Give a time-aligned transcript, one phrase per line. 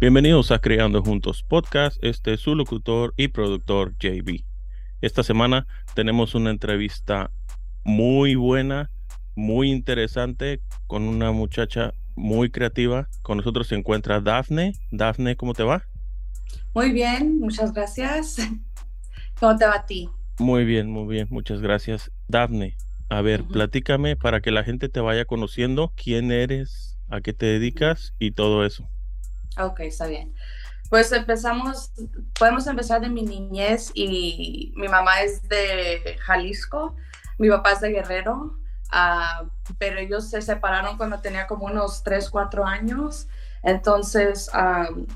[0.00, 2.02] Bienvenidos a Creando Juntos Podcast.
[2.02, 4.46] Este es su locutor y productor JB.
[5.02, 7.30] Esta semana tenemos una entrevista
[7.84, 8.90] muy buena,
[9.36, 13.10] muy interesante con una muchacha muy creativa.
[13.20, 14.72] Con nosotros se encuentra Dafne.
[14.90, 15.82] Dafne, ¿cómo te va?
[16.72, 18.38] Muy bien, muchas gracias.
[19.38, 20.08] ¿Cómo te va a ti?
[20.38, 22.10] Muy bien, muy bien, muchas gracias.
[22.26, 22.74] Dafne,
[23.10, 27.44] a ver, platícame para que la gente te vaya conociendo quién eres, a qué te
[27.44, 28.88] dedicas y todo eso.
[29.58, 30.34] Ok, está bien.
[30.88, 31.92] Pues empezamos,
[32.38, 36.96] podemos empezar de mi niñez y mi mamá es de Jalisco,
[37.38, 38.58] mi papá es de Guerrero,
[38.92, 43.28] uh, pero ellos se separaron cuando tenía como unos 3, 4 años.
[43.62, 45.06] Entonces, um,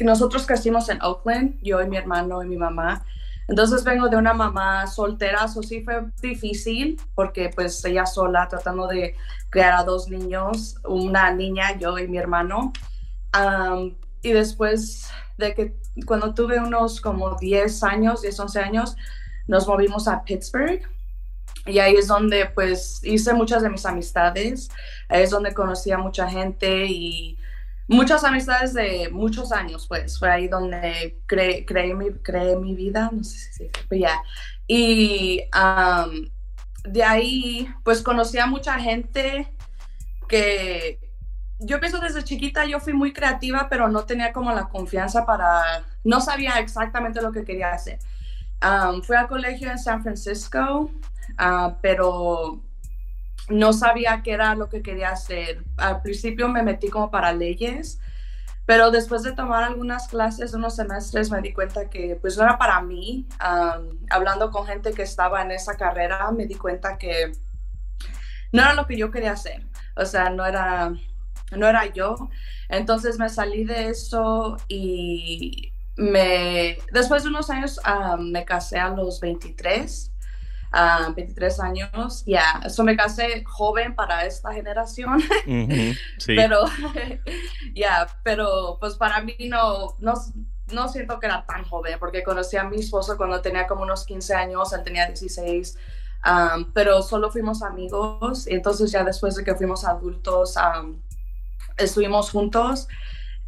[0.00, 3.04] nosotros crecimos en Oakland, yo y mi hermano y mi mamá.
[3.46, 8.86] Entonces vengo de una mamá soltera, eso sí fue difícil porque pues ella sola tratando
[8.86, 9.16] de
[9.50, 12.72] crear a dos niños, una niña, yo y mi hermano.
[14.22, 18.96] Y después de que cuando tuve unos como 10 años, 10, 11 años,
[19.46, 20.82] nos movimos a Pittsburgh.
[21.66, 24.68] Y ahí es donde pues hice muchas de mis amistades,
[25.08, 27.38] es donde conocí a mucha gente y
[27.88, 32.10] muchas amistades de muchos años, pues fue ahí donde creé, mi,
[32.60, 34.20] mi vida, no sé si se ya.
[34.66, 35.42] Y
[36.84, 39.48] de ahí, pues conocí a mucha gente
[40.28, 41.03] que
[41.58, 45.84] yo pienso desde chiquita yo fui muy creativa, pero no tenía como la confianza para,
[46.02, 47.98] no sabía exactamente lo que quería hacer.
[49.02, 50.90] fui al colegio en San Francisco,
[51.38, 52.60] ah, pero
[53.48, 55.64] no sabía qué era lo que quería hacer.
[55.76, 58.00] Al principio me metí como para leyes,
[58.66, 62.58] pero después de tomar algunas clases, unos semestres, me di cuenta que pues no era
[62.58, 63.28] para mí.
[64.10, 67.32] hablando con gente que estaba en esa carrera, me di cuenta que
[68.52, 69.66] no era lo que yo quería hacer.
[69.96, 70.92] O sea, no era,
[71.56, 72.30] no era yo.
[72.68, 77.80] Entonces me salí de eso y me, después de unos años
[78.18, 80.12] me casé a los 23
[81.14, 85.22] 23 años, ya, eso me casé joven para esta generación,
[86.26, 86.64] pero
[87.74, 90.14] ya, pero pues para mí no, no,
[90.72, 94.04] no siento que era tan joven, porque conocí a mi esposo cuando tenía como unos
[94.04, 95.78] 15 años, él tenía 16,
[96.72, 100.56] pero solo fuimos amigos, y entonces ya después de que fuimos adultos,
[101.76, 102.88] estuvimos juntos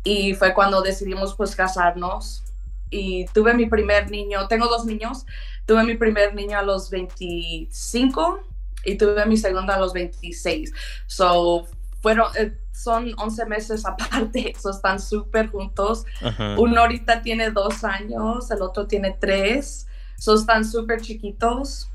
[0.05, 2.45] y fue cuando decidimos pues casarnos
[2.91, 5.27] y tuve mi primer niño, tengo dos niños,
[5.67, 8.41] Tuve mi primer niño a los 25
[8.85, 10.73] y tuve mi segundo a los 26.
[11.09, 11.67] So,
[12.01, 16.05] fueron, eh, son 11 meses aparte, so están súper juntos.
[16.57, 21.91] Uno ahorita tiene dos años, el otro tiene tres, so están súper chiquitos.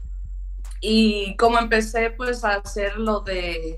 [0.82, 3.78] Y como empecé pues a hacer lo de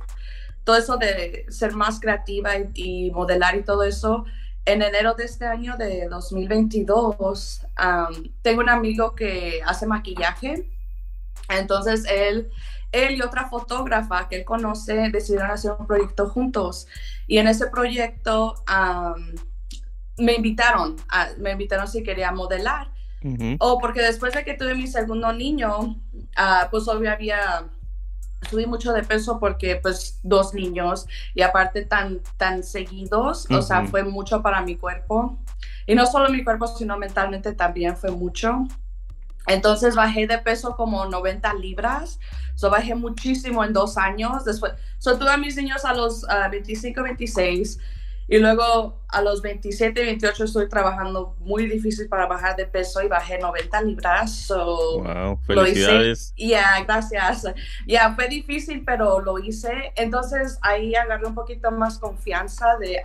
[0.63, 4.25] todo eso de ser más creativa y modelar y todo eso,
[4.65, 7.61] en enero de este año de 2022,
[8.41, 10.69] tengo un amigo que hace maquillaje.
[11.49, 12.49] Entonces él,
[12.93, 16.87] él y otra fotógrafa que él conoce decidieron hacer un proyecto juntos.
[17.27, 18.55] Y en ese proyecto
[20.17, 20.95] me invitaron,
[21.39, 22.91] me invitaron si quería modelar.
[23.59, 26.01] O porque después de que tuve mi segundo niño,
[26.35, 27.69] ah, pues obvio había
[28.43, 33.85] subí mucho de peso porque pues dos niños y aparte tan, tan seguidos, o sea,
[33.85, 35.37] fue mucho para mi cuerpo.
[35.85, 38.65] Y no solo mi cuerpo, sino mentalmente también fue mucho.
[39.47, 42.19] Entonces bajé de peso como 90 libras.
[42.55, 44.45] So bajé muchísimo en dos años.
[44.45, 47.79] Después, so tuve a mis niños a los 25, 26.
[48.27, 53.07] Y luego a los 27, 28 estoy trabajando muy difícil para bajar de peso y
[53.07, 54.31] bajé 90 libras.
[54.31, 56.33] So, wow, felicidades.
[56.37, 57.45] Ya, gracias.
[57.85, 59.91] Ya, fue difícil, pero lo hice.
[59.95, 63.01] Entonces ahí agarré un poquito más confianza de,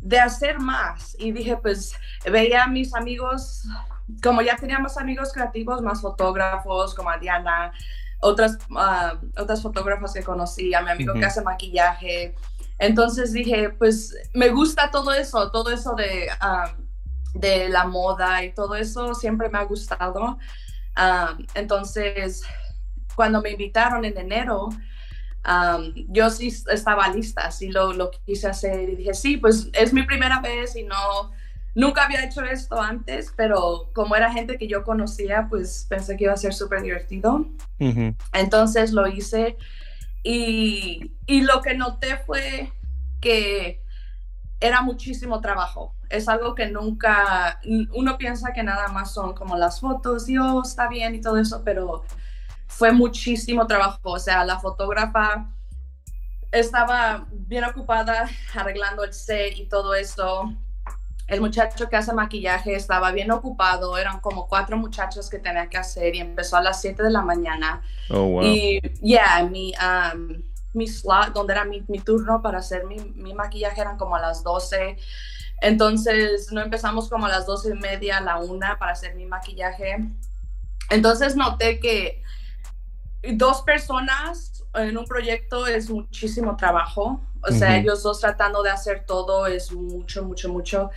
[0.00, 1.16] de hacer más.
[1.18, 1.94] Y dije, pues
[2.30, 3.64] veía a mis amigos,
[4.22, 7.72] como ya teníamos amigos creativos, más fotógrafos, como a Diana,
[8.20, 8.58] otras,
[9.38, 12.34] otras fotógrafas que conocí, a mi amigo que hace maquillaje
[12.78, 16.28] entonces dije, pues me gusta todo eso, todo eso de,
[17.34, 20.38] de la moda y todo eso siempre me ha gustado.
[21.54, 22.42] entonces,
[23.14, 24.68] cuando me invitaron en enero,
[26.08, 30.02] yo sí estaba lista, sí lo, lo quise hacer y dije, sí, pues es mi
[30.02, 31.32] primera vez y no,
[31.74, 36.24] nunca había hecho esto antes, pero como era gente que yo conocía, pues pensé que
[36.24, 37.46] iba a ser súper divertido.
[38.32, 39.56] Entonces lo hice
[40.28, 42.72] y, lo que noté fue
[43.20, 43.82] que
[44.60, 45.94] era muchísimo trabajo.
[46.08, 47.60] Es algo que nunca,
[47.94, 51.38] uno piensa que nada más son como las fotos, Dios, oh, está bien y todo
[51.38, 52.04] eso, pero
[52.66, 54.00] fue muchísimo trabajo.
[54.02, 55.48] O sea, la fotógrafa
[56.50, 60.52] estaba bien ocupada arreglando el set y todo eso.
[61.26, 65.76] El muchacho que hace maquillaje estaba bien ocupado, eran como cuatro muchachos que tenía que
[65.76, 67.82] hacer y empezó a las 7 de la mañana.
[68.10, 68.42] Oh, wow.
[68.44, 70.42] Y ya, mi, um,
[70.72, 74.20] mi slot, donde era mi, mi turno para hacer mi, mi, maquillaje, eran como a
[74.20, 74.96] las 12.
[75.62, 79.26] Entonces, no empezamos como a las 12 y media, a la una para hacer mi
[79.26, 79.96] maquillaje.
[80.90, 82.22] Entonces, noté que
[83.32, 87.20] dos personas en un proyecto es muchísimo trabajo.
[87.48, 90.90] O sea, ellos dos tratando de hacer todo es mucho, mucho, mucho.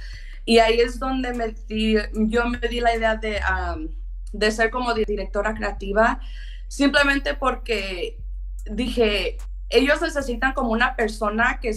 [0.45, 3.87] Y ahí es donde me di, yo me di la idea de, um,
[4.31, 6.19] de ser como directora creativa,
[6.67, 8.17] simplemente porque
[8.65, 9.37] dije,
[9.69, 11.71] ellos necesitan como una persona que,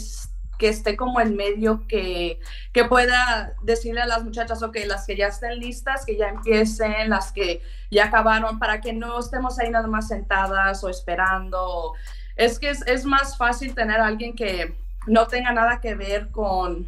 [0.58, 2.40] que esté como en medio, que,
[2.72, 7.10] que pueda decirle a las muchachas, ok, las que ya estén listas, que ya empiecen,
[7.10, 11.94] las que ya acabaron, para que no estemos ahí nada más sentadas o esperando.
[12.37, 14.75] Es que es, es más fácil tener a alguien que
[15.06, 16.87] no tenga nada que ver con,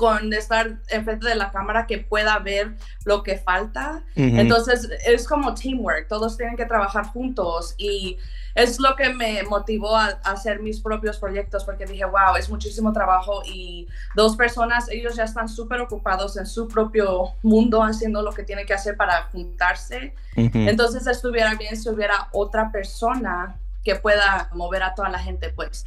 [0.00, 4.02] con estar enfrente de la cámara que pueda ver lo que falta.
[4.16, 4.40] Uh -huh.
[4.40, 8.16] Entonces es como teamwork, todos tienen que trabajar juntos y
[8.54, 12.48] es lo que me motivó a, a, hacer mis propios proyectos porque dije, wow, es
[12.48, 18.22] muchísimo trabajo y dos personas, ellos ya están súper ocupados en su propio mundo haciendo
[18.22, 20.14] lo que tienen que hacer para juntarse.
[20.36, 20.68] Uh -huh.
[20.70, 25.84] Entonces estuviera bien si hubiera otra persona que pueda mover a toda la gente, pues.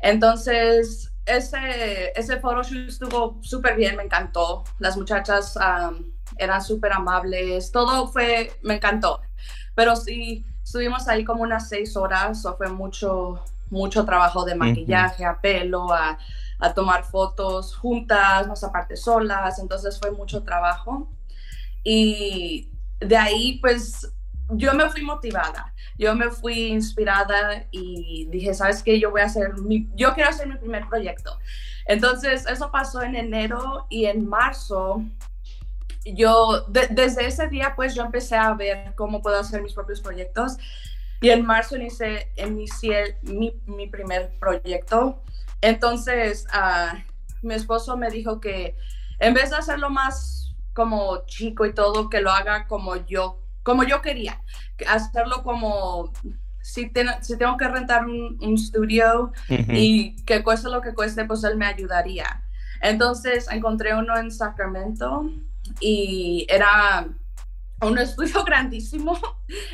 [0.00, 4.64] Entonces, ese, ese photoshoot estuvo súper bien, me encantó.
[4.78, 9.20] Las muchachas um, eran súper amables, todo fue, me encantó.
[9.74, 15.24] Pero sí, estuvimos ahí como unas seis horas, o fue mucho, mucho trabajo de maquillaje,
[15.24, 15.30] uh -huh.
[15.32, 16.18] a pelo, a,
[16.60, 21.08] a, tomar fotos juntas, más aparte solas, entonces fue mucho trabajo.
[21.82, 22.70] Y
[23.00, 24.12] de ahí, pues,
[24.48, 29.00] yo me fui motivada, yo me fui inspirada y dije, ¿sabes qué?
[29.00, 31.38] Yo voy a hacer mi, yo quiero hacer mi primer proyecto.
[31.86, 35.02] Entonces, eso pasó en enero y en marzo,
[36.04, 40.00] yo, de, desde ese día, pues yo empecé a ver cómo puedo hacer mis propios
[40.00, 40.56] proyectos
[41.20, 45.22] y en marzo inicié, inicié mi, mi primer proyecto.
[45.60, 46.96] Entonces, uh,
[47.42, 48.76] mi esposo me dijo que
[49.18, 53.82] en vez de hacerlo más como chico y todo, que lo haga como yo como
[53.82, 54.40] yo quería,
[54.88, 56.12] hacerlo como
[56.62, 59.76] si, ten, si tengo que rentar un, un estudio uh -huh.
[59.76, 62.44] y que cueste lo que cueste, pues él me ayudaría.
[62.80, 65.28] Entonces encontré uno en Sacramento
[65.80, 67.08] y era
[67.80, 69.18] un estudio grandísimo.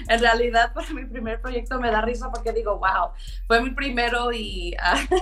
[0.09, 3.11] En realidad, para mi primer proyecto me da risa porque digo, wow,
[3.47, 5.17] fue mi primero y uh,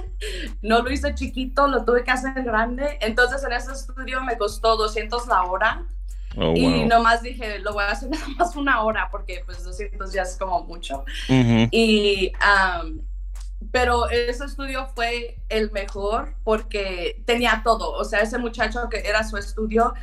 [0.62, 2.98] no lo hice chiquito, lo tuve que hacer grande.
[3.00, 5.88] Entonces, en ese estudio me costó 200 la hora.
[6.36, 6.56] Oh, wow.
[6.56, 10.22] Y nomás dije, lo voy a hacer nada más una hora porque pues 200 ya
[10.22, 11.04] es como mucho.
[11.28, 11.68] Uh -huh.
[11.72, 13.00] Y, um,
[13.72, 17.92] pero ese estudio fue el mejor porque tenía todo.
[17.92, 19.94] O sea, ese muchacho que era su estudio,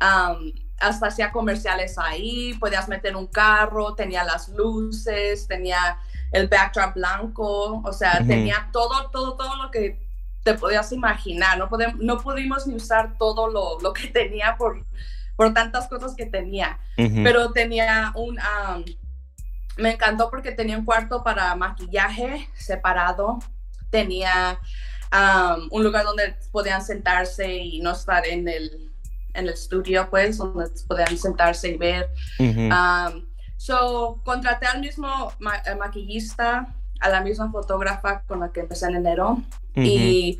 [0.00, 5.98] um, hasta hacía comerciales ahí, podías meter un carro, tenía las luces, tenía
[6.32, 8.26] el backdrop blanco, o sea, uh -huh.
[8.26, 9.98] tenía todo, todo, todo lo que
[10.42, 11.58] te podías imaginar.
[11.58, 14.84] No, podemos, no pudimos ni usar todo lo, lo que tenía por
[15.40, 16.78] por tantas cosas que tenía.
[16.98, 17.24] Uh -huh.
[17.24, 18.38] Pero tenía un...
[18.38, 18.84] Um,
[19.78, 23.38] me encantó porque tenía un cuarto para maquillaje separado.
[23.88, 24.58] Tenía
[25.10, 28.92] um, un lugar donde podían sentarse y no estar en el,
[29.32, 32.10] en el estudio, pues, donde podían sentarse y ver.
[32.38, 33.14] Uh -huh.
[33.14, 33.26] um,
[33.56, 36.66] so, contraté al mismo ma maquillista,
[37.00, 39.38] a la misma fotógrafa con la que empecé en enero.
[39.74, 39.86] Uh -huh.
[39.86, 40.38] Y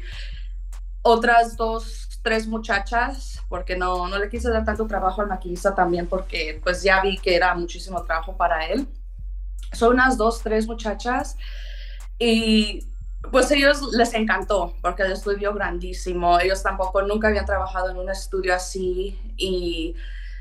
[1.00, 6.06] otras dos tres muchachas, porque no, no le quise dar tanto trabajo al maquillista también,
[6.06, 8.86] porque pues ya vi que era muchísimo trabajo para él.
[9.72, 11.36] Son unas dos, tres muchachas
[12.18, 12.86] y
[13.30, 18.10] pues ellos les encantó, porque el estudio grandísimo, ellos tampoco nunca habían trabajado en un
[18.10, 19.94] estudio así y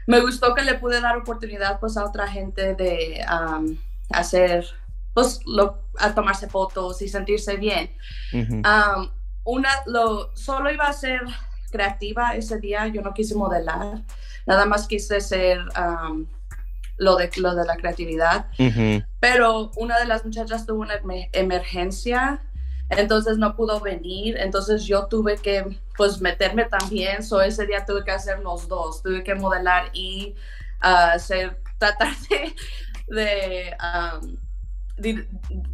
[0.07, 3.77] me gustó que le pude dar oportunidad pues a otra gente de um,
[4.11, 4.65] hacer,
[5.13, 7.91] pues lo, a tomarse fotos y sentirse bien.
[8.33, 8.97] Uh -huh.
[8.97, 9.11] um,
[9.43, 11.21] una, lo, solo iba a ser
[11.69, 14.01] creativa ese día, yo no quise modelar,
[14.45, 16.25] nada más quise ser um,
[16.97, 18.47] lo, de, lo de la creatividad.
[18.57, 19.05] Uh -huh.
[19.19, 20.95] Pero una de las muchachas tuvo una
[21.33, 22.41] emergencia,
[22.89, 28.03] entonces no pudo venir, entonces yo tuve que pues meterme también, so ese día tuve
[28.03, 30.35] que hacer los dos, tuve que modelar y
[30.83, 32.55] uh, hacer, tratar de,
[33.07, 34.37] de um,
[34.97, 35.25] di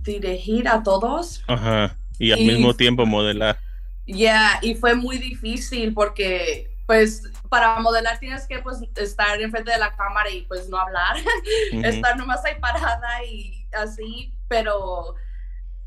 [0.03, 1.43] dirigir a todos.
[1.47, 1.97] Ajá.
[2.19, 3.57] Y al y, mismo tiempo modelar.
[4.05, 9.79] Yeah, y fue muy difícil porque pues para modelar tienes que pues estar enfrente de
[9.79, 11.15] la cámara y pues no hablar,
[11.73, 11.85] uh -huh.
[11.85, 15.15] estar nomás ahí parada y así, pero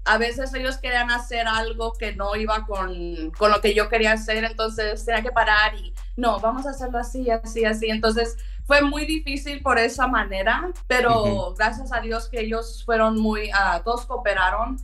[0.04, 4.12] a veces ellos querían hacer algo que no iba con, con lo que yo quería
[4.12, 7.90] hacer, entonces tenía que parar y no, vamos a hacerlo así, así, así.
[7.90, 13.50] Entonces fue muy difícil por esa manera, pero gracias a Dios que ellos fueron muy,
[13.50, 14.78] uh, todos cooperaron.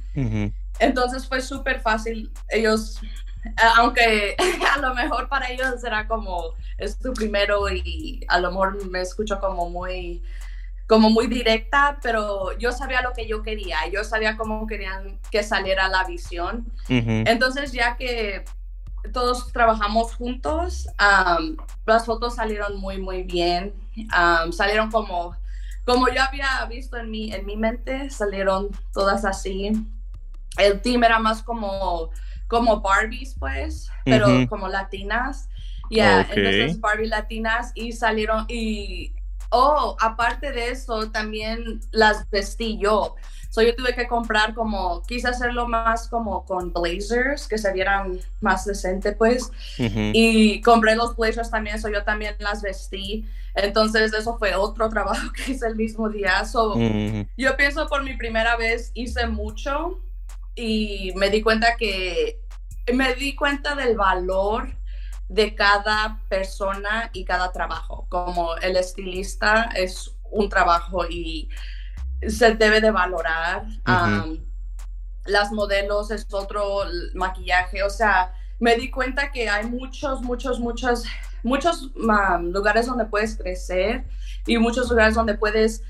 [0.78, 2.30] Entonces fue súper fácil.
[2.48, 3.00] Ellos,
[3.76, 4.36] aunque
[4.74, 9.00] a lo mejor para ellos será como, es tu primero y a lo mejor me
[9.00, 10.22] escucho como muy
[10.86, 15.42] como muy directa, pero yo sabía lo que yo quería, yo sabía cómo querían que
[15.42, 16.66] saliera la visión.
[16.88, 18.44] Entonces, ya que
[19.12, 20.88] todos trabajamos juntos,
[21.86, 23.74] las fotos salieron muy, muy bien,
[24.52, 25.36] salieron como,
[25.86, 29.72] como yo había visto en mi, en mi mente, salieron todas así.
[30.58, 32.10] El team era más como,
[32.48, 35.48] como Barbies, pues, pero como latinas.
[35.90, 39.12] Ya, entonces Barbie latinas y salieron y
[39.56, 43.14] Oh, aparte de eso, también las vestí yo.
[43.50, 48.18] So, yo tuve que comprar como, quise hacerlo más como con blazers, que se vieran
[48.40, 49.52] más decente, pues.
[49.78, 53.28] Y compré los blazers también, so yo también las vestí.
[53.54, 56.44] Entonces, eso fue otro trabajo que hice el mismo día.
[56.44, 56.74] So,
[57.36, 60.00] Yo pienso por mi primera vez hice mucho
[60.54, 62.40] y me di cuenta que,
[62.92, 64.68] me di cuenta del valor
[65.28, 68.06] de cada persona y cada trabajo.
[68.08, 71.48] Como el estilista es un trabajo y
[72.28, 73.64] se debe de valorar.
[75.24, 76.82] las modelos es otro
[77.14, 77.82] maquillaje.
[77.82, 81.04] O sea, me di cuenta que hay muchos, muchos, muchos,
[81.42, 84.04] muchos lugares donde puedes crecer
[84.46, 85.82] y muchos lugares donde puedes,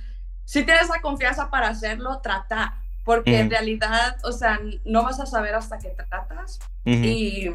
[0.44, 2.83] si tienes la confianza para hacerlo, tratar.
[3.04, 6.58] Porque en realidad, o sea, no vas a saber hasta que tratas.
[6.84, 7.50] Y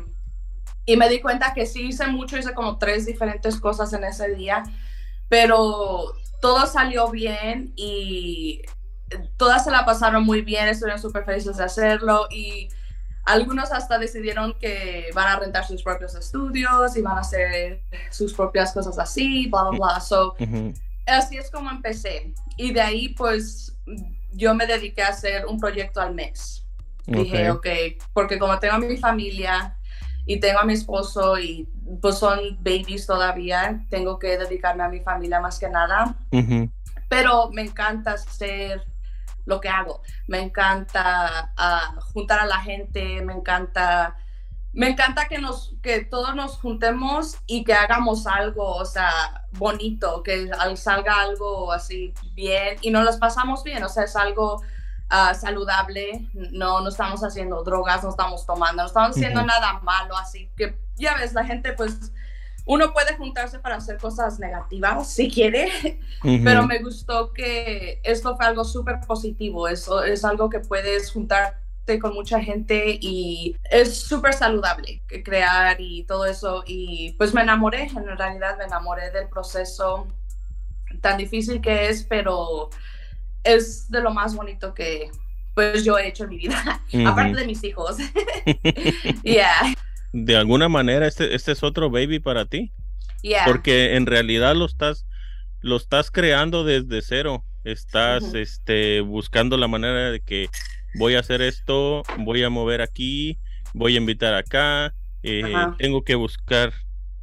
[0.89, 4.33] y me di cuenta que sí hice mucho, hice como tres diferentes cosas en ese
[4.33, 4.63] día,
[5.27, 8.63] pero todo salió bien y
[9.37, 12.69] todas se la pasaron muy bien, estuvieron súper felices de hacerlo y
[13.23, 18.33] algunos hasta decidieron que van a rentar sus propios estudios y van a hacer sus
[18.33, 19.99] propias cosas así, bla, bla, bla.
[19.99, 20.35] So,
[21.05, 22.33] Así es como empecé.
[22.57, 23.75] Y de ahí, pues,
[24.31, 26.65] yo me dediqué a hacer un proyecto al mes.
[27.05, 27.67] Dije, ok,
[28.13, 29.75] porque como tengo mi familia,
[30.29, 31.67] y tengo a mi esposo y
[32.03, 36.15] pues son babies todavía, tengo que dedicarme a mi familia más que nada,
[37.07, 38.83] pero me encanta hacer
[39.45, 44.15] lo que hago, me encanta uh, juntar a la gente, me encanta...
[44.71, 49.11] Me encanta que, nos, que todos nos juntemos y que hagamos algo, o sea,
[49.53, 54.61] bonito, que salga algo así bien y nos los pasamos bien, o sea, es algo
[55.11, 60.15] Ah, saludable, no, no estamos haciendo drogas, no estamos tomando, no estamos haciendo nada malo,
[60.15, 62.11] así que ya ves, la gente pues
[62.67, 68.45] uno puede juntarse para hacer cosas negativas si quiere, pero me gustó que esto fue
[68.45, 71.11] algo súper positivo, eso es algo que puedes
[71.97, 77.83] con mucha gente y es súper saludable crear y todo eso y pues me enamoré,
[77.83, 80.07] en realidad me enamoré del proceso
[81.01, 82.69] tan difícil que es, pero
[83.43, 85.09] es de lo más bonito que
[85.55, 87.97] pues yo he hecho en mi vida, aparte de mis hijos.
[89.23, 89.73] yeah.
[90.13, 92.71] De alguna manera este, este es otro baby para ti.
[93.21, 93.45] Yeah.
[93.45, 95.05] Porque en realidad lo estás
[95.61, 97.43] lo estás creando desde cero.
[97.63, 100.49] Estás este buscando la manera de que
[100.95, 103.39] voy a hacer esto, voy a mover aquí,
[103.73, 104.93] voy a invitar acá,
[105.23, 106.73] eh, tengo que buscar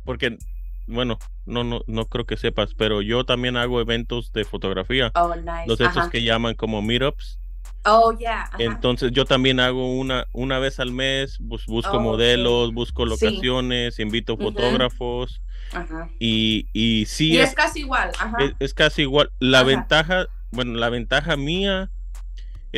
[0.04, 0.38] porque
[0.86, 5.10] bueno, no, no, no creo que sepas, pero yo también hago eventos de fotografía.
[5.14, 5.64] Oh, nice.
[5.66, 7.40] Los estos que llaman como meetups.
[7.84, 8.50] Oh, yeah.
[8.58, 14.36] Entonces yo también hago una, una vez al mes, busco oh, modelos, busco locaciones, invito
[14.36, 15.40] fotógrafos.
[15.72, 16.08] Ajá.
[16.18, 17.32] Y, y sí.
[17.34, 18.10] Y es, casi igual.
[18.18, 18.36] Ajá.
[18.58, 19.30] Es, casi igual.
[19.38, 21.90] La ventaja, bueno, la ventaja mía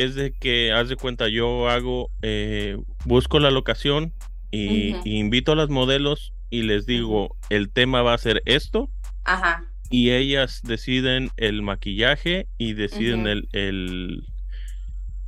[0.03, 4.13] es de que, haz de cuenta, yo hago, eh, busco la locación
[4.51, 8.89] y, y invito a las modelos y les digo, el tema va a ser esto.
[9.25, 9.65] Ajá.
[9.89, 14.23] Y ellas deciden el maquillaje y deciden el, el,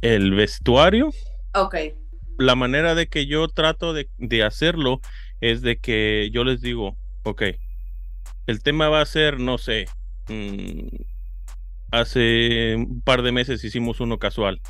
[0.01, 1.09] el, vestuario.
[1.53, 1.75] Ok.
[2.37, 5.01] La manera de que yo trato de, de hacerlo
[5.41, 7.43] es de que yo les digo, ok,
[8.47, 9.87] el tema va a ser, no sé,
[10.29, 10.87] mm,
[11.91, 14.61] hace un par de meses hicimos uno casual.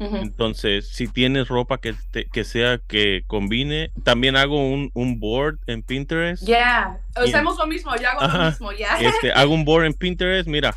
[0.00, 1.94] Entonces, si tienes ropa que,
[2.32, 6.42] que sea que combine, también hago un, un board en Pinterest.
[6.42, 8.96] Ya, hacemos lo mismo, yo hago lo mismo, ya.
[8.98, 10.74] Este, hago un board en Pinterest, mira,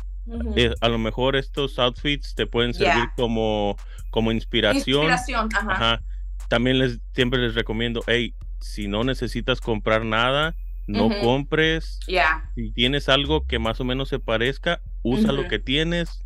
[0.56, 3.76] eh, a lo mejor estos outfits te pueden servir como,
[4.10, 5.10] como inspiración.
[5.10, 6.02] Inspiración, ajá.
[6.50, 10.54] También les, siempre les recomiendo, hey, si no necesitas comprar nada,
[10.86, 11.98] no compres.
[12.06, 12.50] Ya.
[12.54, 16.24] Si tienes algo que más o menos se parezca, usa lo que tienes,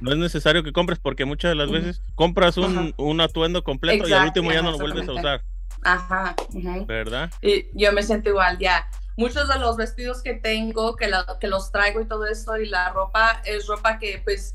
[0.00, 4.12] no es necesario que compres porque muchas de las veces compras un, atuendo completo y
[4.12, 5.42] al último ya no lo vuelves a usar.
[5.82, 6.34] Ajá.
[6.86, 7.30] ¿Verdad?
[7.42, 8.88] Y yo me siento igual, ya.
[9.16, 12.90] muchos de los vestidos que tengo, que, que los traigo y todo esto, y la
[12.90, 14.54] ropa es ropa que pues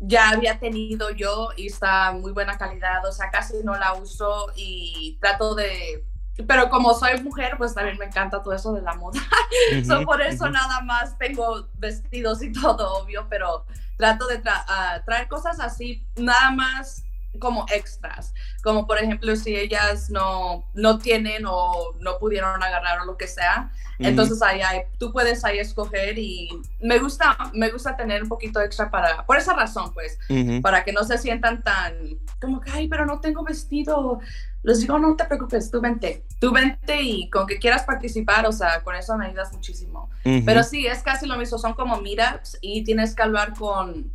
[0.00, 4.52] ya había tenido yo y está muy buena calidad, o sea, casi no la uso
[4.54, 6.04] y trato de,
[6.46, 9.20] pero como soy mujer, pues también me encanta todo eso de la moda.
[10.04, 13.64] por eso nada más tengo vestidos y todo, obvio, pero
[13.96, 17.04] trato de ah, traer cosas así, nada más
[17.40, 23.04] como extras, como por ejemplo si ellas no, no tienen o no pudieron agarrar o
[23.04, 26.48] lo que sea, entonces ahí hay, tú puedes ahí escoger y
[26.80, 30.18] me gusta, me gusta tener un poquito extra para, por esa razón pues,
[30.62, 34.20] para que no se sientan tan como que, ay, pero no tengo vestido.
[34.62, 38.52] Les digo, no te preocupes, tú vente, tú vente y con que quieras participar, o
[38.52, 40.10] sea, con eso me ayudas muchísimo.
[40.22, 44.12] Pero sí, es casi lo mismo, son como meetups y tienes que hablar con,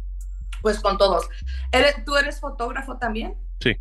[0.62, 1.28] pues con todos.
[2.06, 3.36] ¿Tú eres fotógrafo también?
[3.60, 3.78] Sí.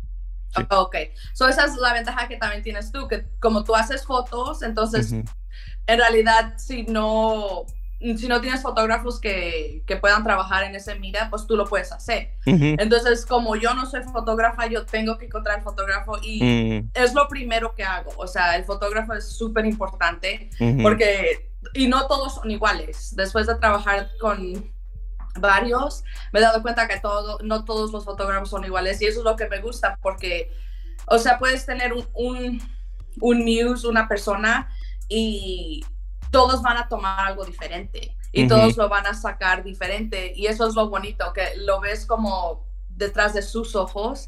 [0.69, 0.95] Ok,
[1.33, 5.11] so esa es la ventaja que también tienes tú, que como tú haces fotos, entonces
[5.11, 7.65] en realidad si no,
[8.17, 11.91] si no tienes fotógrafos que, que, puedan trabajar en ese mira, pues tú lo puedes
[11.91, 12.33] hacer.
[12.45, 16.91] Entonces, como yo no soy fotógrafa, yo tengo que encontrar el fotógrafo y mm.
[16.93, 18.11] es lo primero que hago.
[18.17, 20.49] O sea, el fotógrafo es súper importante
[20.81, 23.15] porque, y no todos son iguales.
[23.15, 24.71] Después de trabajar con
[25.39, 29.19] varios, me he dado cuenta que todo, no todos los fotógrafos son iguales y eso
[29.19, 30.51] es lo que me gusta porque,
[31.07, 32.61] o sea, puedes tener un, un,
[33.21, 34.69] un muse, una persona
[35.07, 35.85] y
[36.33, 40.33] todos van a tomar algo diferente y todos lo van a sacar diferente.
[40.35, 44.25] Y eso es lo bonito, que lo ves como detrás de sus ojos.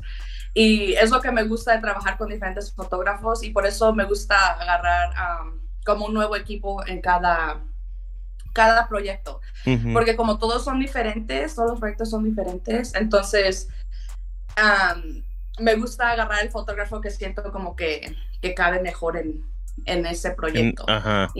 [0.53, 4.05] Y es lo que me gusta de trabajar con diferentes fotógrafos y por eso me
[4.05, 5.09] gusta agarrar
[5.83, 7.61] como un nuevo equipo en cada
[8.53, 9.41] cada proyecto,
[9.91, 13.67] porque como todos son diferentes, todos los proyectos son diferentes, entonces
[15.59, 19.43] me gusta agarrar el fotógrafo que siento como que, que cabe mejor en,
[19.85, 20.85] en ese proyecto.
[20.87, 21.31] ajá.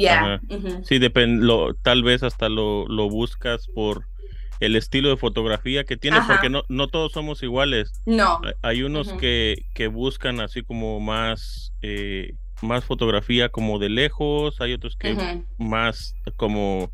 [0.84, 1.48] Sí, depende,
[1.82, 4.06] tal vez hasta lo, lo, buscas por
[4.60, 8.02] el estilo de fotografía que tiene, porque no, no todos somos iguales.
[8.06, 8.42] No.
[8.62, 11.74] Hay unos que, que buscan así como más...
[11.82, 16.90] Eh, más fotografía como de lejos, hay otros que más como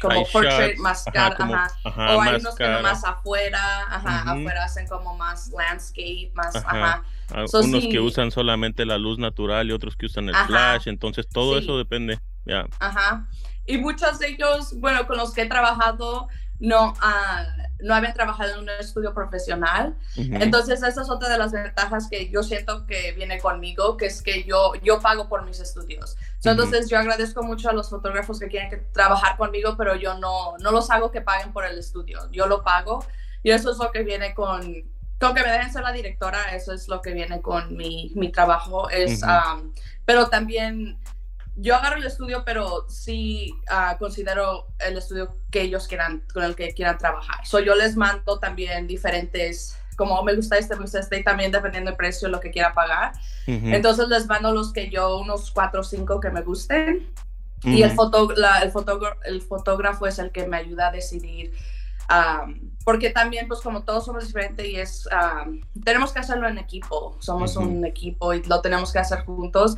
[0.00, 1.36] como portrait más caro,
[1.84, 7.04] ajá, o hay unos que más afuera, ajá, afuera hacen como más landscape, más, ajá.
[7.52, 11.58] unos que usan solamente la luz natural y otros que usan el flash, entonces todo
[11.58, 12.66] eso depende, ya.
[12.78, 13.28] Ajá.
[13.66, 16.28] Y muchos de ellos, bueno, con los que he trabajado,
[16.60, 19.96] no, uh, no habían trabajado en un estudio profesional.
[20.16, 24.22] Entonces, esa es otra de las ventajas que yo siento que viene conmigo, que es
[24.22, 26.16] que yo, yo pago por mis estudios.
[26.42, 30.56] Entonces, yo agradezco mucho a los fotógrafos que quieren que, trabajar conmigo, pero yo no,
[30.58, 32.28] no los hago que paguen por el estudio.
[32.32, 33.04] Yo lo pago
[33.42, 34.60] y eso es lo que viene con,
[35.20, 38.32] con que me dejen ser la directora, eso es lo que viene con mi, mi
[38.32, 38.90] trabajo.
[38.90, 39.22] Es,
[40.04, 40.98] pero también
[41.60, 46.54] yo agarro el estudio, pero sí ah, considero el estudio que ellos quieran, con el
[46.54, 47.44] que quieran trabajar.
[47.44, 51.50] So, yo les mando también diferentes, como me gusta este, me gusta este, y también
[51.50, 53.12] dependiendo del precio, lo que quiera pagar.
[53.46, 57.12] Entonces les mando los que yo, unos cuatro o cinco que me gusten.
[57.64, 58.44] Y el, foto, el,
[59.24, 61.52] el fotógrafo es el que me ayuda a decidir.
[62.84, 65.08] porque también, pues como todos somos diferentes y es,
[65.84, 69.76] tenemos que hacerlo en equipo, somos un equipo y lo tenemos que hacer juntos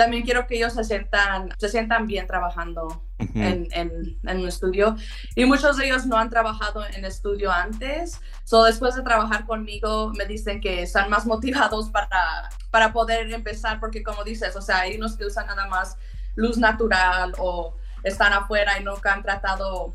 [0.00, 4.96] también quiero que ellos se sientan, se sientan bien trabajando en, en, en, un estudio.
[5.36, 8.18] Y muchos de ellos no han trabajado en estudio antes.
[8.44, 13.78] So, después de trabajar conmigo, me dicen que están más motivados para, para poder empezar,
[13.78, 15.98] porque como dices, o sea, hay unos que usan nada más
[16.34, 19.92] luz natural o están afuera y nunca han tratado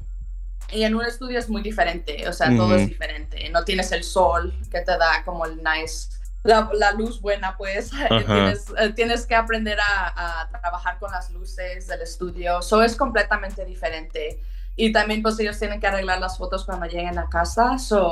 [0.72, 3.50] y en un estudio es muy diferente, o sea, todo es diferente.
[3.50, 6.10] No tienes el sol que te da como el nice
[6.46, 7.92] la, luz buena, pues
[8.26, 12.60] tienes, eh, tienes, que aprender a, trabajar con las luces del estudio.
[12.60, 14.40] Eso es completamente diferente.
[14.78, 17.80] Y también pues ellos tienen que arreglar las fotos cuando lleguen a casa.
[17.80, 18.12] So,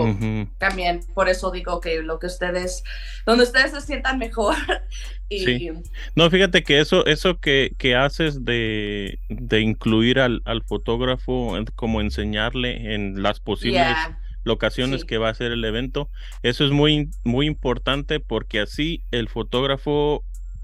[0.57, 2.83] También por eso digo que lo que ustedes,
[3.25, 4.55] donde ustedes se sientan mejor.
[5.29, 5.71] y...
[6.15, 11.99] No, fíjate que eso, eso que, que haces de, de incluir al, al, fotógrafo, como
[11.99, 13.97] enseñarle en las posibles
[14.43, 16.09] locaciones que va a ser el evento.
[16.41, 20.23] Eso es muy, muy importante porque así el fotógrafo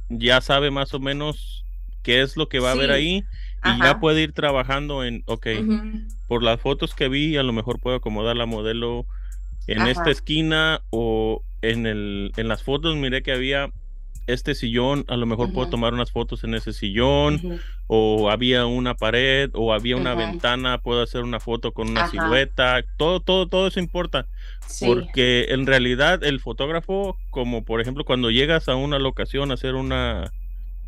[0.10, 1.64] ya sabe más o menos
[2.04, 3.24] qué es lo que va a ver ahí
[3.64, 5.48] y ya puede ir trabajando en, ok,
[6.28, 9.06] por las fotos que vi, a lo mejor puedo acomodar la modelo
[9.68, 13.72] en esta esquina o en, el, en las fotos miré que había
[14.34, 18.96] este sillón, a lo mejor puedo tomar unas fotos en ese sillón, o había una
[18.96, 23.68] pared, o había una ventana, puedo hacer una foto con una silueta, todo, todo, todo
[23.68, 24.28] eso importa,
[24.86, 29.76] porque en realidad el fotógrafo, como por ejemplo cuando llegas a una locación a hacer
[29.76, 30.32] una,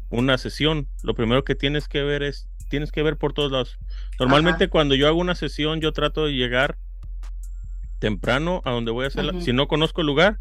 [0.09, 3.77] una sesión, lo primero que tienes que ver es tienes que ver por todos lados.
[4.17, 6.77] Normalmente cuando yo hago una sesión, yo trato de llegar
[7.99, 9.39] temprano a donde voy a hacerla.
[9.41, 10.39] Si no conozco el lugar,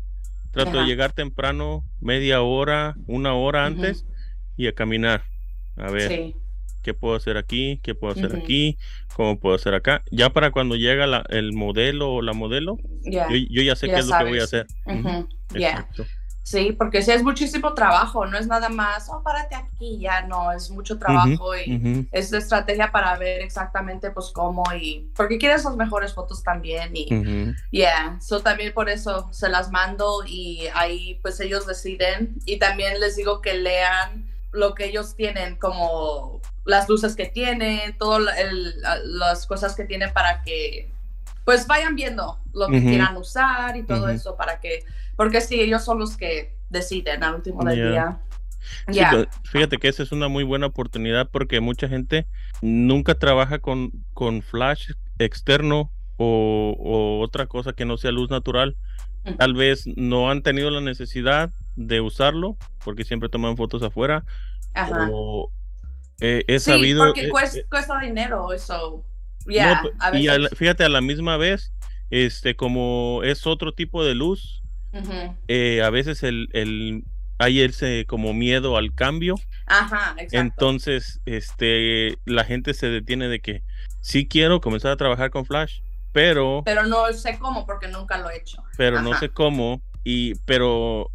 [0.50, 4.06] trato de llegar temprano, media hora, una hora antes
[4.56, 5.24] y a caminar.
[5.76, 6.34] A ver,
[6.82, 7.80] ¿qué puedo hacer aquí?
[7.82, 8.76] ¿Qué puedo hacer aquí?
[9.14, 10.02] ¿Cómo puedo hacer acá?
[10.10, 14.18] Ya para cuando llega el modelo o la modelo, yo, ya sé qué es lo
[14.18, 14.66] que voy a hacer.
[15.54, 16.06] Exacto.
[16.42, 20.50] Sí, porque si es muchísimo trabajo, no es nada más, oh, párate aquí, ya no,
[20.53, 25.76] es mucho trabajo y es estrategia para ver exactamente pues cómo y porque quieres las
[25.76, 31.38] mejores fotos también y yeah, so también por eso se las mando y ahí pues
[31.40, 37.16] ellos deciden y también les digo que lean lo que ellos tienen como las luces
[37.16, 38.22] que tienen, todas
[39.05, 40.92] las cosas que tienen para que
[41.44, 44.85] pues vayan viendo lo que quieran usar y todo eso para que,
[45.20, 48.22] porque sí, ellos son los que deciden al último del día.
[48.87, 52.26] Pues, fíjate que esa es una muy buena oportunidad porque mucha gente
[52.62, 58.78] nunca trabaja con, con flash externo o, otra cosa que no sea luz natural.
[59.37, 64.24] Tal vez no han tenido la necesidad de usarlo porque siempre toman fotos afuera.
[65.12, 65.52] O
[66.22, 69.04] eh, he sí, Porque eh, cuesta, eh, cuesta dinero eso
[69.44, 69.59] y
[70.56, 71.74] fíjate, a la misma vez,
[72.09, 74.59] este, como es otro tipo de luz,
[75.48, 77.05] eh, a veces el, el,
[77.38, 79.35] hay ese como miedo al cambio.
[79.66, 83.62] Ajá, Entonces, este, la gente se detiene de que
[84.00, 85.81] sí quiero comenzar a trabajar con Flash,
[86.12, 86.62] pero...
[86.64, 88.62] Pero no sé cómo porque nunca lo he hecho.
[88.76, 91.11] Pero no sé cómo, y, pero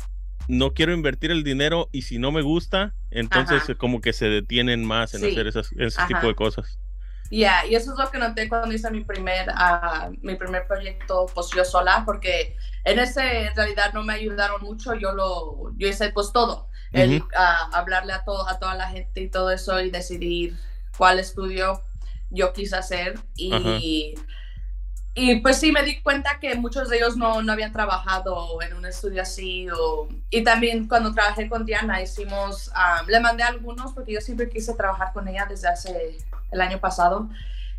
[0.47, 4.85] no quiero invertir el dinero y si no me gusta, entonces como que se detienen
[4.85, 6.79] más en hacer esas, ese tipo de cosas.
[7.29, 11.25] Yeah, y eso es lo que noté cuando hice mi primer, uh, mi primer proyecto,
[11.33, 15.87] pues yo sola, porque en ese en realidad no me ayudaron mucho, yo lo, yo
[15.87, 17.25] hice pues todo, el uh,
[17.73, 20.55] hablarle a, todo, a toda la gente y todo eso y decidir
[20.97, 21.81] cuál estudio
[22.29, 23.19] yo quise hacer.
[23.35, 24.15] Y,
[25.13, 28.75] y pues sí me di cuenta que muchos de ellos no, no habían trabajado en
[28.75, 33.47] un estudio así o, y también cuando trabajé con Diana hicimos, uh, le mandé a
[33.47, 36.17] algunos porque yo siempre quise trabajar con ella desde hace
[36.51, 37.29] el año pasado.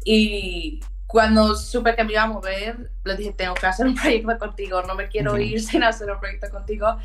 [0.05, 4.39] Y cuando supe que me iba a mover, le dije, tengo que hacer un proyecto
[4.39, 6.99] contigo, no me quiero ir sin hacer un proyecto contigo.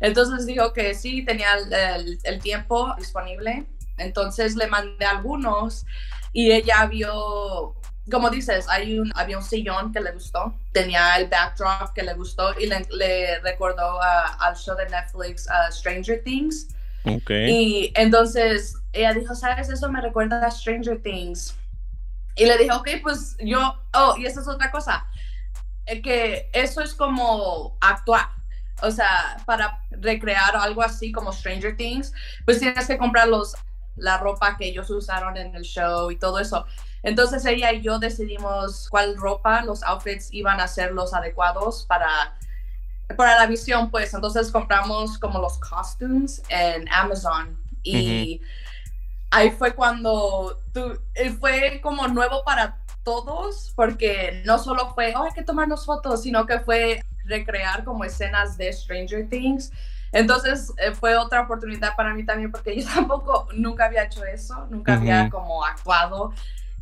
[0.00, 3.66] Entonces dijo que sí, tenía el, el, tiempo disponible.
[3.96, 5.84] Entonces le mandé algunos
[6.32, 7.74] y ella vio,
[8.08, 12.14] como dices, hay un, había un sillón que le gustó, tenía el backdrop que le
[12.14, 16.68] gustó y le, le recordó al show de Netflix Stranger Things.
[17.04, 17.50] Okay.
[17.50, 19.68] Y entonces ella dijo, ¿sabes?
[19.68, 21.56] Eso me recuerda a Stranger Things.
[22.38, 25.06] Y le dije, ok, pues yo, oh, y esa es otra cosa,
[25.86, 28.28] que eso es como actuar.
[28.80, 32.12] O sea, para recrear algo así como Stranger Things,
[32.44, 33.56] pues tienes que comprar los,
[33.96, 36.64] la ropa que ellos usaron en el show y todo eso.
[37.02, 42.38] Entonces ella y yo decidimos cuál ropa, los outfits iban a ser los adecuados para,
[43.16, 44.14] para la visión, pues.
[44.14, 48.40] Entonces compramos como los costumes en Amazon y
[49.30, 51.00] ahí fue cuando tú,
[51.38, 56.46] fue como nuevo para todos, porque no solo fue, oh, hay que tomarnos fotos, sino
[56.46, 59.70] que fue recrear como escenas de Stranger Things.
[60.12, 64.66] Entonces eh, fue otra oportunidad para mí también, porque yo tampoco nunca había hecho eso,
[64.70, 66.32] nunca había como actuado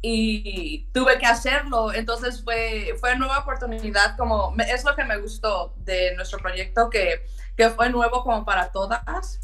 [0.00, 1.92] y tuve que hacerlo.
[1.92, 7.26] Entonces fue, fue nueva oportunidad, como es lo que me gustó de nuestro proyecto, que,
[7.56, 9.40] que fue nuevo como para todas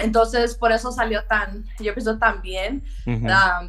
[0.00, 2.84] entonces, por eso salió tan, yo pienso tan bien,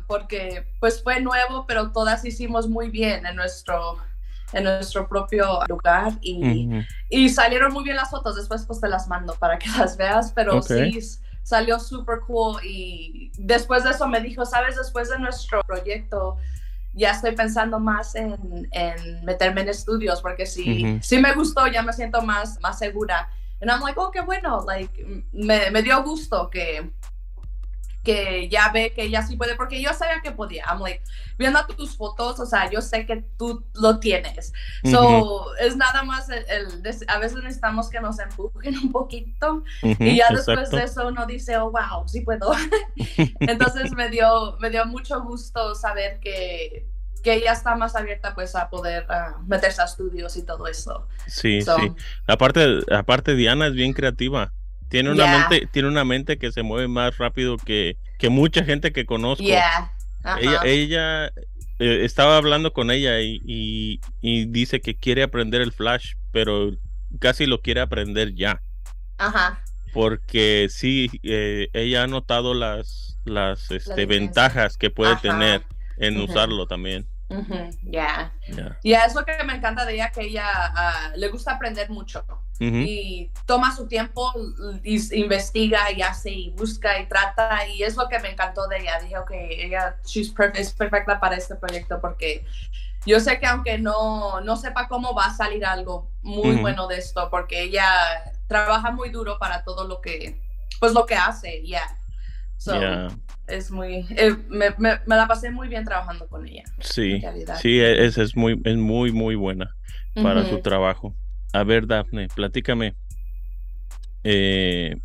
[0.08, 3.98] porque pues fue nuevo, pero todas hicimos muy bien en nuestro,
[4.54, 6.70] en nuestro propio lugar y,
[7.10, 8.36] y salieron muy bien las fotos.
[8.36, 11.00] Después pues te las mando para que las veas, pero sí
[11.44, 16.38] salió súper cool y después de eso me dijo, sabes, después de nuestro proyecto
[16.94, 21.82] ya estoy pensando más en, en meterme en estudios porque sí, sí me gustó, ya
[21.82, 23.30] me siento más, más segura
[23.62, 26.92] And I'm like, oh, qué bueno, like, me, me dio gusto que,
[28.04, 30.66] que ya ve que ella sí puede, porque yo sabía que podía.
[30.66, 31.04] I'm like,
[31.38, 34.52] viendo tus fotos, o sea, yo sé que tú lo tienes.
[34.84, 40.30] So, es nada más, el, a veces necesitamos que nos empujen un poquito y ya
[40.30, 42.52] después de eso uno dice, oh, wow, sí puedo.
[43.40, 46.88] Entonces me dio, me dio mucho gusto saber que,
[47.22, 51.08] que ella está más abierta pues a poder uh, meterse a estudios y todo eso.
[51.28, 51.94] Sí, sí.
[52.28, 54.54] Aparte, aparte Diana es bien creativa.
[54.90, 58.92] Tiene una mente, tiene una mente que se mueve más rápido que, que mucha gente
[58.92, 59.44] que conozco.
[59.44, 59.94] Yeah.
[60.40, 61.28] Ella, ella
[61.80, 66.72] eh, estaba hablando con ella y, y, y, dice que quiere aprender el flash, pero
[67.20, 68.62] casi lo quiere aprender ya.
[69.18, 69.62] Ajá.
[69.94, 75.64] porque sí, eh, ella ha notado las, las este, ventajas que puede tener
[75.98, 77.08] en usarlo también.
[77.84, 78.34] Ya.
[78.84, 82.26] Ya, es lo que me encanta de ella, que ella ah, le gusta aprender mucho
[82.64, 84.32] y toma su tiempo,
[84.84, 88.82] y investiga y hace y busca y trata y es lo que me encantó de
[88.82, 89.00] ella.
[89.00, 89.96] Dije, ok, ella
[90.54, 92.46] es perfecta para este proyecto porque
[93.06, 97.00] yo sé que aunque no, no sepa cómo va a salir algo muy bueno de
[97.00, 97.84] esto, porque ella
[98.48, 100.40] trabaja muy duro para todo lo que,
[100.80, 101.98] pues lo que hace, ya.
[103.52, 106.64] Es muy, eh, me, me, la pasé muy bien trabajando con ella.
[106.80, 107.22] Sí,
[107.62, 109.76] sí, es, es, muy, es muy, muy buena
[110.16, 111.16] para su trabajo.
[111.54, 112.96] A ver, Daphne, platícame.
[114.24, 114.96] Eh,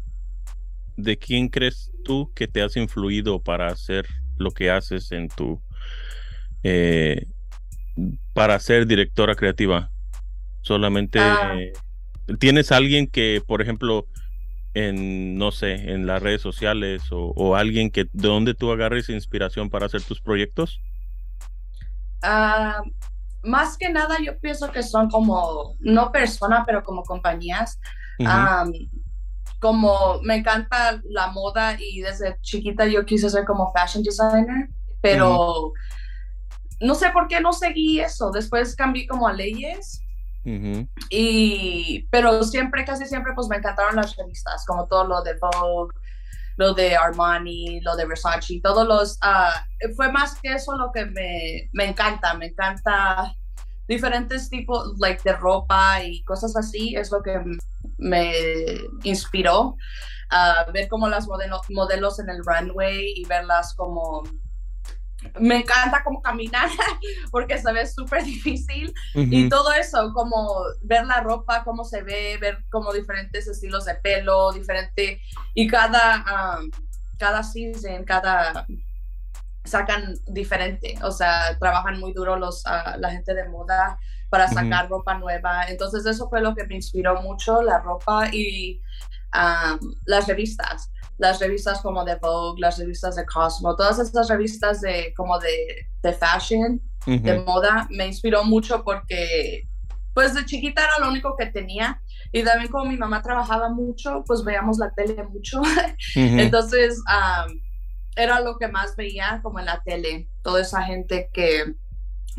[0.96, 4.06] ¿De quién crees tú que te has influido para hacer
[4.36, 5.60] lo que haces en tu.
[6.62, 7.26] Eh,
[8.32, 9.90] para ser directora creativa?
[10.62, 11.18] Solamente.
[11.20, 11.58] Ah.
[12.38, 14.06] ¿Tienes alguien que, por ejemplo,
[14.76, 19.70] en, no sé, en las redes sociales o, alguien que de donde tú agarres inspiración
[19.70, 20.82] para hacer tus proyectos?
[22.22, 22.82] Ah,
[23.42, 27.80] más que nada yo pienso que son como, no personas, pero como compañías.
[29.58, 34.68] como me encanta la moda y desde chiquita yo quise ser como fashion designer,
[35.00, 35.72] pero
[36.80, 38.30] no sé por qué no seguí eso.
[38.30, 40.02] Después cambié como a leyes.
[41.10, 45.92] Y, pero siempre, casi siempre, pues me encantaron las revistas, como todo lo de Vogue,
[46.56, 51.04] lo de Armani, lo de Versace, todos los, ah, fue más que eso lo que
[51.06, 53.34] me, me encanta, me encanta
[53.88, 57.40] diferentes tipos like, de ropa y cosas así, es lo que
[57.98, 58.32] me
[59.02, 59.76] inspiró.
[60.30, 64.24] a ver como las modelos, modelos en el runway y verlas como
[65.40, 66.68] me encanta como caminar
[67.30, 68.92] porque se ve súper difícil.
[69.14, 73.94] Y todo eso, como ver la ropa, cómo se ve, ver como diferentes estilos de
[73.96, 75.20] pelo, diferente
[75.54, 76.70] y cada, um,
[77.18, 78.66] cada season, cada
[79.64, 83.98] sacan diferente, o sea, trabajan muy duro los, uh, la gente de moda
[84.30, 85.64] para sacar ropa nueva.
[85.68, 88.80] Entonces eso fue lo que me inspiró mucho, la ropa y
[89.34, 94.80] um, las revistas las revistas como de Vogue, las revistas de Cosmo, todas estas revistas
[94.80, 99.66] de como de, de fashion, de moda, me inspiró mucho porque
[100.12, 102.00] pues de chiquita era lo único que tenía.
[102.32, 105.60] Y también como mi mamá trabajaba mucho, pues veíamos la tele mucho.
[106.14, 107.00] Entonces
[108.16, 111.74] era lo que más veía como en la tele, toda esa gente que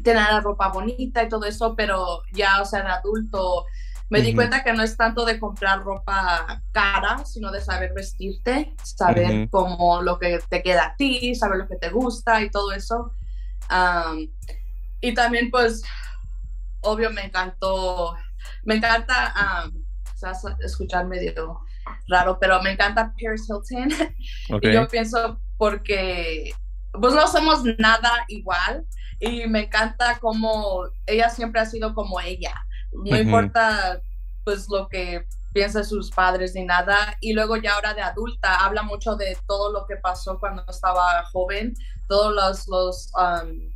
[0.04, 3.66] tenía la ropa bonita y todo eso, pero ya, o sea, de adulto
[4.10, 8.74] me di cuenta que no es tanto de comprar ropa cara, sino de saber vestirte,
[8.84, 12.72] saber cómo lo que te queda a ti, saber lo que te gusta y todo
[12.72, 13.14] eso.
[15.02, 15.84] y también, pues,
[16.82, 18.16] obvio, me encantó,
[18.64, 19.84] me encanta, um,
[20.64, 21.62] escuchar medio
[22.08, 23.90] raro, pero me encanta Paris Hilton.
[24.62, 26.54] y yo pienso porque,
[26.94, 28.86] pues, no somos nada igual.
[29.20, 32.54] Y me encanta cómo ella siempre ha sido como ella
[32.92, 34.02] no importa
[34.44, 37.18] pues lo que piensa sus padres ni nada.
[37.20, 41.24] Y luego ya ahora de adulta habla mucho de todo lo que pasó cuando estaba
[41.32, 41.74] joven,
[42.08, 43.74] todos los, los um,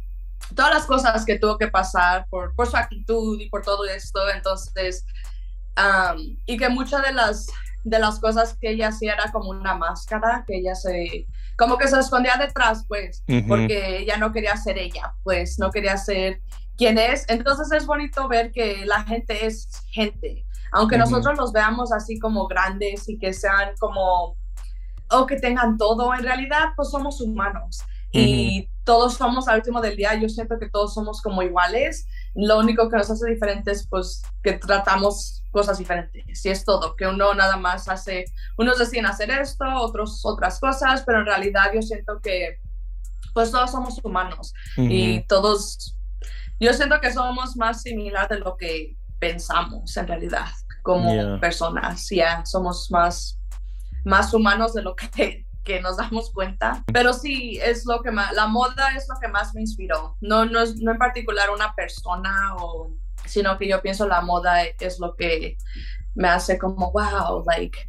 [0.56, 4.20] todas las cosas que tuvo que pasar por, por su actitud y por todo esto.
[4.30, 5.06] Entonces,
[5.78, 7.48] um, y que muchas de las,
[7.84, 11.88] de las cosas que ella hacía era como una máscara, que ella se, como que
[11.88, 16.42] se escondía detrás, pues, porque ella no quería ser ella, pues, no quería ser
[16.78, 17.26] quién es.
[17.30, 22.48] Entonces es bonito ver que la gente es gente, aunque nosotros los veamos así como
[22.48, 24.38] grandes y que sean como,
[25.10, 27.80] o que tengan todo, en realidad pues somos humanos.
[28.14, 32.08] Y todos somos al último del día, yo siento que todos somos como iguales.
[32.36, 36.46] Lo único que nos hace diferentes, pues que tratamos cosas diferentes.
[36.46, 38.26] Y es todo, que uno nada más hace,
[38.58, 42.60] unos deciden hacer esto, otros otras cosas, pero en realidad yo siento que
[43.34, 45.96] pues todos somos humanos y todos
[46.62, 50.46] yo siento que somos más similares de lo que pensamos en realidad
[50.84, 52.08] como personas.
[52.10, 53.40] Ya somos más,
[54.06, 56.84] más humanos de lo que, que nos damos cuenta.
[56.94, 60.18] Pero sí, es lo que más, la moda es lo que más me inspiró.
[60.22, 62.92] No, no, es, no en particular una persona, o,
[63.26, 65.58] sino que yo pienso la moda es lo que
[66.14, 67.80] me hace como, wow, like,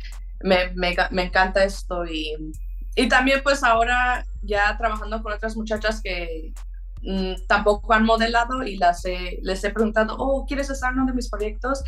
[0.41, 2.07] me, me, me encanta esto.
[2.07, 2.53] Y,
[2.95, 6.55] y también pues ahora ya trabajando con otras muchachas que
[7.49, 9.03] tampoco han modelado y las
[9.43, 11.83] les he preguntado, oh, ¿quieres estar en uno de mis proyectos?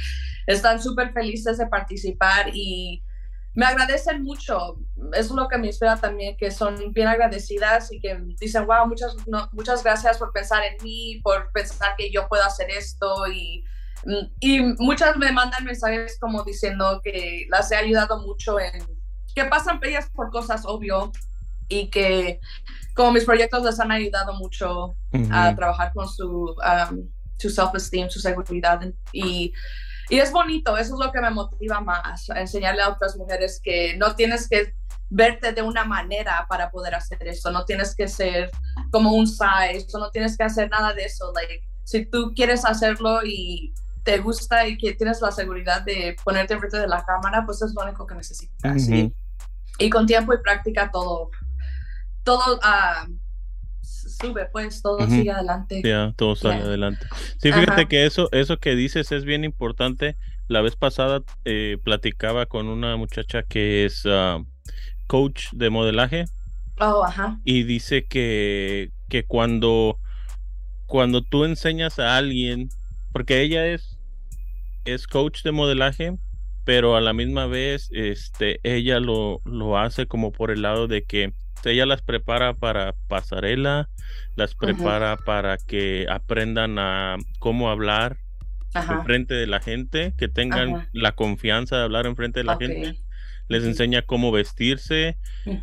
[0.46, 3.02] Están súper felices de participar y
[3.54, 4.78] me agradecen mucho.
[5.12, 9.14] es lo que me espera también, que son bien agradecidas y que dicen, wow, muchas,
[9.52, 13.64] muchas gracias por pensar en mí, por pensar que yo puedo hacer esto y
[14.04, 18.86] Mm, y muchas me mandan mensajes como diciendo que las he ayudado mucho en
[19.34, 21.10] que pasan ellas por cosas obvio
[21.68, 22.40] y que
[22.94, 24.96] como mis proyectos les han ayudado mucho
[25.30, 28.80] a trabajar con su, um, su self-esteem, su seguridad
[29.12, 29.52] y
[30.10, 33.96] y es bonito, eso es lo que me motiva más, enseñarle a otras mujeres que
[33.96, 34.74] no tienes que
[35.08, 38.50] verte de una manera para poder hacer eso, no tienes que ser
[38.90, 41.32] como un size, no tienes que hacer nada de eso.
[41.34, 46.54] Like, si tú quieres hacerlo y te gusta y que tienes la seguridad de ponerte
[46.54, 48.88] enfrente de la cámara, pues es lo único que necesitas.
[49.78, 51.30] Y con tiempo y práctica todo,
[52.24, 53.12] todo uh,
[53.82, 55.82] sube, pues todo sigue adelante.
[55.84, 57.06] Ya, todo sale adelante.
[57.38, 60.16] Sí, fíjate que eso, eso que dices es bien importante.
[60.48, 64.42] La vez pasada eh, platicaba con una muchacha que es ah,
[65.06, 66.24] coach de modelaje.
[66.80, 67.40] Oh, ajá.
[67.44, 69.98] Y dice que, que cuando,
[70.86, 72.68] cuando tú enseñas a alguien,
[73.12, 73.98] porque ella es,
[74.84, 76.16] es coach de modelaje,
[76.64, 81.04] pero a la misma vez este, ella lo, lo hace como por el lado de
[81.04, 81.32] que
[81.72, 83.88] ella las prepara para pasarela,
[84.36, 88.18] las prepara para que aprendan a cómo hablar
[88.74, 92.56] en frente de la gente, que tengan la confianza de hablar en frente de la
[92.56, 92.98] gente.
[93.46, 95.18] Les enseña cómo vestirse,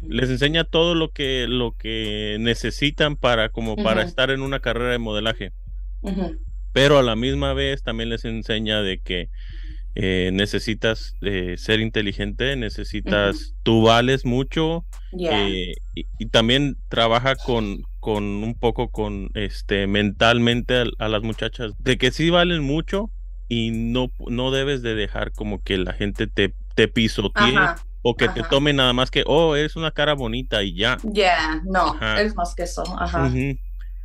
[0.07, 4.91] les enseña todo lo que lo que necesitan para como para estar en una carrera
[4.91, 5.51] de modelaje.
[6.73, 9.29] Pero a la misma vez también les enseña de que
[9.93, 14.86] eh, necesitas eh, ser inteligente, necesitas, tú vales mucho
[15.19, 21.97] eh, y, también trabaja con, con un poco con este mentalmente a, las muchachas de
[21.97, 23.12] que sí valen mucho
[23.49, 27.58] y no, no debes de dejar como que la gente te, te pisotee
[28.01, 30.97] o que te tome nada más que, oh, eres una cara bonita y ya.
[31.04, 32.84] Ya, no, es más que eso.
[32.97, 33.30] Ajá.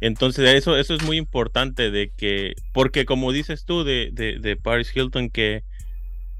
[0.00, 4.56] Entonces eso, eso es muy importante de que, porque como dices tú de, de, de
[4.56, 5.62] Paris Hilton, que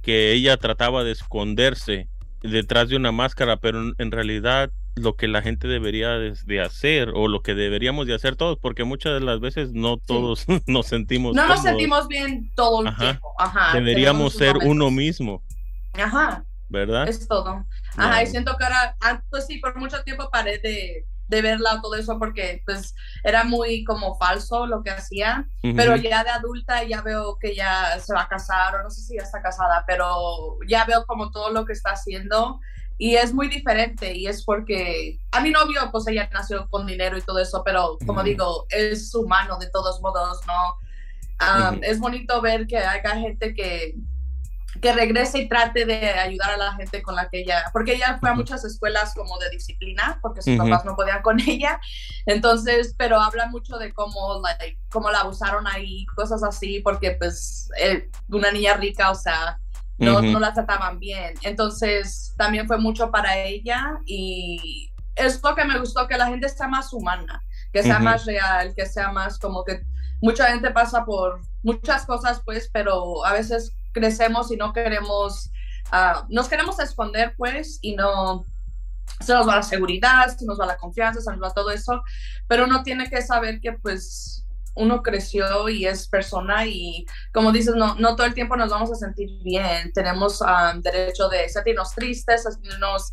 [0.06, 2.08] que ella trataba de esconderse
[2.40, 7.26] detrás de una máscara, pero en realidad lo que la gente debería de, hacer o
[7.26, 11.34] lo que deberíamos de hacer todos, porque muchas de las veces no todos nos sentimos
[11.34, 13.34] No nos sentimos bien todo el tiempo.
[13.36, 15.42] Ajá, deberíamos ser uno mismo.
[15.94, 16.44] Ajá.
[16.68, 17.08] ¿Verdad?
[17.08, 17.66] Es todo.
[17.96, 18.96] Ajá, y siento que ahora,
[19.28, 23.84] pues sí, por mucho tiempo paré de, de verla todo eso porque pues era muy
[23.84, 28.22] como falso lo que hacía, pero ya de adulta ya veo que ya se va
[28.22, 31.64] a casar o no sé si ya está casada, pero ya veo como todo lo
[31.64, 32.60] que está haciendo
[32.98, 37.18] y es muy diferente y es porque a mi novio pues ella nació con dinero
[37.18, 41.80] y todo eso, pero como digo, es humano de todos modos, ¿no?
[41.82, 43.94] Es bonito ver que haya gente que
[44.80, 48.18] que regrese y trate de ayudar a la gente con la que ella, porque ella
[48.20, 51.80] fue a muchas escuelas como de disciplina, porque sus papás no podían con ella,
[52.26, 54.42] entonces, pero habla mucho de cómo,
[54.90, 59.58] cómo la abusaron ahí, cosas así, porque pues eh, una niña rica, o sea,
[59.98, 65.64] no, no la trataban bien, entonces también fue mucho para ella y es lo que
[65.64, 69.38] me gustó, que la gente sea más humana, que sea más real, que sea más
[69.38, 69.82] como que
[70.20, 75.50] mucha gente pasa por muchas cosas, pues, pero a veces crecemos y no queremos,
[75.90, 78.44] uh, nos queremos esconder, pues, y no,
[79.20, 82.02] se nos va la seguridad, se nos va la confianza, se nos va todo eso,
[82.46, 87.74] pero uno tiene que saber que, pues, uno creció y es persona y como dices,
[87.74, 91.94] no, no todo el tiempo nos vamos a sentir bien, tenemos um, derecho de sentirnos
[91.94, 93.10] tristes, sentirnos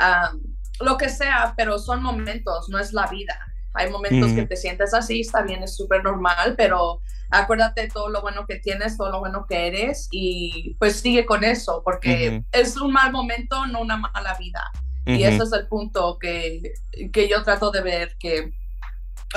[0.00, 0.38] um,
[0.80, 3.38] lo que sea, pero son momentos, no es la vida.
[3.78, 8.08] Hay momentos que te sientes así, está bien, es súper normal, pero acuérdate de todo
[8.08, 12.42] lo bueno que tienes, todo lo bueno que eres y pues sigue con eso, porque
[12.52, 14.64] es un mal momento, no una mala vida.
[15.06, 16.74] Y ese es el punto que,
[17.12, 18.52] que yo trato de ver, que,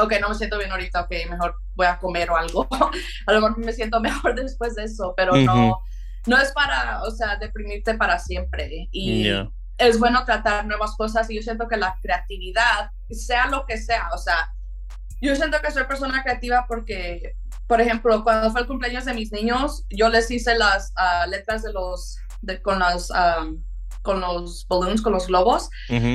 [0.02, 2.68] ok, no me siento bien ahorita, ok, mejor voy a comer o algo.
[3.28, 5.78] a lo mejor me siento mejor después de eso, pero no,
[6.26, 8.90] no es para, o sea, deprimirte para siempre.
[8.92, 9.32] Y
[9.88, 14.10] es bueno tratar nuevas cosas y yo siento que la creatividad, sea lo que sea,
[14.14, 14.54] o sea,
[15.22, 17.36] yo siento que soy persona creativa porque
[17.72, 21.64] por ejemplo, cuando fue el cumpleaños de mis niños, yo les hice las ah, letras
[21.64, 23.10] de los, de, con las,
[24.02, 25.70] con los balloons, con los globos.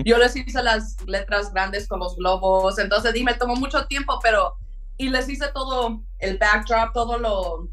[0.04, 2.78] Yo les hice las letras grandes con los globos.
[2.78, 4.52] Entonces, dime, me tomó mucho tiempo, pero,
[4.98, 7.70] y les hice todo el backdrop, todo lo,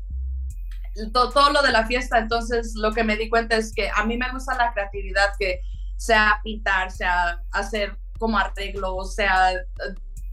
[1.12, 2.20] todo, todo lo de la fiesta.
[2.20, 5.60] Entonces, lo que me di cuenta es que a mí me gusta la creatividad, que
[5.98, 9.62] sea pintar, sea hacer como arreglos, sea eh,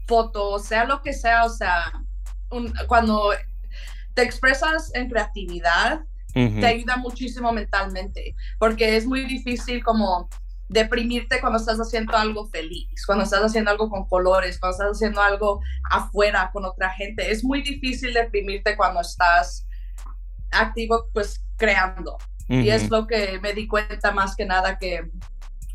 [0.07, 1.91] fotos, sea lo que sea, o sea,
[2.87, 3.31] cuando
[4.13, 6.01] te expresas en creatividad,
[6.33, 10.29] te ayuda muchísimo mentalmente, porque es muy difícil como
[10.71, 15.21] deprimirte cuando estás haciendo algo feliz, cuando estás haciendo algo con colores, cuando estás haciendo
[15.21, 17.29] algo afuera con otra gente.
[17.29, 19.67] Es muy difícil deprimirte cuando estás
[20.51, 22.17] activo pues creando.
[22.47, 25.09] Y es lo que me di cuenta más que nada que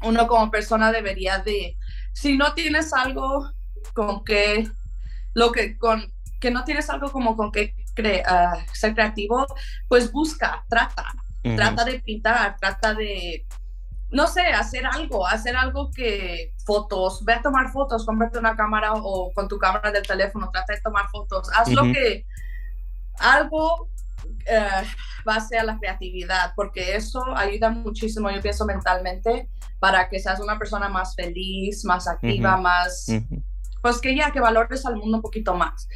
[0.07, 1.77] uno como persona debería de,
[2.13, 3.51] si no tienes algo
[3.95, 4.69] con que,
[5.35, 9.47] lo que, con, que no tienes algo como con que uh, ser creativo,
[9.89, 11.05] pues busca, trata,
[11.57, 13.47] trata de pintar, trata de
[14.11, 18.93] no sé, hacer algo, hacer algo que fotos, ve a tomar fotos, cómprate una cámara
[18.95, 22.25] o con tu cámara del teléfono, trata de tomar fotos, haz lo que,
[23.19, 23.91] algo
[24.47, 24.85] eh,
[25.25, 29.49] base a la creatividad, porque eso ayuda muchísimo, yo pienso mentalmente,
[29.79, 33.07] para que seas una persona más feliz, más activa, más,
[33.83, 35.89] pues que ya, que valores al mundo un poquito más.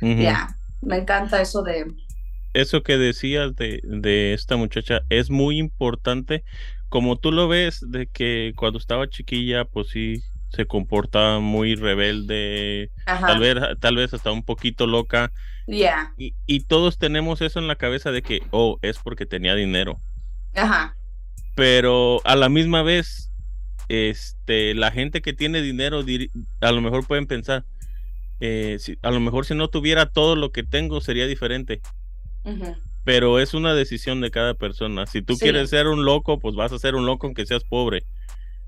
[0.00, 0.48] Ya,
[0.80, 1.86] me encanta eso de...
[2.54, 6.44] Eso que decías de, de esta muchacha es muy importante.
[6.88, 12.90] Como tú lo ves, de que cuando estaba chiquilla, pues sí, se comportaba muy rebelde,
[13.04, 15.32] tal vez, tal vez hasta un poquito loca.
[15.66, 16.14] Yeah.
[16.16, 20.00] Y, y, todos tenemos eso en la cabeza de que, oh, es porque tenía dinero.
[20.54, 20.96] Ajá.
[21.54, 23.30] Pero a la misma vez,
[23.88, 26.02] este, la gente que tiene dinero,
[26.60, 27.64] a lo mejor pueden pensar,
[28.40, 31.82] eh, si, a lo mejor si no tuviera todo lo que tengo sería diferente
[33.08, 35.06] pero es una decisión de cada persona.
[35.06, 38.04] Si tú quieres ser un loco, pues vas a ser un loco aunque seas pobre.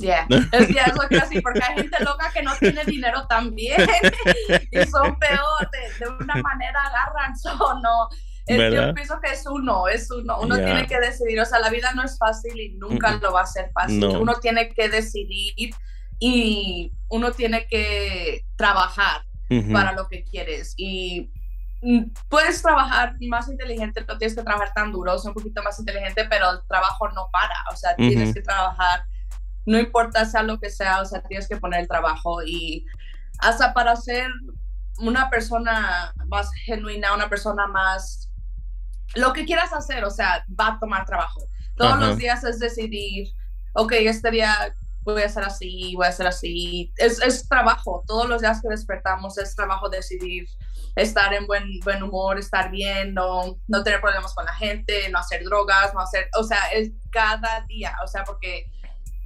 [0.00, 0.26] Yeah.
[0.52, 3.76] Es, que es que así, porque hay gente loca que no tiene dinero también
[4.70, 8.08] y son peor, de, una manera agarran, son, no.
[8.48, 10.40] yo pienso que es uno, es uno.
[10.40, 13.42] Uno tiene que decidir, o sea, la vida no es fácil y nunca lo va
[13.42, 14.04] a ser fácil.
[14.04, 15.74] Uno tiene que decidir
[16.18, 19.22] y uno tiene que trabajar
[19.72, 20.74] para lo que quieres.
[20.76, 21.30] Y
[21.82, 25.78] Mm, puedes trabajar más inteligente, no tienes que trabajar tan duro, es un poquito más
[25.78, 29.04] inteligente, pero el trabajo no para, o sea, tienes que trabajar,
[29.66, 32.84] no importa sea lo que sea, o sea, tienes que poner el trabajo y
[33.40, 34.28] hasta para ser
[34.98, 38.30] una persona más genuina, una persona más,
[39.14, 41.40] lo que quieras hacer, o sea, va a tomar trabajo.
[41.76, 43.28] Todos los días es decidir,
[43.72, 46.92] ok, este día voy a hacer así, voy a hacer así.
[46.96, 50.46] Es, es trabajo, todos los días que despertamos es trabajo decidir
[50.96, 55.18] estar en buen, buen humor, estar bien, no, no tener problemas con la gente, no
[55.18, 58.66] hacer drogas, no hacer, o sea, es cada día, o sea, porque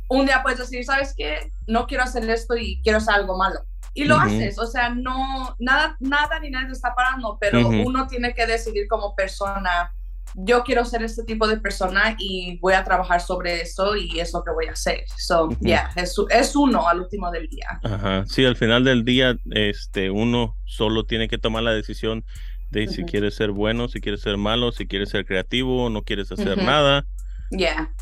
[0.09, 1.53] un día puedes decir, ¿sabes qué?
[1.67, 3.61] No quiero hacer esto y quiero hacer algo malo.
[3.97, 8.09] Y lo haces, o sea, no, nada, nada ni nadie te está parando, pero uno
[8.09, 9.93] tiene que decidir como persona
[10.35, 14.33] yo quiero ser este tipo de persona y voy a trabajar sobre eso y es
[14.33, 15.05] lo que voy a hacer.
[15.17, 17.81] So, yeah, es, es, uno al último del día.
[17.83, 18.25] Ajá.
[18.27, 22.25] Sí, al final del día, este, uno solo tiene que tomar la decisión
[22.71, 26.33] de si quiere ser bueno, si quiere ser malo, si quiere ser creativo, no quieres
[26.33, 27.07] hacer nada.
[27.51, 27.95] Yeah.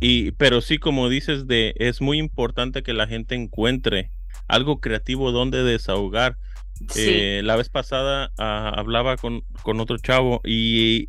[0.00, 4.10] Y, pero sí, como dices, de, es muy importante que la gente encuentre
[4.48, 6.36] algo creativo donde desahogar.
[6.94, 11.08] Eh, la vez pasada ah, hablaba con, con otro chavo y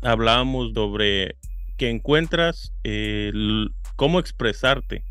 [0.00, 1.36] hablábamos sobre
[1.76, 2.72] que encuentras
[3.96, 5.04] cómo expresarte.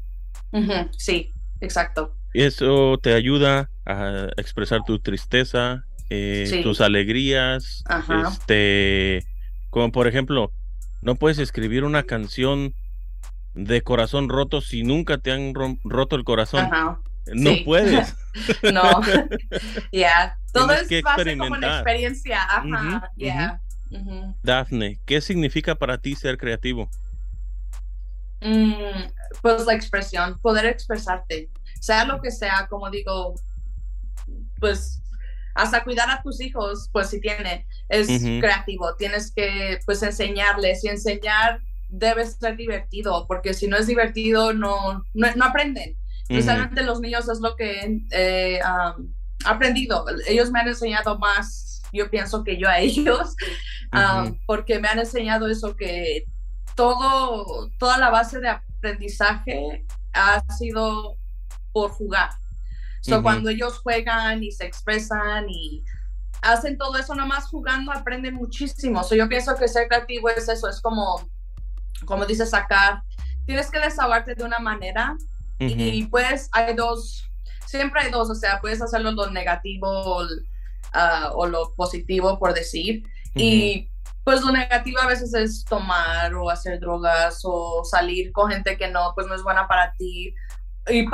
[0.97, 2.15] Sí, exacto.
[2.33, 7.83] Eso te ayuda a expresar tu tristeza, eh, tus alegrías,
[8.25, 9.23] este,
[9.69, 10.51] como por ejemplo,
[11.01, 12.73] no puedes escribir una canción
[13.53, 16.69] de corazón roto si nunca te han roto el corazón.
[17.27, 18.15] No puedes.
[18.73, 19.01] no,
[19.91, 20.37] ya.
[20.51, 22.39] Todo es base como una experiencia.
[22.43, 23.11] Ajá.
[24.41, 26.89] Dafne, ¿qué significa para ti ser creativo?
[28.41, 28.73] Mm,
[29.41, 31.49] pues la expresión, poder expresarte,
[31.79, 33.35] sea lo que sea, como digo,
[34.59, 35.01] pues
[35.55, 38.07] hasta cuidar a tus hijos, pues si tiene, es
[38.39, 41.61] creativo, tienes que pues enseñarles y enseñar
[41.93, 45.97] debe ser divertido, porque si no es divertido no, no, aprenden.
[46.27, 48.59] Precisamente los niños es lo que he eh,
[49.45, 53.35] aprendido, ellos me han enseñado más yo pienso que yo a ellos,
[53.91, 56.25] ah, porque me han enseñado eso, que
[56.75, 61.17] todo, toda la base de aprendizaje ha sido
[61.71, 62.31] por jugar.
[63.01, 65.83] So, Cuando ellos juegan y se expresan y
[66.41, 69.03] hacen todo eso nomás jugando, aprenden muchísimo.
[69.03, 71.29] So, yo pienso que ser creativo es eso, es como,
[72.05, 73.03] como dice sacar,
[73.45, 75.15] tienes que desahogarte de una manera
[75.59, 77.29] y pues hay dos,
[77.65, 80.27] siempre hay dos, o sea, puedes hacerlo lo negativo,
[80.93, 83.03] Ah, o lo positivo, por decir.
[83.33, 83.89] Y
[84.23, 88.87] pues lo negativo a veces es tomar o hacer drogas o salir con gente que
[88.89, 90.35] no, pues no es buena para ti.
[90.87, 91.07] Y,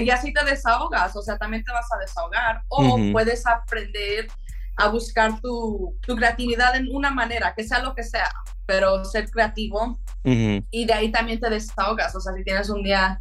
[0.00, 4.28] y, así te desahogas, o sea, también te vas a desahogar o puedes aprender
[4.76, 8.30] a buscar tu, tu, creatividad en una manera, que sea lo que sea,
[8.68, 13.18] pero ser creativo y de ahí también te desahogas, o sea, si tienes un día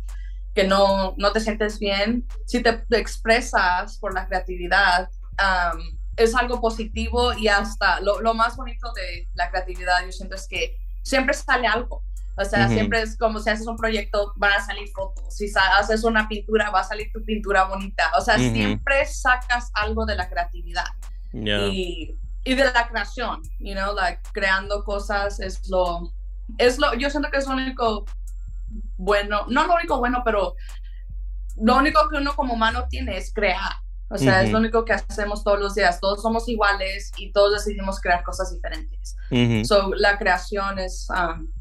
[0.54, 5.10] que no, no te sientes bien, si te, expresas por la creatividad,
[6.18, 10.50] es algo positivo y hasta lo, lo, más bonito de la creatividad, yo siento es
[10.50, 12.04] que siempre sale algo.
[12.40, 15.34] O sea, siempre es como si haces un proyecto, van a salir fotos.
[15.34, 18.12] Si haces una pintura, va a salir tu pintura bonita.
[18.16, 20.86] O sea, siempre sacas algo de la creatividad.
[21.34, 22.16] Y,
[22.48, 26.14] y, de la creación, you know, like, creando cosas es lo,
[26.58, 28.06] es lo, yo siento que es lo único
[28.98, 30.56] bueno, no lo único bueno, pero
[31.58, 33.74] lo único que uno como humano tiene es crear.
[34.10, 36.00] O sea, es lo único que hacemos todos los días.
[36.00, 39.18] Todos somos iguales y todos decidimos crear cosas diferentes.
[39.68, 41.52] So, la creación es, um,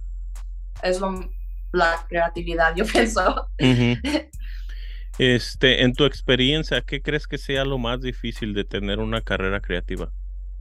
[0.83, 1.01] es
[1.73, 3.49] la creatividad, yo pienso.
[5.19, 9.63] Este, en tu experiencia, ¿qué crees que sea lo más difícil de tener una carrera
[9.63, 10.13] creativa?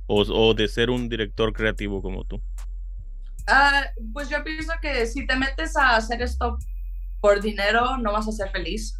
[0.07, 2.35] O, o de ser un director creativo como tú?
[3.47, 6.57] Uh, pues yo pienso que si te metes a hacer esto
[7.21, 8.99] por dinero, no vas a ser feliz.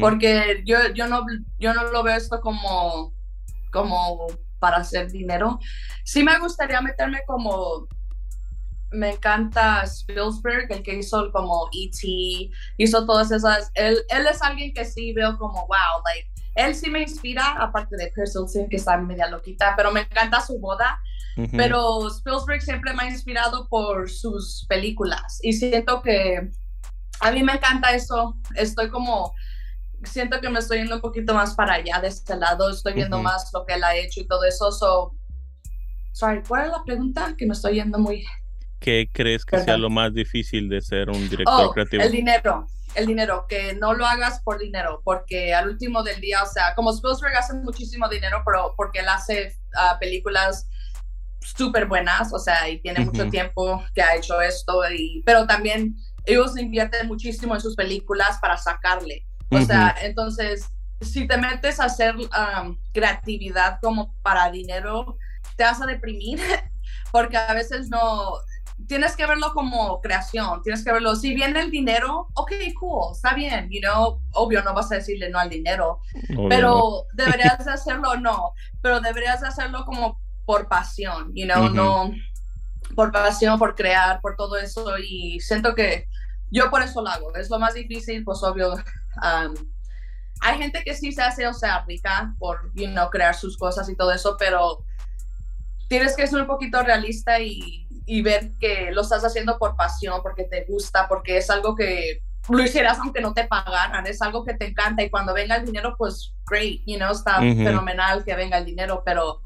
[0.00, 1.24] Porque yo, yo, no,
[1.58, 3.14] yo no lo veo esto como,
[3.70, 4.26] como
[4.58, 5.60] para hacer dinero.
[6.04, 7.86] Sí me gustaría meterme como
[8.90, 13.70] me encanta Spielberg, el que hizo como E.T., hizo todas esas.
[13.74, 16.28] Él, él es alguien que sí veo como, wow, like,
[16.58, 20.58] él sí me inspira, aparte de Percy que está media loquita, pero me encanta su
[20.58, 21.00] boda.
[21.52, 26.50] Pero Spielberg siempre me ha inspirado por sus películas y siento que
[27.20, 28.36] a mí me encanta eso.
[28.56, 29.32] Estoy como,
[30.02, 33.22] siento que me estoy yendo un poquito más para allá de este lado, estoy viendo
[33.22, 34.72] más lo que él ha hecho y todo eso.
[34.72, 35.14] So,
[36.10, 37.34] sorry, ¿cuál es la pregunta?
[37.38, 38.24] Que me estoy yendo muy
[38.80, 42.02] ¿Qué crees que sea lo más difícil de ser un director oh, creativo?
[42.02, 46.42] El dinero, el dinero, que no lo hagas por dinero, porque al último del día,
[46.42, 50.68] o sea, como Spielberg hace muchísimo dinero, pero porque él hace uh, películas
[51.40, 55.96] súper buenas, o sea, y tiene mucho tiempo que ha hecho esto, y, pero también
[56.24, 59.26] ellos invierten muchísimo en sus películas para sacarle.
[59.50, 60.68] O sea, entonces,
[61.00, 65.16] si te metes a hacer um, creatividad como para dinero,
[65.56, 66.38] te vas a deprimir,
[67.12, 68.32] porque a veces no,
[68.88, 73.34] tienes que verlo como creación, tienes que verlo, si viene el dinero, ok, cool, está
[73.34, 76.00] bien, you know, obvio no vas a decirle no al dinero,
[76.48, 82.10] pero deberías hacerlo, no, pero deberías hacerlo como por pasión, you know, no
[82.96, 86.08] por pasión, por crear, por todo eso, y siento que
[86.50, 89.54] yo por eso lo hago, es lo más difícil, pues obvio, um,
[90.40, 93.88] hay gente que sí se hace, o sea, rica por, you know, crear sus cosas
[93.88, 94.84] y todo eso, pero
[95.88, 100.20] tienes que ser un poquito realista y y ver que lo estás haciendo por pasión,
[100.22, 104.44] porque te gusta, porque es algo que lo hicieras aunque no te pagaran, es algo
[104.44, 108.34] que te encanta y cuando venga el dinero, pues great, you know, está fenomenal que
[108.34, 109.42] venga el dinero, pero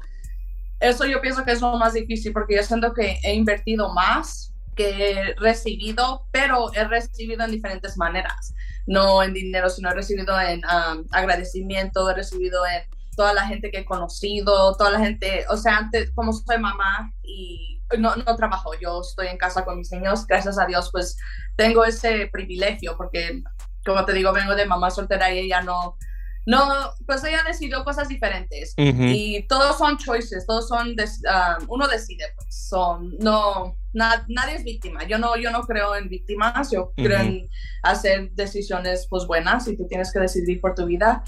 [0.79, 4.53] eso yo pienso que es lo más difícil porque yo siento que he invertido más
[4.75, 8.53] que he recibido, pero he recibido en diferentes maneras,
[8.87, 12.83] no en dinero, sino he recibido en um, agradecimiento, he recibido en
[13.15, 17.13] toda la gente que he conocido, toda la gente, o sea, antes como soy mamá
[17.21, 21.17] y no, no trabajo, yo estoy en casa con mis niños, gracias a Dios, pues
[21.55, 23.41] tengo ese privilegio, porque
[23.85, 25.97] como te digo, vengo de mamá soltera y ella no,
[26.45, 28.73] no, pues ella decidió cosas diferentes.
[28.77, 30.95] Y todos son choices, todos son,
[31.29, 36.09] ah, uno decide, pues son, no, nadie es víctima, yo no, yo no creo en
[36.09, 37.49] víctimas, yo creo en
[37.83, 41.23] hacer decisiones pues buenas y tú tienes que decidir por tu vida.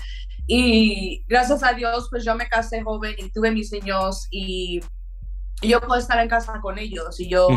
[0.48, 4.80] Y gracias a Dios pues yo me casé joven y tuve mis niños y
[5.68, 7.48] yo puedo estar en casa con ellos y yo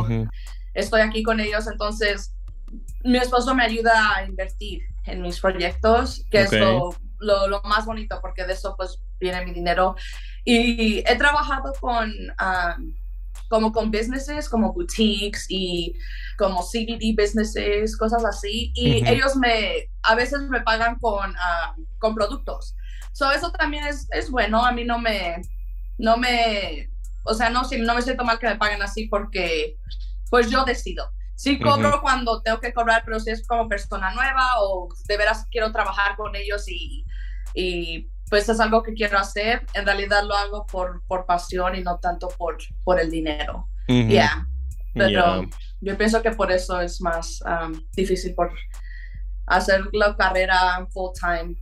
[0.75, 2.35] estoy aquí con ellos, entonces
[3.05, 8.19] mi esposo me ayuda a invertir en mis proyectos, que es lo, lo, más bonito
[8.21, 9.97] porque de eso pues viene mi dinero.
[10.45, 12.95] Y he trabajado con, um,
[13.49, 15.95] como con businesses, como boutiques y
[16.37, 22.15] como CBD businesses, cosas así, y ellos me, a veces me pagan con, um, con
[22.15, 22.75] productos.
[23.13, 25.43] So eso también es, es bueno, a mí no me,
[25.99, 26.89] no me
[27.29, 29.77] o sea, no, no me siento mal que me paguen así porque
[30.31, 31.11] pues yo decido.
[31.35, 35.47] Sí cobro cuando tengo que cobrar, pero si es como persona nueva o de veras
[35.51, 37.07] quiero trabajar con ellos y,
[37.55, 41.83] y pues es algo que quiero hacer, en realidad lo hago por, por pasión y
[41.83, 43.69] no tanto por, por el dinero.
[43.87, 44.47] Ya,
[44.95, 45.49] Pero
[45.81, 48.53] yo pienso que por eso es más um, difícil por
[49.47, 51.55] hacer la carrera full time.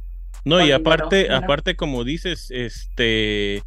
[0.45, 3.63] No, y aparte, aparte como dices, este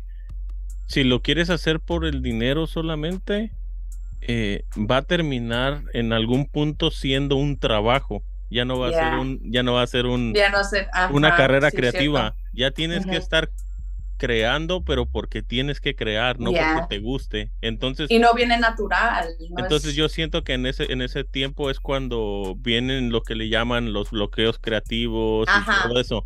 [0.90, 3.52] si lo quieres hacer por el dinero solamente,
[4.22, 8.24] eh, va a terminar en algún punto siendo un trabajo.
[8.50, 10.34] Ya no va a ser un, ya no va a ser un,
[11.12, 12.34] una carrera creativa.
[12.54, 13.52] Ya tienes que estar
[14.18, 17.52] creando, pero porque tienes que crear, no porque te guste.
[17.62, 19.28] Entonces y no viene natural.
[19.60, 23.48] entonces yo siento que en ese en ese tiempo es cuando vienen lo que le
[23.48, 26.26] llaman los bloqueos creativos y todo eso,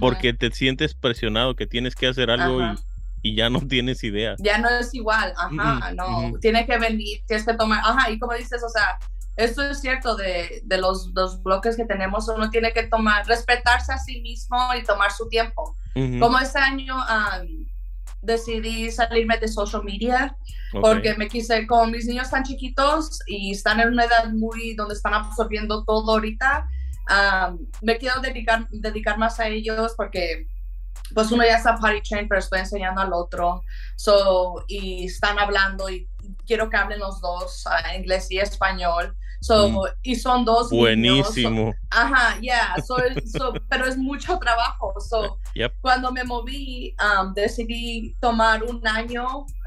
[0.00, 2.76] porque te sientes presionado que tienes que hacer algo y
[3.22, 4.34] y ya no tienes idea.
[4.38, 8.34] Ya no es igual, ajá, no, tiene que venir, tienes que tomar, ajá, y como
[8.34, 8.98] dices, o sea,
[9.36, 13.92] esto es cierto de, de los dos bloques que tenemos, uno tiene que tomar, respetarse
[13.92, 15.76] a sí mismo y tomar su tiempo.
[16.20, 16.96] Como este año
[18.22, 20.36] decidí salirme de social media
[20.80, 24.94] porque me quise, con mis niños tan chiquitos y están en una edad muy donde
[24.94, 26.66] están absorbiendo todo ahorita,
[27.82, 30.46] me quiero dedicar, dedicar más a ellos porque
[31.14, 33.62] pues uno ya está party trained, pero estoy enseñando al otro.
[33.96, 36.08] So, y están hablando y
[36.46, 39.16] quiero que hablen los dos, uh, inglés y español.
[39.40, 39.78] So, mm.
[40.02, 40.70] Y son dos.
[40.70, 41.74] Buenísimo.
[41.90, 42.74] ajá, ya, yeah,
[43.68, 44.94] pero es mucho trabajo.
[45.00, 45.38] So,
[45.80, 49.26] Cuando me moví, um, decidí tomar un año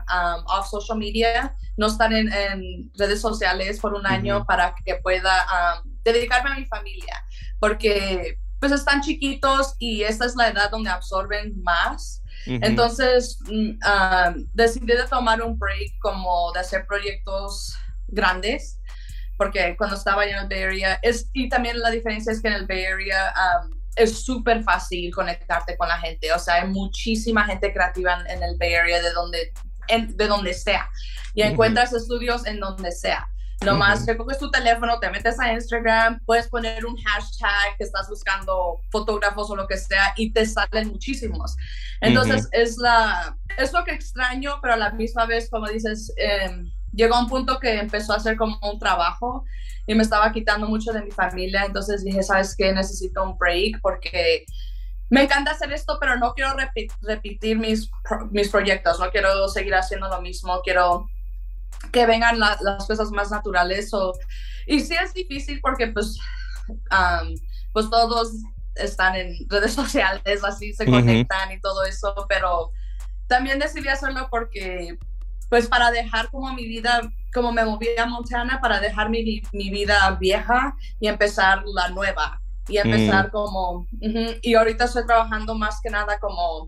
[0.09, 2.29] um, off social media, no estar en,
[2.95, 5.45] redes sociales por un año para que pueda
[5.83, 7.23] um, dedicarme a mi familia.
[7.59, 8.37] Porque
[8.67, 12.21] pues están chiquitos y esta es la edad donde absorben más.
[12.47, 13.79] Entonces mm,
[14.53, 17.75] decidí de tomar un break como de hacer proyectos
[18.07, 18.79] grandes
[19.37, 22.53] porque cuando estaba en el Bay Area, es, y también la diferencia es que en
[22.53, 23.33] el Bay Area
[23.95, 28.57] es súper fácil conectarte con la gente, o sea, hay muchísima gente creativa en, el
[28.57, 29.53] Bay Area de donde,
[30.07, 30.89] de donde sea,
[31.33, 33.27] y encuentras estudios en donde sea.
[33.63, 38.09] Nomás uh recoges tu teléfono, te metes a Instagram, puedes poner un hashtag que estás
[38.09, 41.55] buscando fotógrafos o lo que sea y te salen muchísimos.
[42.01, 46.65] Entonces es, la, es lo que extraño, pero a la misma vez, como dices, eh,
[46.91, 49.45] llegó a un punto que empezó a ser como un trabajo
[49.87, 51.63] y me estaba quitando mucho de mi familia.
[51.65, 52.71] Entonces dije, ¿sabes qué?
[52.73, 54.45] Necesito un break porque
[55.09, 56.51] me encanta hacer esto, pero no quiero
[57.01, 57.89] repetir mis,
[58.31, 61.07] mis proyectos, no quiero seguir haciendo lo mismo, quiero
[61.95, 63.93] que vengan las cosas más naturales.
[63.93, 64.13] O,
[64.67, 66.19] y sí es difícil porque pues,
[67.71, 68.33] pues todos
[68.75, 72.71] están en redes sociales, así se conectan y todo eso, pero
[73.27, 74.97] también decidí hacerlo porque,
[75.49, 77.01] pues para dejar como mi vida,
[77.33, 82.41] como me moví a Montana, para dejar mi, mi vida vieja y empezar la nueva.
[82.67, 83.31] Y empezar mm.
[83.31, 83.87] como,
[84.41, 86.67] y ahorita estoy trabajando más que nada como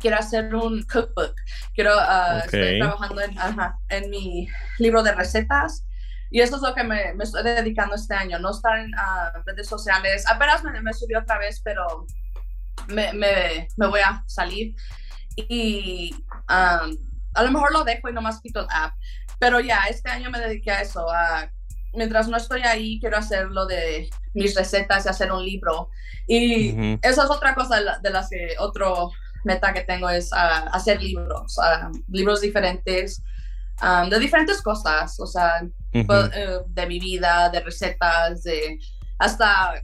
[0.00, 1.34] quiero hacer un cookbook.
[1.74, 3.36] Quiero, uh, estoy trabajando en,
[3.88, 5.84] en, mi libro de recetas.
[6.30, 9.42] Y eso es lo que me, me estoy dedicando este año, no estar en uh,
[9.44, 10.24] redes sociales.
[10.28, 12.06] Apenas me, me subí otra vez, pero
[12.88, 14.74] me, me, me voy a salir.
[15.36, 16.14] Y
[16.48, 16.96] um,
[17.34, 18.94] a lo mejor lo dejo y nomás quito el app.
[19.38, 21.08] Pero ya, este año me dediqué a eso.
[21.10, 21.50] A,
[21.92, 25.90] mientras no estoy ahí, quiero hacer lo de mis recetas y hacer un libro.
[26.26, 29.10] Y esa es otra cosa de, las que otro
[29.46, 33.22] meta que tengo es uh, hacer libros, uh, libros diferentes,
[33.80, 35.62] um, de diferentes cosas, o sea,
[36.06, 38.78] pues, eh, de mi vida, de recetas, de
[39.18, 39.80] hasta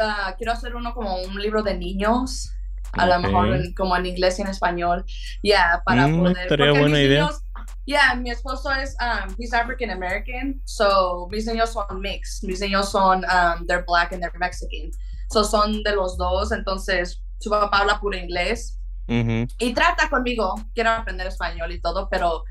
[0.00, 2.50] uh, quiero hacer uno como un libro de niños,
[2.92, 5.04] a lo mejor como en inglés y en español,
[5.42, 6.48] ya, para mm, poder...
[6.48, 7.24] Porque buena idea.
[7.24, 7.42] Niños,
[7.84, 12.90] yeah, mi esposo es, um, he's African American, so mis niños son mixed, mis niños
[12.90, 14.90] son, um, they're black and they're Mexican,
[15.30, 18.75] so son de los dos, entonces su papá habla puro inglés
[19.08, 22.44] y trata conmigo, quiero aprender español y todo, pero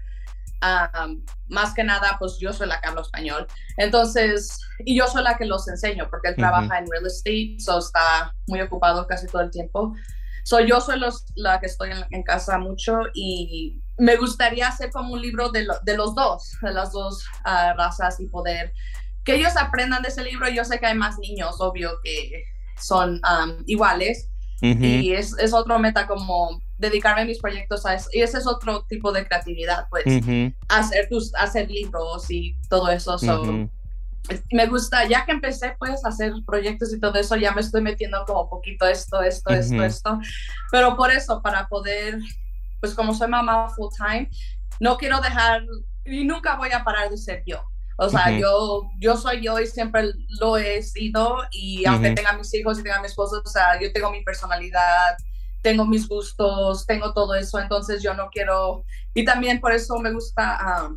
[1.48, 3.46] más que nada, pues yo soy la que hablo español.
[3.78, 7.78] Entonces, y yo soy la que los enseño, porque él trabaja en real estate, so
[7.78, 9.94] está muy ocupado casi todo el tiempo.
[10.44, 15.14] So, yo soy los, la que estoy en, casa mucho y me gustaría hacer como
[15.14, 18.72] un libro de, de los dos, de las dos ah, razas y poder
[19.26, 20.48] que ellos aprendan de ese libro.
[20.50, 22.44] Yo sé que hay más niños, obvio, que
[22.78, 23.20] son
[23.66, 24.30] iguales,
[24.62, 28.10] y es, es, otro meta como dedicarme a mis proyectos a eso.
[28.14, 30.06] Y ese es otro tipo de creatividad, pues,
[30.70, 33.18] hacer, tus, hacer libros y todo eso.
[34.52, 37.82] Me gusta, ya que empecé pues a hacer proyectos y todo eso, ya me estoy
[37.82, 40.20] metiendo como poquito esto, esto, esto, esto.
[40.72, 42.18] Pero por eso, para poder,
[42.80, 44.30] pues como soy mamá full time,
[44.80, 45.64] no quiero dejar
[46.06, 47.64] y nunca voy a parar de ser yo.
[47.98, 52.54] O sea, yo, yo soy yo y siempre lo he sido y aunque tenga mis
[52.54, 55.16] hijos y tenga mi esposo, o sea, yo tengo mi personalidad,
[55.62, 58.84] tengo mis gustos, tengo todo eso, entonces yo no quiero,
[59.14, 60.90] y también por eso me gusta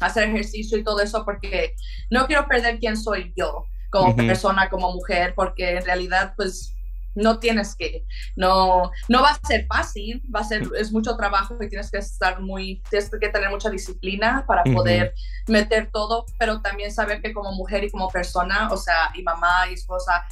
[0.00, 1.74] hacer ejercicio y todo eso, porque
[2.10, 6.74] no quiero perder quién soy yo como persona, como mujer, porque en realidad pues
[7.14, 8.04] no tienes que,
[8.36, 11.98] no, no va a ser fácil, va a ser, es mucho trabajo y tienes que
[11.98, 15.14] estar muy, tienes que tener mucha disciplina para poder
[15.46, 19.68] meter todo, pero también saber que como mujer y como persona, o sea, y mamá
[19.70, 20.24] y esposa,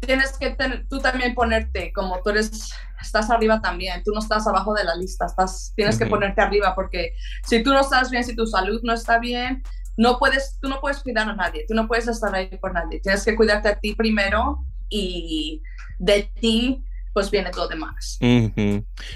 [0.00, 4.46] tienes que tener, tú también ponerte, como tú eres, estás arriba también, tú no estás
[4.46, 7.14] abajo de la lista, estás, tienes que ponerte arriba porque
[7.46, 9.62] si tú no estás bien, si tu salud no está bien,
[9.96, 13.00] no puedes, tú no puedes cuidar a nadie, tú no puedes estar ahí por nadie,
[13.00, 15.62] tienes que cuidarte a ti primero y
[15.98, 16.82] de ti
[17.12, 18.24] pues viene todo demás.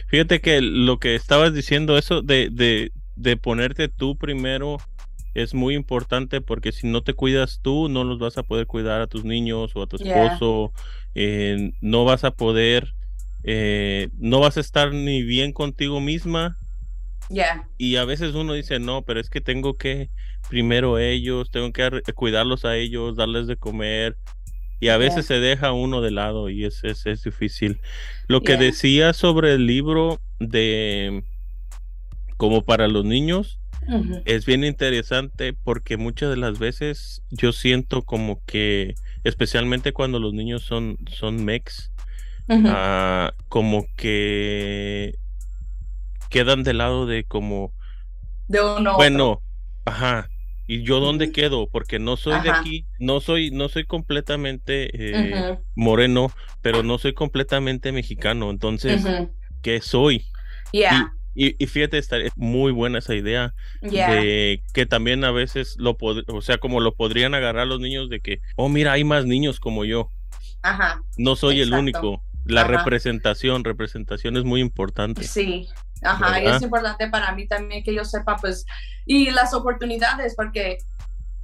[0.08, 4.78] Fíjate que lo que estabas diciendo, eso de, de, de ponerte tú primero
[5.34, 9.00] es muy importante porque si no te cuidas tú, no los vas a poder cuidar
[9.00, 10.72] a tus niños o a tu esposo,
[11.14, 12.94] eh, no vas a poder,
[13.44, 16.58] eh, no vas a estar ni bien contigo misma.
[17.78, 20.10] Y a veces uno dice, no, pero es que tengo que
[20.48, 24.16] primero ellos, tengo que cuidarlos a ellos, darles de comer.
[24.78, 27.80] Y a veces se deja uno de lado y es, es, es difícil.
[28.28, 31.24] Lo que decía sobre el libro de
[32.36, 33.58] como para los niños,
[34.24, 40.34] es bien interesante porque muchas de las veces yo siento como que, especialmente cuando los
[40.34, 41.92] niños son, son mex,
[42.48, 45.14] ah, como que
[46.30, 47.72] quedan del lado de como...
[48.48, 48.96] De uno.
[48.96, 49.40] Bueno,
[49.84, 50.28] ajá.
[50.66, 51.68] ¿Y yo dónde quedo?
[51.68, 57.14] Porque no soy de aquí, no soy, no soy completamente eh, moreno, pero no soy
[57.14, 58.50] completamente mexicano.
[58.50, 59.04] Entonces,
[59.62, 60.24] ¿qué soy?
[60.72, 61.12] Yeah.
[61.38, 66.56] Y, fíjate, está muy buena esa idea de que también a veces lo o sea,
[66.56, 70.10] como lo podrían agarrar los niños de que, oh, mira, hay más niños como yo.
[70.62, 71.02] Ajá.
[71.18, 72.22] No soy el único.
[72.44, 75.24] La representación, representación es muy importante.
[75.24, 75.68] Sí,
[76.02, 78.64] ajá, y es importante para mí también que yo sepa, pues,
[79.04, 80.78] y las oportunidades, porque,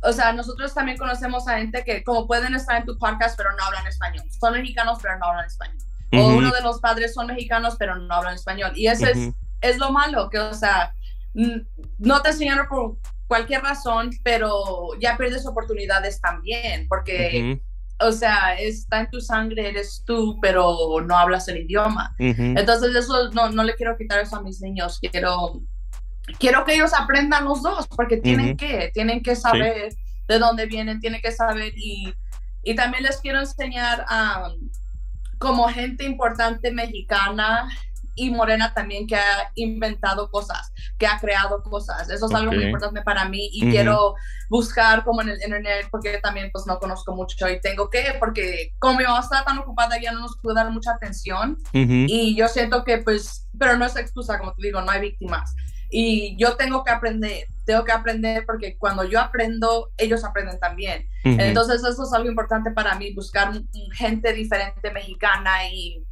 [0.03, 3.51] o sea, nosotros también conocemos a gente que como pueden estar en tu podcast, pero
[3.57, 4.25] no hablan español.
[4.41, 5.79] Son mexicanos, pero no hablan español.
[6.15, 8.73] O uno de los padres son mexicanos, pero no hablan español.
[8.75, 9.33] Y eso es
[9.63, 10.95] es lo malo, que, o sea,
[11.35, 12.97] no te enseñaron por
[13.27, 17.63] cualquier razón, pero ya pierdes oportunidades también, porque,
[18.05, 22.15] o sea, está en tu sangre, eres tú, pero no hablas el idioma.
[22.19, 25.61] Entonces, eso no, no le quiero quitar eso a mis niños, quiero,
[26.39, 29.95] quiero que ellos aprendan los dos, porque tienen que, tienen que saber
[30.29, 32.15] de dónde vienen, tienen que saber y,
[32.63, 34.51] y también les quiero enseñar a...
[35.39, 37.69] como gente importante mexicana,
[38.15, 42.09] y Morena también que ha inventado cosas, que ha creado cosas.
[42.11, 44.15] Eso es algo muy importante para mí y quiero
[44.49, 48.73] buscar como en el internet porque también pues no conozco mucho y tengo que, porque
[48.79, 52.49] como mi mamá está tan ocupada ya no nos puede dar mucha atención y yo
[52.49, 55.55] siento que pues, pero no es excusa, como te digo, no hay víctimas.
[55.95, 61.07] Y yo tengo que aprender, tengo que aprender porque cuando yo aprendo, ellos aprenden también.
[61.23, 63.53] Entonces eso es algo importante para mí, buscar
[63.93, 66.03] gente diferente mexicana y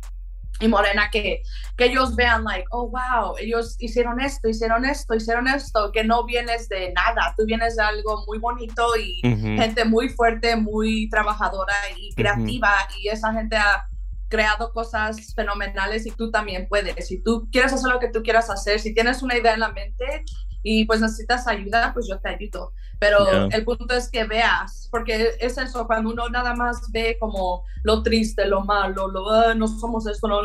[0.60, 1.42] y Morena que,
[1.76, 6.24] que ellos vean, like, oh, wow, ellos hicieron esto, hicieron esto, hicieron esto, que no
[6.24, 11.74] vienes de nada, tú vienes de algo muy bonito y gente muy fuerte, muy trabajadora
[11.96, 13.86] y creativa y esa gente ha
[14.28, 17.08] creado cosas fenomenales y tú también puedes.
[17.08, 19.72] Si tú quieres hacer lo que tú quieras hacer, si tienes una idea en la
[19.72, 20.24] mente
[20.62, 22.72] y pues necesitas ayuda, pues yo te ayudo.
[22.98, 27.64] Pero el punto es que veas, porque es eso, cuando uno nada más ve como
[27.82, 30.40] lo triste, lo malo, lo, ah, no somos esto, no,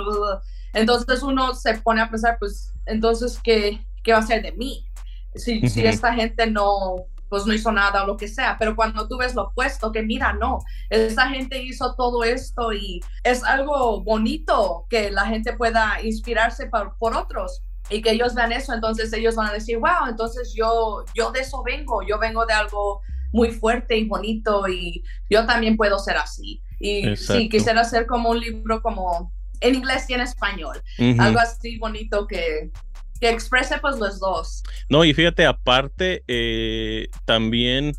[0.74, 4.88] entonces uno se pone a pensar, pues entonces, ¿qué, qué va a ser de mí?
[5.36, 9.08] Si, si esta gente no, pues no hizo nada o lo que sea, pero cuando
[9.10, 10.60] tú ves lo opuesto, que mira, no,
[10.90, 16.96] esta gente hizo todo esto y es algo bonito que la gente pueda inspirarse por,
[16.98, 21.06] por otros y que ellos vean eso, entonces ellos van a decir, wow, entonces yo,
[21.14, 25.78] yo de eso vengo, yo vengo de algo muy fuerte y bonito y yo también
[25.78, 26.62] puedo ser así.
[26.80, 29.32] Y sí, quisiera hacer como un libro como
[29.62, 30.82] en inglés y en español,
[31.20, 32.72] algo así bonito que,
[33.20, 34.64] que exprese pues los dos.
[34.90, 37.94] No, y fíjate, aparte, eh, también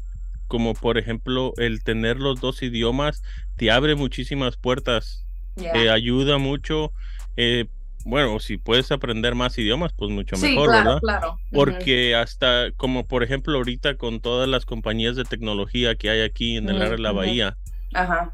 [0.48, 3.22] como por ejemplo el tener los dos idiomas
[3.56, 5.24] te abre muchísimas puertas,
[5.54, 6.92] te ayuda mucho.
[7.36, 7.66] Eh,
[8.06, 11.00] bueno, si puedes aprender más idiomas, pues mucho mejor, ¿verdad?
[11.00, 11.40] Claro.
[11.50, 16.56] Porque hasta, como por ejemplo ahorita con todas las compañías de tecnología que hay aquí
[16.56, 17.56] en el área de la bahía,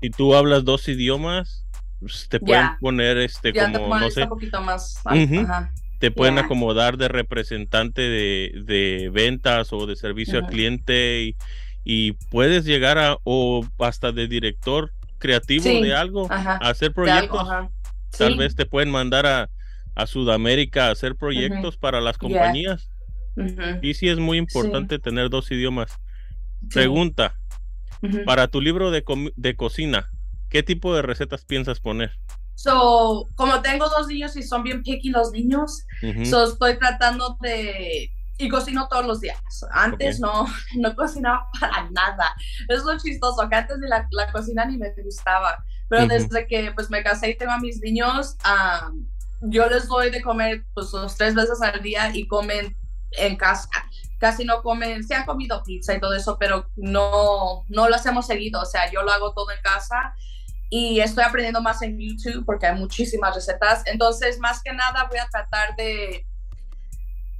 [0.03, 1.65] si tú hablas dos idiomas,
[2.01, 5.03] pues, te pueden poner este como, no sé, un poquito más.
[5.99, 11.35] te pueden acomodar de representante de, ventas o de servicio al cliente
[11.83, 17.49] y, puedes llegar a, o hasta de director creativo de algo, a hacer proyectos.
[18.19, 19.49] Tal vez te pueden mandar a,
[19.95, 22.91] a Sudamérica a hacer proyectos para las compañías.
[23.81, 25.93] Y sí es muy importante tener dos idiomas.
[26.73, 27.35] Pregunta,
[28.25, 29.05] para tu libro de,
[29.37, 30.11] de, cocina,
[30.49, 32.13] ¿qué tipo de recetas piensas poner?
[32.55, 35.85] So, como tengo dos niños y son bien picky los niños,
[36.25, 39.41] so estoy tratando de y cocino todos los días.
[39.73, 42.35] Antes no, no cocinaba para nada.
[42.69, 45.65] Es lo chistoso, que antes de la, la cocina ni me gustaba.
[45.89, 48.37] Pero desde que pues me casé y tengo a mis niños,
[49.43, 52.77] yo les doy de comer pues dos, tres veces al día y comen
[53.13, 53.69] en casa.
[54.19, 58.27] Casi no comen, se han comido pizza y todo eso, pero no, no lo hacemos
[58.27, 58.61] seguido.
[58.61, 60.15] O sea, yo lo hago todo en casa
[60.71, 63.83] y estoy aprendiendo más en YouTube porque hay muchísimas recetas.
[63.87, 66.27] Entonces, más que nada voy a tratar de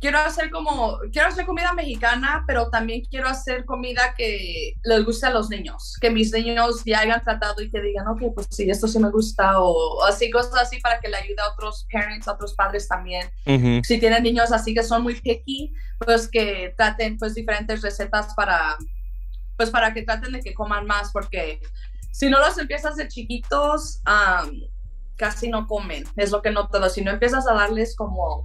[0.03, 5.27] quiero hacer como, quiero hacer comida mexicana, pero también quiero hacer comida que les guste
[5.27, 8.69] a los niños, que mis niños ya hayan tratado y que digan, ok, pues sí,
[8.69, 12.27] esto sí me gusta, o, así, cosas así para que le ayude a otros parents,
[12.27, 13.31] a otros padres también.
[13.85, 18.77] Si tienen niños así que son muy picky, pues que traten pues diferentes recetas para,
[19.57, 21.61] pues para que traten de que coman más, porque
[22.11, 24.03] si no los empiezas de chiquitos,
[25.17, 26.91] casi no comen, es lo que no todo.
[26.91, 28.45] Si no empiezas a darles como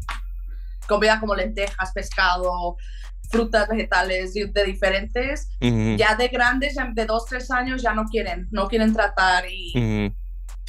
[0.88, 2.78] comida como lentejas, pescado,
[3.30, 8.68] frutas, vegetales de diferentes, ya de grandes, de dos, tres años, ya no quieren, no
[8.68, 10.14] quieren tratar y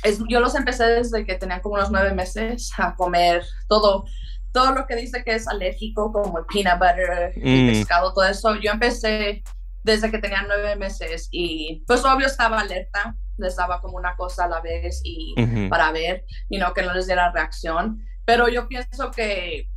[0.02, 4.04] es, yo los empecé desde que tenían como unos nueve meses a comer todo,
[4.52, 7.68] todo lo que dice que es alérgico, como el peanut butter, el mm.
[7.68, 8.54] pescado, todo eso.
[8.56, 9.42] Yo empecé
[9.82, 14.44] desde que tenían nueve meses y pues obvio estaba alerta, les daba como una cosa
[14.44, 15.34] a la vez y
[15.68, 19.68] para ver, y no que no les diera reacción, pero yo pienso que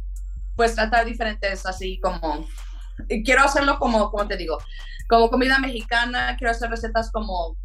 [0.62, 2.48] pues tratar diferentes así como,
[3.26, 4.60] quiero hacerlo como, como te digo,
[5.10, 7.58] como comida mexicana, quiero hacer recetas como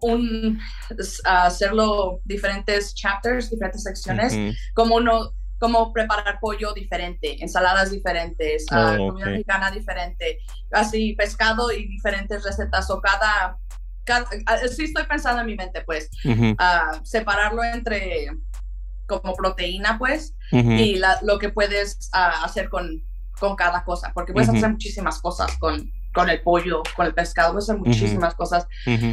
[0.00, 0.60] un,
[1.24, 9.08] hacerlo diferentes chapters, diferentes secciones, como uno, como preparar pollo diferente, ensaladas diferentes, ah, oh,
[9.08, 10.38] comida mexicana diferente,
[10.70, 13.58] así pescado y diferentes recetas o cada,
[14.04, 18.28] cada ah, sí estoy pensando en mi mente pues, uh, separarlo entre
[19.06, 23.02] como proteína, pues, y lo que puedes ah, hacer con,
[23.38, 27.52] con cada cosa, porque puedes hacer muchísimas cosas con, con el pollo, con el pescado,
[27.52, 28.66] puedes hacer muchísimas cosas.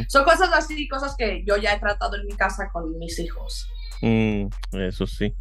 [0.08, 3.68] Son cosas así, cosas que yo ya he tratado en mi casa con mis hijos.
[4.00, 5.34] Mm, eso sí.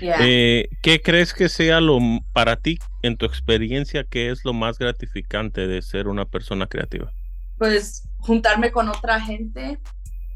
[0.00, 1.98] Eh, ¿Qué crees que sea lo
[2.32, 7.12] para ti, en tu experiencia, qué es lo más gratificante de ser una persona creativa?
[7.58, 9.78] Pues juntarme con otra gente,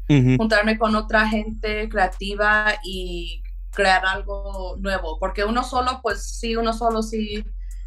[0.07, 3.41] juntarme con otra gente creativa y
[3.75, 7.45] crear algo nuevo, porque uno solo, pues sí, uno solo sí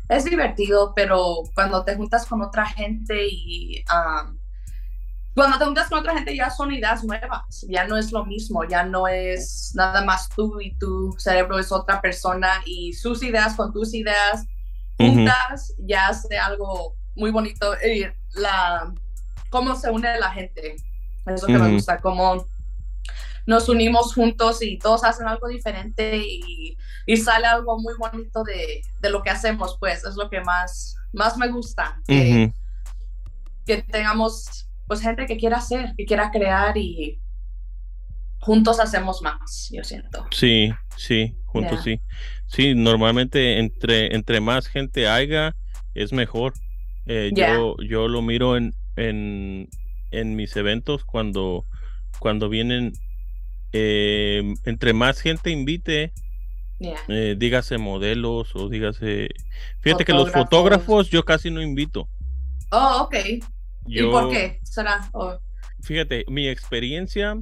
[0.09, 3.85] es divertido, pero cuando te juntas con otra gente y
[5.35, 8.65] cuando te juntas con otra gente ya son ideas nuevas, ya no es lo mismo,
[8.65, 13.55] ya no es nada más tú y tu cerebro es otra persona y sus ideas
[13.55, 14.47] con tus ideas
[14.97, 17.75] juntas ya hace algo muy bonito.
[17.85, 18.07] Y
[18.41, 18.93] la,
[19.51, 20.77] cómo se une la gente,
[21.27, 22.47] eso que me gusta, cómo
[23.49, 26.77] nos unimos juntos y todos hacen algo diferente y,
[27.17, 31.49] sale algo muy bonito de, lo que hacemos, pues es lo que más, más me
[31.49, 32.53] gusta, que,
[33.91, 37.23] tengamos pues gente que quiera hacer, que quiera crear y
[38.41, 40.27] juntos hacemos más, yo siento.
[40.31, 42.03] Sí, sí, juntos sí.
[42.49, 45.57] Sí, normalmente entre, entre más gente haya,
[45.95, 46.53] es mejor.
[47.07, 49.71] Eh, yo, yo lo miro en, en,
[50.11, 51.65] en mis eventos cuando,
[52.19, 52.93] cuando vienen
[53.73, 56.13] eh, entre más gente invite,
[56.81, 59.29] eh, dígase modelos o dígase...
[59.81, 62.09] Fíjate que los fotógrafos yo casi no invito.
[62.71, 63.17] Oh, ok.
[63.87, 64.61] ¿Y por qué?
[64.63, 65.11] ¿Será?
[65.83, 67.37] Fíjate, mi experiencia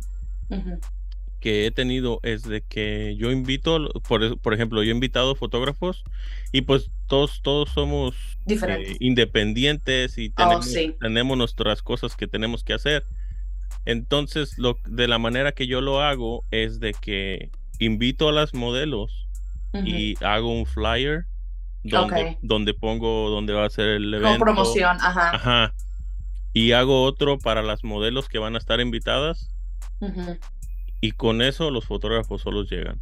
[1.41, 6.05] que he tenido es de que yo invito, por, por ejemplo, yo he invitado fotógrafos
[6.53, 8.17] y pues todos, todos somos
[8.49, 10.61] eh, independientes y oh,
[11.01, 13.05] tenemos nuestras cosas que tenemos que hacer.
[13.85, 18.55] Entonces, lo, de la manera que yo lo hago es de que invito a las
[18.55, 19.27] modelos
[19.85, 21.27] y hago un flyer
[21.83, 24.39] donde, donde pongo donde va a ser el evento.
[24.39, 25.35] Con promoción, ajá.
[25.35, 25.75] Ajá.
[26.53, 29.55] Y hago otro para las modelos que van a estar invitadas.
[31.01, 33.01] Y con eso los fotógrafos solos llegan.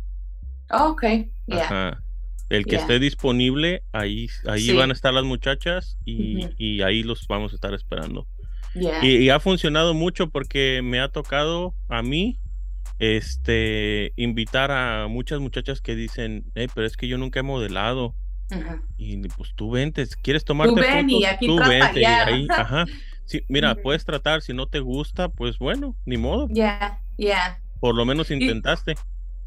[0.71, 1.05] Oh, ok,
[1.53, 2.03] Ajá.
[2.51, 7.27] El que esté disponible, ahí, ahí van a estar las muchachas y, y ahí los
[7.27, 8.27] vamos a estar esperando.
[8.75, 12.41] Y, ha funcionado mucho porque me ha tocado a mí
[12.99, 18.15] este invitar a muchas muchachas que dicen, pero es que yo nunca he modelado.
[18.97, 22.85] Y pues tú vente, quieres tomarte tú ven y aquí tú vente ahí, ajá.
[23.25, 26.47] Sí, mira, puedes tratar, si no te gusta, pues bueno, ni modo.
[26.51, 27.61] Ya, ya.
[27.81, 28.97] Por lo menos intentaste.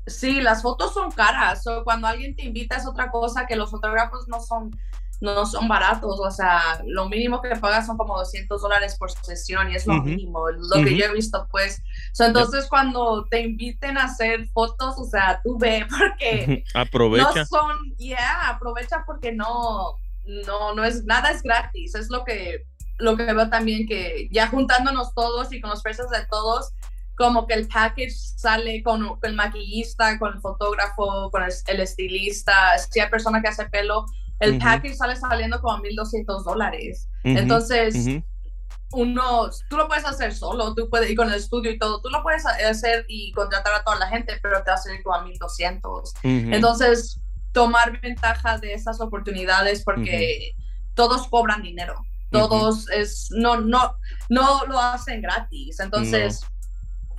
[0.08, 1.66] sí, las fotos son caras.
[1.68, 4.72] o cuando alguien te invita es otra cosa que los fotógrafos no son
[5.20, 9.72] no son baratos, o sea, lo mínimo que pagas son como 200 dólares por sesión
[9.72, 11.82] y es lo mínimo, lo que yo he visto, pues.
[12.20, 17.40] entonces, cuando te inviten a hacer fotos, o sea, tú ve, porque aprovecha.
[17.40, 19.98] No son, yeah, aprovecha porque no,
[20.46, 22.66] no, no es, nada es gratis, es lo que,
[23.00, 26.74] lo que veo también que ya juntándonos todos y con los precios de todos,
[27.18, 33.00] como que el package sale con, el maquillista, con el fotógrafo, con el, estilista, si
[33.00, 34.06] hay persona que hace pelo,
[34.40, 37.10] el package sale saliendo como 1.200 dólares.
[37.24, 37.96] Entonces,
[38.92, 42.10] uno, tú lo puedes hacer solo, tú puedes ir con el estudio y todo, tú
[42.10, 45.16] lo puedes hacer y contratar a toda la gente, pero te va a salir como
[45.16, 46.14] a 1200.
[46.24, 47.20] Entonces,
[47.52, 50.54] tomar ventaja de esas oportunidades porque
[50.94, 51.96] todos cobran dinero,
[52.32, 53.98] todos es, no, no,
[54.30, 55.80] no lo hacen gratis.
[55.80, 56.42] Entonces,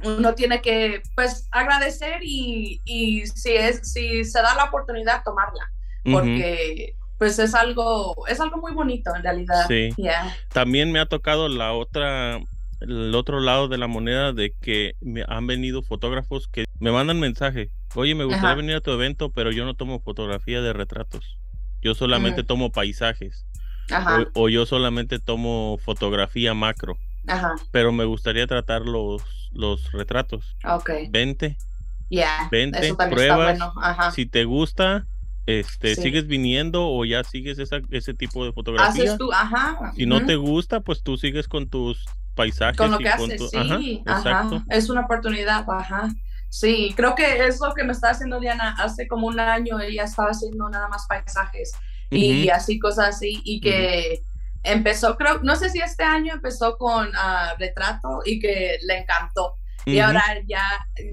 [0.05, 5.71] uno tiene que, pues, agradecer y, y si, es, si se da la oportunidad, tomarla,
[6.05, 9.67] porque pues es algo, es algo muy bonito en realidad.
[9.67, 9.91] Sí.
[10.53, 12.41] También me ha tocado la otra,
[12.81, 17.19] el otro lado de la moneda de que me han venido fotógrafos que me mandan
[17.19, 17.71] mensaje.
[17.95, 21.39] Oye, me gustaría venir a tu evento, pero yo no tomo fotografía de retratos.
[21.83, 23.45] Yo solamente tomo paisajes.
[24.35, 26.97] O, yo solamente tomo fotografía macro.
[27.27, 27.55] Ajá.
[27.73, 30.57] Pero me gustaría tratar los, los retratos.
[30.65, 30.91] Ok.
[31.11, 31.57] Vente.
[32.11, 32.49] Ya.
[32.51, 33.59] Vente, pruebas.
[34.15, 35.07] Si te gusta,
[35.49, 39.05] este, ¿sigues viniendo o ya sigues esa, ese tipo de fotografía?
[39.05, 39.93] Haces tú, ajá.
[39.97, 42.77] Si no te gusta, pues tú sigues con tus paisajes.
[42.77, 46.11] Con lo que haces, sí, ajá, Es una oportunidad, ajá.
[46.51, 48.77] Sí, creo que es lo que me está haciendo Diana.
[48.79, 51.73] Hace como un año ella estaba haciendo nada más paisajes
[52.11, 54.21] y así, cosas así, y que
[54.65, 59.55] empezó, creo, no sé si este año empezó con uh, retrato y que le encantó.
[59.87, 60.63] Y ahora ya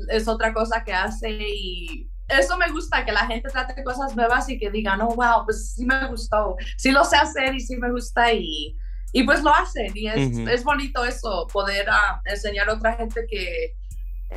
[0.10, 4.50] es otra cosa que hace y eso me gusta, que la gente trate cosas nuevas
[4.50, 7.76] y que digan, oh, wow, pues sí me gustó, sí lo sé hacer y sí
[7.78, 8.76] me gusta y,
[9.14, 9.92] y pues lo hacen.
[9.96, 13.74] Y es, es bonito eso, poder uh, enseñar a otra gente que...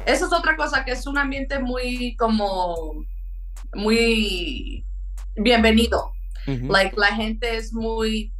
[0.04, 3.04] Eso es otra cosa, que es un ambiente muy como,
[3.74, 4.84] muy
[5.34, 6.12] bienvenido.
[6.46, 8.32] Like, la gente es muy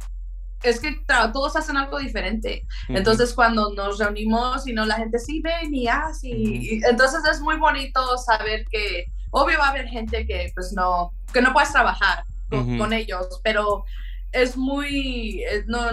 [0.63, 2.65] es que todos hacen algo diferente.
[2.89, 6.81] Entonces, cuando nos reunimos y no, la gente sí ven y así.
[6.89, 11.41] entonces, es muy bonito saber que Obvio va a haber gente que pues no, que
[11.41, 13.83] no puedes trabajar con, ellos, pero
[14.31, 15.89] es muy, eh, no,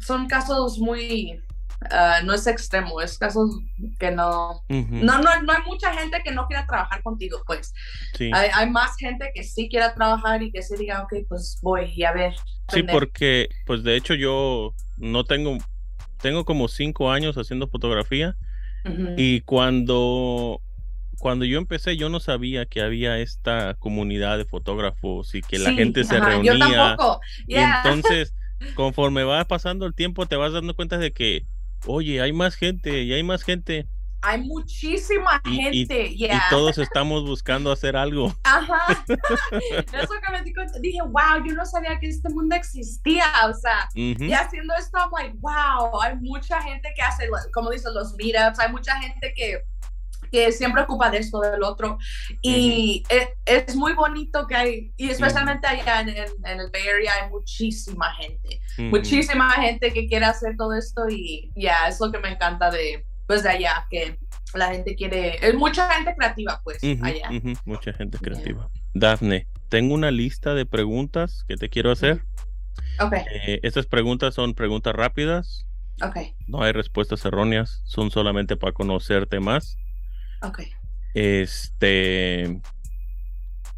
[0.00, 1.40] son casos muy,
[1.90, 3.60] ah, no es extremo, es casos
[4.00, 7.72] que no, no, no, no hay mucha gente que no quiera trabajar contigo, pues.
[8.18, 12.02] Hay, hay, más gente que sí quiera trabajar y que se diga, ok, pues voy
[12.02, 12.34] a ver.
[12.72, 15.58] Sí, porque, pues de hecho yo no tengo,
[16.20, 18.36] tengo como cinco años haciendo fotografía
[19.16, 20.60] y cuando
[21.18, 25.72] cuando yo empecé, yo no sabía que había esta comunidad de fotógrafos y que la
[25.72, 26.52] gente se reunía.
[26.52, 27.20] Yo tampoco.
[27.46, 28.34] Y entonces,
[28.74, 31.46] conforme va pasando el tiempo, te vas dando cuenta de que,
[31.86, 33.88] oye, hay más gente y hay más gente.
[34.22, 36.08] Hay muchísima gente.
[36.10, 38.34] Y, todos estamos buscando hacer algo.
[38.44, 39.04] Ajá.
[39.06, 40.42] Eso que me
[40.80, 43.26] dije, wow, yo no sabía que este mundo existía.
[43.48, 47.94] O sea, y haciendo esto, I'm like, wow, hay mucha gente que hace, como dicen,
[47.94, 49.62] los meetups, hay mucha gente que
[50.30, 51.98] que siempre ocupa de esto, del otro.
[52.42, 57.30] Y e, es, muy bonito que hay, y especialmente allá en, el Bay Area hay
[57.30, 62.30] muchísima gente, muchísima gente que quiere hacer todo esto y ya, es lo que me
[62.30, 64.18] encanta de, pues de allá, que
[64.54, 67.30] la gente quiere, es mucha gente creativa, pues, allá.
[67.64, 68.70] Mucha gente creativa.
[68.94, 72.22] Dafne, tengo una lista de preguntas que te quiero hacer.
[73.00, 73.14] Ok.
[73.30, 75.66] Eh, estas preguntas son preguntas rápidas.
[76.02, 76.18] Ok.
[76.46, 79.76] No hay respuestas erróneas, son solamente para conocerte más.
[80.46, 80.60] Ok.
[81.14, 82.60] Este.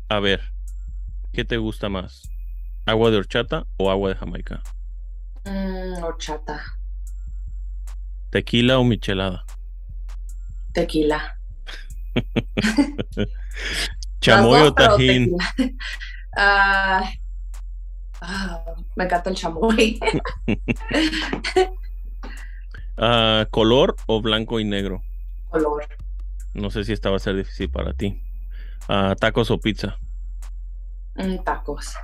[0.08, 0.40] A ver,
[1.32, 2.22] ¿qué te gusta más?
[2.86, 4.62] ¿Agua de horchata o agua de Jamaica?
[5.44, 6.62] Mm, horchata.
[8.30, 9.44] ¿Tequila o michelada?
[10.72, 11.38] Tequila.
[14.20, 15.36] ¿Chamoy o tajín?
[18.20, 18.64] Ah,
[18.94, 19.98] me encanta el chamoy.
[23.00, 25.02] Ah, ¿Color o blanco y negro?
[25.50, 25.86] Color.
[26.54, 28.22] No sé si esta va a ser difícil para ti.
[28.88, 29.98] Ah, ¿Tacos o pizza?
[31.16, 31.94] Mm, tacos.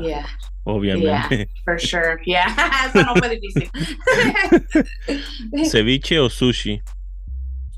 [0.00, 0.26] Yeah.
[0.64, 1.36] Obviamente.
[1.36, 2.20] Yeah, for sure.
[2.26, 2.46] Yeah,
[2.86, 3.70] eso no fue difícil.
[5.70, 6.82] ¿Ceviche o sushi?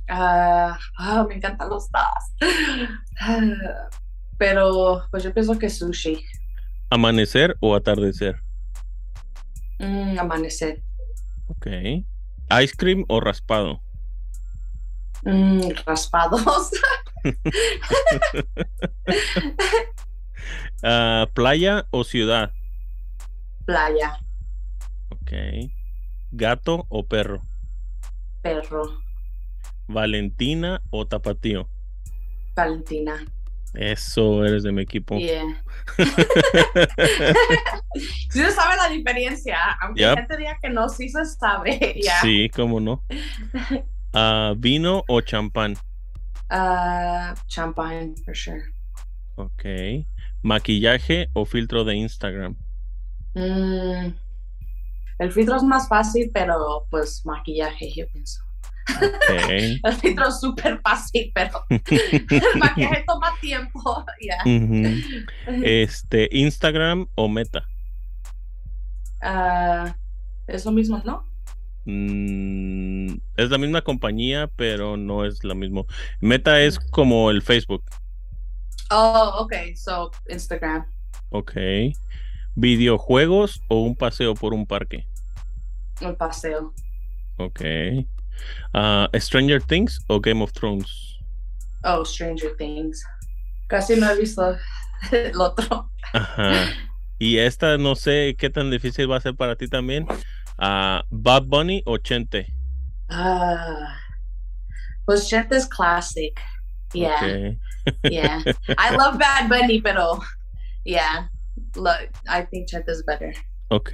[0.08, 0.78] Ah,
[1.28, 2.48] me encantan los dos.
[4.38, 6.24] pero pues yo pienso que sushi.
[6.90, 8.40] ¿Amanecer o atardecer?
[9.78, 10.82] Mm, amanecer.
[11.48, 11.66] Ok.
[12.62, 13.82] ¿Ice cream o raspado?
[15.24, 16.70] Mm, raspados.
[20.80, 22.52] Ah, ¿Playa o ciudad?
[23.66, 24.16] Playa.
[25.10, 25.32] Ok.
[26.30, 27.42] ¿Gato o perro?
[28.42, 29.02] Perro.
[29.88, 31.68] ¿Valentina o tapatío?
[32.54, 33.24] Valentina.
[33.74, 35.18] Eso, eres de mi equipo.
[35.18, 35.62] Yeah.
[38.30, 42.00] sí se sabe la diferencia, aunque la gente diga que no, sí se sabe.
[42.22, 43.04] Sí, cómo no.
[44.14, 45.74] Uh, ¿Vino o champán?
[46.50, 48.62] Uh, champán, for sure.
[49.36, 49.64] Ok.
[50.42, 52.56] ¿Maquillaje o filtro de Instagram?
[53.34, 54.14] Mm,
[55.18, 58.42] El filtro es más fácil, pero pues maquillaje, yo pienso.
[59.30, 59.78] Okay.
[59.84, 61.80] El filtro es súper fácil, pero el
[62.58, 63.80] maquillaje toma tiempo.
[64.46, 64.84] Ujú.
[65.62, 67.64] Este, Instagram o Meta.
[69.20, 69.94] Ah,
[70.46, 71.24] eso mismo, ¿no?
[71.90, 75.84] Mm, es la misma compañía, pero no es la misma.
[76.20, 77.82] Meta es como el Facebook.
[78.90, 80.84] Oh, ok, so Instagram.
[81.30, 81.52] Ok.
[82.54, 85.06] ¿Videojuegos o un paseo por un parque?
[86.02, 86.74] El paseo.
[87.38, 87.62] Ok.
[88.74, 91.16] Ah, ¿Stranger Things o Game of Thrones?
[91.84, 93.02] Oh, Stranger Things.
[93.68, 94.56] Casi no he visto
[95.10, 95.90] el otro.
[96.12, 96.70] Ajá.
[97.18, 100.06] Y esta no sé qué tan difícil va a ser para ti también.
[100.58, 102.46] Ah, ¿Bad Bunny o Chente?
[103.08, 103.96] Ah,
[105.06, 106.40] pues Jet is classic.
[106.92, 107.52] Yeah,
[108.10, 108.42] yeah.
[108.78, 110.20] I love Bad Bunny, pero
[110.84, 111.28] yeah,
[111.76, 113.32] look, I think Jet is better.
[113.70, 113.92] Ok.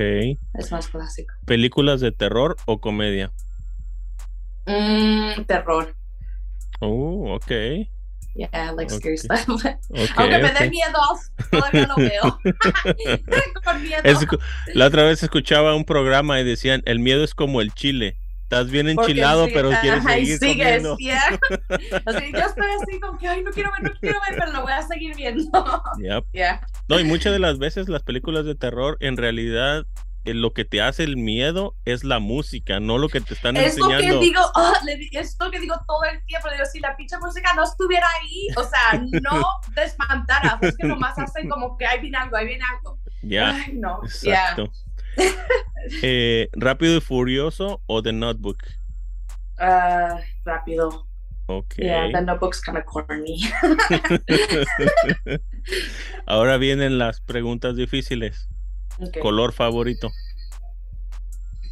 [0.54, 1.34] Es más clásico.
[1.46, 3.32] ¿Películas de terror o comedia?
[4.66, 5.94] Mm, terror.
[6.80, 7.86] Oh, ok.
[8.34, 9.16] Yeah, like Okay.
[9.16, 9.48] scary stuff.
[9.90, 10.98] Ok, Aunque me dé miedo,
[11.50, 12.38] todavía lo veo.
[13.64, 14.00] Con miedo.
[14.04, 14.18] Es
[14.74, 18.16] la otra vez escuchaba un programa y decían, el miedo es como el chile.
[18.42, 20.96] Estás bien enchilado, sí, pero quieres ajá, y seguir sigues, comiendo.
[20.98, 21.30] yeah.
[21.30, 24.72] Yo estoy así como que, ay, no quiero ver, no quiero ver, pero lo voy
[24.72, 25.82] a seguir viendo.
[25.98, 26.24] Yep.
[26.32, 26.66] Yeah.
[26.88, 29.86] No, y muchas de las veces las películas de terror, en realidad,
[30.24, 33.76] lo que te hace el miedo es la música, no lo que te están Es
[33.76, 34.20] lo que enseñando.
[34.20, 34.40] digo,
[35.12, 36.48] es lo que digo todo el tiempo.
[36.50, 39.44] Digo, si la pinche música no estuviera ahí, o sea, no
[39.74, 40.58] te espantara.
[40.62, 42.98] Es que nomás hacen como que ahí viene algo, ahí viene algo.
[43.22, 44.00] Ya, no.
[44.22, 44.50] Yeah.
[44.52, 44.70] exacto.
[46.02, 48.56] Eh, Rápido y Furioso o The Notebook.
[49.58, 51.06] Ah, rápido.
[51.46, 51.74] Ok.
[51.76, 53.38] Yeah, the notebook's kind of corny.
[56.26, 58.48] Ahora vienen las preguntas difíciles.
[59.00, 59.22] Okay.
[59.22, 60.10] Color favorito.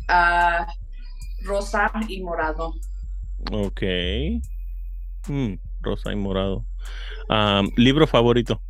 [0.09, 0.67] Ah,
[1.45, 2.75] rosa y morado.
[3.53, 3.83] Ok.
[5.29, 6.65] Mm, rosa y morado.
[7.77, 8.61] Libro favorito.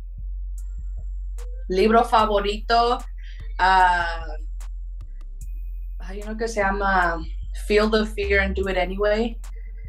[1.67, 2.99] Libro favorito.
[3.59, 4.25] ah,
[5.99, 7.17] hay uno que se llama
[7.65, 9.39] Feel the Fear and Do It Anyway.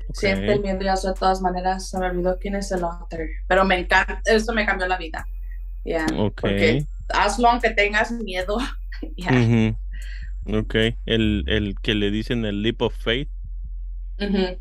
[0.08, 0.16] Ok.
[0.16, 1.90] Siente el miedo y hazlo de todas maneras.
[1.90, 3.26] Se me olvidó quién es el author.
[3.48, 4.22] Pero me encanta.
[4.24, 5.26] Eso me cambió la vida.
[5.84, 6.06] Yeah.
[6.16, 6.40] Ok.
[6.40, 8.58] Porque hazlo aunque tengas miedo.
[9.16, 9.74] Yeah.
[10.46, 10.74] Ok.
[11.04, 13.28] El, el que le dicen el leap of faith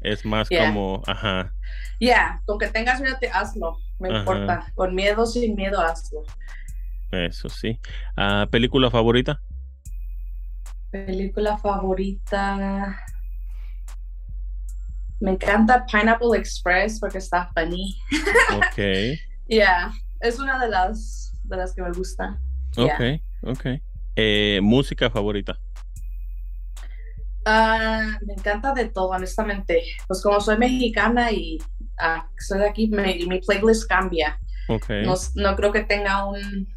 [0.01, 0.67] es más Yeah.
[0.67, 1.53] como, ajá.
[1.99, 3.77] Yeah, Con que tengas miedo, te hazlo.
[3.99, 4.19] Me Ajá.
[4.19, 4.65] importa.
[4.75, 6.23] Con miedo, sin miedo, hazlo.
[7.11, 7.79] Eso sí.
[8.17, 9.39] Ah, ¿Película favorita?
[10.91, 12.99] Película favorita.
[15.19, 17.97] Me encanta Pineapple Express porque está funny.
[18.57, 19.17] Ok.
[19.47, 22.39] Yeah, es una de las de las que me gusta.
[22.75, 22.95] Yeah.
[22.95, 23.01] Ok.
[23.51, 23.65] Ok.
[24.15, 25.57] Eh, ¿Música favorita?
[27.45, 29.83] Ah, me encanta de todo, honestamente.
[30.07, 31.57] Pues como soy mexicana y
[31.99, 34.39] ah, soy de aquí, me- mi playlist cambia.
[34.69, 34.89] Ok.
[35.03, 36.67] No, no creo que tenga un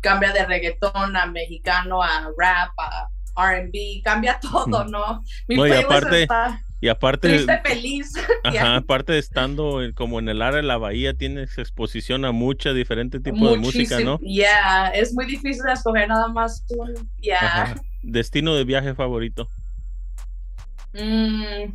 [0.00, 5.20] cambia de reggaetón a mexicano a rap a R&B, cambia todo, ¿no?
[5.46, 8.12] Mi No, playlist aparte, está Y aparte, triste, feliz.
[8.44, 12.74] ajá, aparte de estando como en el área de la bahía, tienes exposición a mucha
[12.74, 14.18] diferente tipo de música, ¿no?
[14.18, 17.08] Yeah, es muy difícil escoger nada más un.
[17.22, 17.38] Yeah.
[17.38, 17.74] Ajá.
[18.02, 19.48] Destino de viaje favorito.
[20.92, 21.74] Mm.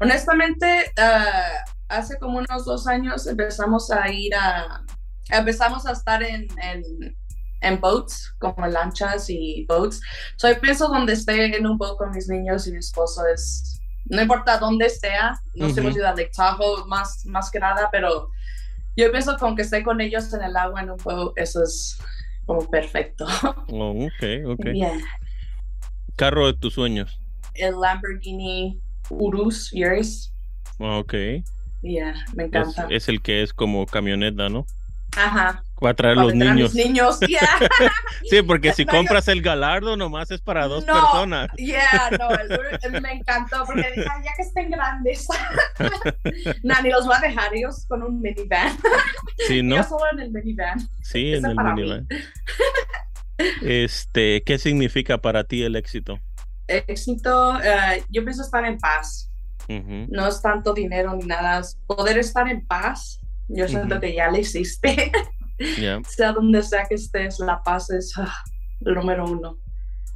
[0.00, 4.82] Honestamente, ah, hace como unos dos años empezamos a ir a.
[5.30, 7.16] Empezamos a estar en, en,
[7.64, 10.00] en boats, como lanchas y boats.
[10.36, 13.80] So, yo pienso donde esté en un boat con mis niños y mi esposo es.
[14.06, 15.80] No importa dónde sea, nos Ujú.
[15.80, 18.28] hemos ido a Lake Tahoe más, más que nada, pero
[18.96, 21.96] yo pienso con que esté con ellos en el agua en un boat, eso es
[22.46, 23.26] como perfecto.
[23.72, 24.66] Oh, ok, ok.
[24.74, 24.98] Yeah.
[26.16, 27.18] Carro de tus sueños.
[27.54, 28.78] El Lamborghini
[29.10, 30.32] Urus, Urus.
[30.78, 31.14] Ah, Ok.
[31.82, 32.86] Yeah, me Es, encanta.
[32.90, 34.64] es el que es como camioneta, ¿no?
[35.16, 35.62] Ajá.
[35.84, 36.74] Va a traer para los meter a niños.
[36.74, 37.48] mis niños, yeah.
[38.30, 40.94] Sí, porque si No, yo- compras el galardo, nomás es para dos No.
[40.94, 41.50] personas.
[41.56, 45.26] Yeah, no, el me encantó porque dije, "Ay, ya que estén grandes.
[46.62, 48.76] no, ni los voy a dejar ellos con un minivan.
[49.46, 49.76] Sí, ¿no?
[49.76, 50.78] Yo solo en el minivan.
[51.02, 52.08] Sí, en el minivan.
[53.62, 56.18] Este, ¿qué significa para ti el éxito?
[56.66, 59.30] Éxito, eh, yo pienso estar en paz.
[59.68, 61.58] Ujú, No es tanto dinero ni nada.
[61.60, 63.20] es poder estar en paz.
[63.48, 64.00] Yo siento Ujú.
[64.02, 65.12] que ya le hiciste.
[66.08, 68.34] sea donde sea que estés, la paz es ah,
[68.84, 69.58] el número uno.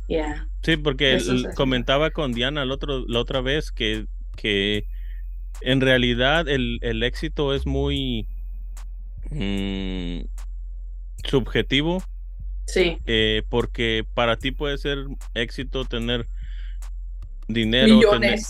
[0.09, 0.49] Yeah.
[0.63, 4.07] Sí, porque es- comentaba con Diana el otro, la otra vez que,
[4.37, 4.87] que
[5.61, 8.27] en realidad el, el éxito es muy
[9.31, 10.21] mm,
[11.25, 12.03] subjetivo
[12.69, 12.99] Sí.
[13.07, 14.99] Eh, porque para ti puede ser
[15.35, 16.29] éxito tener
[17.49, 18.01] dinero,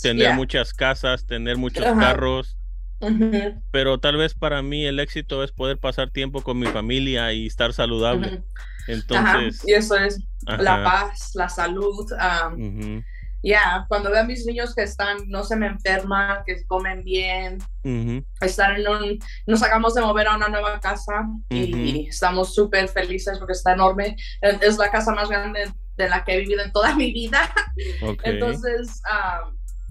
[0.03, 2.58] tener, muchas casas, tener muchos carros.
[3.71, 7.47] Pero tal vez para mí el éxito es poder pasar tiempo con mi familia y
[7.47, 8.43] estar saludable.
[8.87, 9.63] Entonces.
[9.67, 12.07] Y eso es la paz, la salud.
[13.41, 17.59] Ya, cuando veo a mis niños que están, no se me enferman, que comen bien,
[18.41, 23.39] estar en un, nos acabamos de mover a una nueva casa y estamos súper felices
[23.39, 24.17] porque está enorme.
[24.41, 27.49] Es la casa más grande de la que he vivido en toda mi vida.
[28.25, 29.01] Entonces,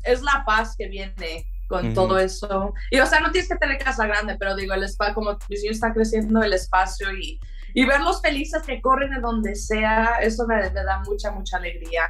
[0.04, 2.74] es la paz que viene con todo eso.
[2.92, 5.62] Y o sea, no tienes que tener casa grande, pero digo, el espacio, como mis
[5.62, 7.40] niños están creciendo, el espacio y
[7.78, 12.10] y verlos felices que corren en donde sea, eso me, da mucha, mucha alegría.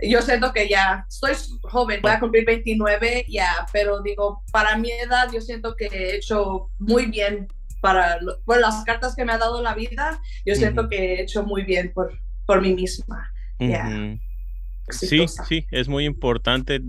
[0.00, 1.32] Y Yo siento que ya estoy
[1.62, 6.16] joven, voy a cumplir 29 ya, pero digo, para mi edad yo siento que he
[6.16, 7.48] hecho muy bien
[7.80, 11.62] para las cartas que me ha dado la vida, yo siento que he hecho muy
[11.62, 12.12] bien por,
[12.44, 13.30] por mí misma.
[14.88, 16.82] Sí, sí, es muy importante.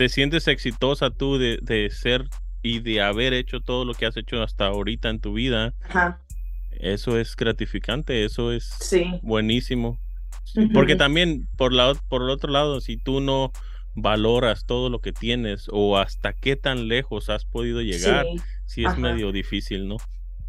[0.00, 2.24] ¿Te sientes exitosa tú de, de ser
[2.62, 5.74] y de haber hecho todo lo que has hecho hasta ahorita en tu vida?
[5.82, 6.20] Ajá
[6.80, 8.70] eso es gratificante, eso es
[9.22, 9.98] buenísimo.
[10.72, 13.52] Porque también, por, la, por el otro lado, si tú no
[13.94, 18.26] valoras todo lo que tienes o hasta qué tan lejos has podido llegar,
[18.66, 19.96] sí, es medio difícil, ¿no?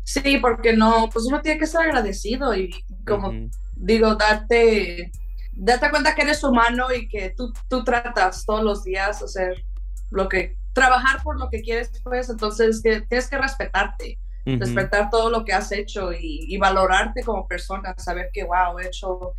[0.03, 2.71] Sí, porque no, pues uno tiene que ser agradecido y
[3.05, 3.31] como
[3.75, 5.11] digo, darte,
[5.51, 9.63] date cuenta que eres humano y que tú, tú tratas todos los días hacer
[10.09, 15.29] lo que, trabajar por lo que quieres, pues entonces que tienes que respetarte despertar todo
[15.29, 19.33] lo que has hecho y, valorarte como persona, saber que, wow, he hecho,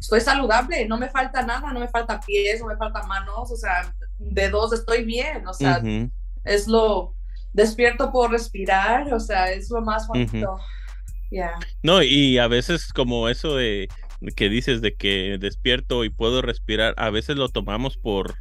[0.00, 3.56] estoy saludable, no me falta nada, no me falta pies, no me falta manos, o
[3.56, 5.80] sea, de dos estoy bien, o sea,
[6.44, 7.14] es lo,
[7.52, 10.58] despierto por respirar, o sea, es lo más bonito.
[11.82, 13.88] No, y a veces como eso de
[14.34, 18.34] que dices de que despierto y puedo respirar, a veces lo tomamos por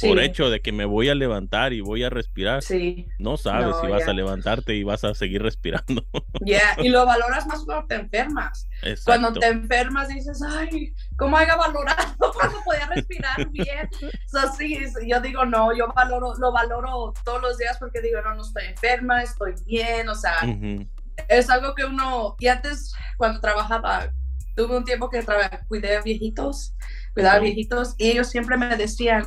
[0.00, 2.62] por hecho de que me voy a levantar y voy a respirar.
[2.62, 3.06] Sí.
[3.18, 6.06] No sabes si vas a levantarte y vas a seguir respirando.
[6.44, 8.68] Ya, y lo valoras más cuando te enfermas.
[9.04, 13.88] Cuando te enfermas dices, ay, ¿cómo haya valorado cuando podía respirar bien?
[14.26, 18.34] So, sí, yo digo, no, yo valoro, lo valoro todos los días porque digo, no,
[18.34, 20.34] no estoy enferma, estoy bien, o sea,
[21.28, 24.12] es algo que uno, y antes cuando trabajaba,
[24.54, 25.24] tuve un tiempo que
[25.68, 26.74] cuidé a viejitos,
[27.12, 29.26] cuidaba a viejitos, y ellos siempre me decían,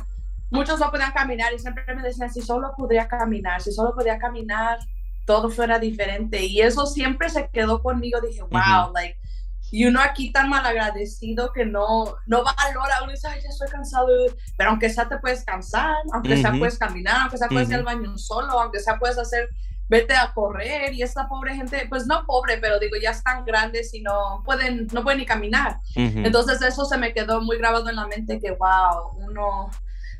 [0.50, 4.18] muchos no podían caminar y siempre me decían, si solo podría caminar, si solo podía
[4.18, 4.78] caminar,
[5.26, 6.44] todo fuera diferente.
[6.44, 8.20] Y eso siempre se quedó conmigo.
[8.20, 9.18] Dije, wow, like,
[9.70, 13.68] y uno aquí tan mal agradecido que no, no valora, uno dice, ay, ya estoy
[13.68, 14.08] cansado,
[14.56, 17.84] pero aunque sea te puedes cansar, aunque sea puedes caminar, aunque sea puedes ir al
[17.84, 19.50] baño solo, aunque sea puedes hacer,
[19.88, 23.94] vete a correr y esta pobre gente, pues no pobre, pero digo, ya están grandes
[23.94, 25.78] y no pueden, no pueden ni caminar.
[25.94, 29.70] Entonces eso se me quedó muy grabado en la mente que, wow, uno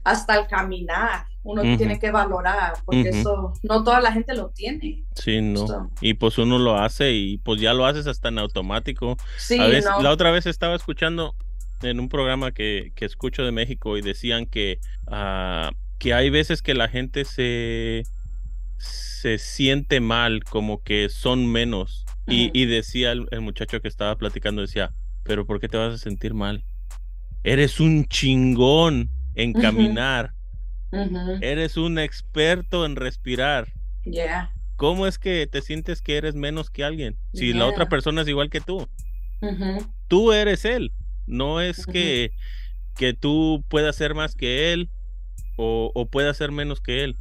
[0.05, 5.05] hasta el caminar uno tiene que valorar, porque eso no toda la gente lo tiene.
[5.15, 5.90] Sí, no.
[6.03, 9.16] Y pues uno lo hace y pues ya lo haces hasta en automático.
[9.39, 11.35] Sí, La otra vez estaba escuchando
[11.81, 16.61] en un programa que, que escucho de México y decían que, uh, que hay veces
[16.61, 18.03] que la gente se,
[19.20, 22.05] se siente mal, como que son menos.
[22.27, 24.93] y, y, decía el, el muchacho que estaba platicando, decía,
[25.23, 26.65] pero ¿por qué te vas a sentir mal?
[27.45, 30.32] Eres un chingón en caminar.
[31.40, 33.73] Eres un experto en respirar.
[34.05, 34.53] Yeah.
[34.77, 37.16] ¿Cómo es que te sientes que eres menos que alguien?
[37.35, 38.89] Si la otra persona es igual que tú.
[40.09, 40.93] Tú eres él.
[41.27, 42.32] No es que,
[42.97, 44.89] que tú puedas ser más que él
[45.57, 47.16] o, o puedas ser menos que él.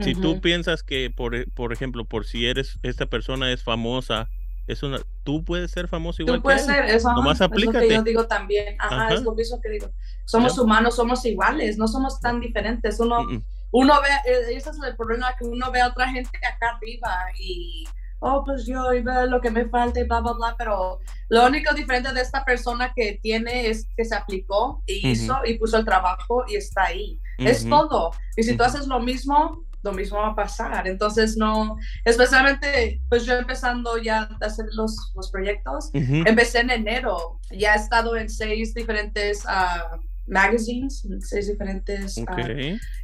[0.00, 4.28] Si tú piensas que, por, por ejemplo, por si eres, esta persona es famosa
[4.66, 7.88] es una, tú puedes ser famoso igual tú puedes ser, eso, Nomás es lo que
[7.88, 9.90] yo digo también, ajá, es lo mismo que digo.
[10.24, 13.00] Somos humanos, somos iguales, no somos tan diferentes.
[13.00, 13.26] Uno,
[13.72, 17.10] uno ve, eh, ese es el problema, que uno ve a otra gente acá arriba
[17.38, 17.84] y,
[18.20, 21.74] oh, pues yo veo lo que me falta y bla, bla, bla, pero lo único
[21.74, 25.84] diferente de esta persona que tiene es que se aplicó y hizo y puso el
[25.84, 27.20] trabajo y está ahí.
[27.38, 28.12] Es todo.
[28.36, 30.86] Y si tú haces lo mismo, lo mismo va a pasar.
[30.86, 37.40] Entonces, no, especialmente, pues yo empezando ya a hacer los, los proyectos, empecé en enero,
[37.50, 42.16] ya he estado en seis diferentes uh, magazines, seis diferentes.
[42.16, 42.24] Uh,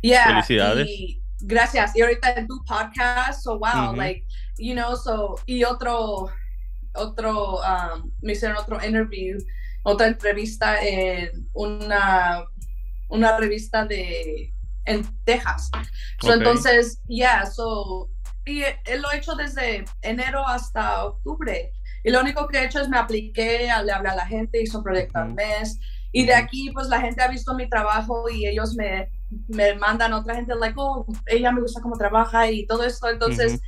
[0.03, 0.89] Felicidades.
[0.89, 1.97] Y, gracias.
[1.97, 4.25] Y ahorita en tu podcast, so wow, like,
[4.57, 6.31] you know, so, y otro,
[6.95, 9.39] otro, um, me hicieron otro interview,
[9.85, 12.45] otra entrevista en una,
[13.09, 14.53] una revista de
[14.89, 15.71] en Texas.
[16.23, 18.11] entonces, ya, yeah, so,
[18.45, 21.73] y lo he hecho desde enero hasta octubre.
[22.05, 24.77] Y lo único que he hecho es me apliqué, le hablé a la gente, hice
[24.77, 25.79] un proyecto al mes.
[26.13, 29.11] Y de aquí, pues la gente ha visto mi trabajo y ellos me,
[29.49, 33.11] me mandan a otra gente, like, oh, ella me gusta cómo trabaja y todo esto.
[33.11, 33.61] Entonces,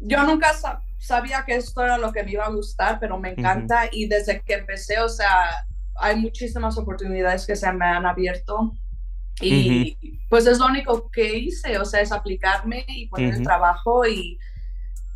[0.00, 0.52] yo nunca
[0.98, 3.88] sabía que esto era lo que me iba a gustar, pero me encanta.
[3.92, 5.48] Y desde que empecé, o sea,
[5.96, 8.72] hay muchísimas oportunidades que se me han abierto.
[9.40, 9.96] Y
[10.28, 14.38] pues es lo único que hice, o sea, es aplicarme y poner el trabajo y,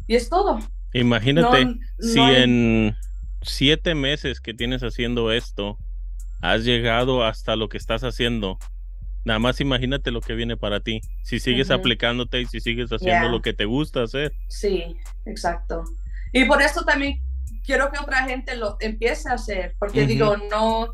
[0.07, 0.59] y, es todo.
[0.93, 2.97] Imagínate si en
[3.43, 5.79] siete meses que tienes haciendo esto,
[6.41, 8.59] has llegado hasta lo que estás haciendo.
[9.25, 11.01] Nada más imagínate lo que viene para ti.
[11.23, 14.33] Si sigues aplicándote y si sigues haciendo lo que te gusta hacer.
[14.49, 15.85] Sí, exacto.
[16.33, 17.21] Y por eso también
[17.65, 20.93] quiero que otra gente lo empiece a hacer, porque digo, no,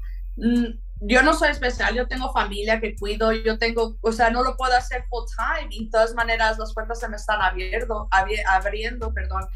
[1.01, 4.57] yo no soy especial, yo tengo familia que cuido, yo tengo, o sea, no lo
[4.57, 9.13] puedo hacer full time y de todas maneras las puertas se me están abierto, abriendo,
[9.13, 9.47] perdón.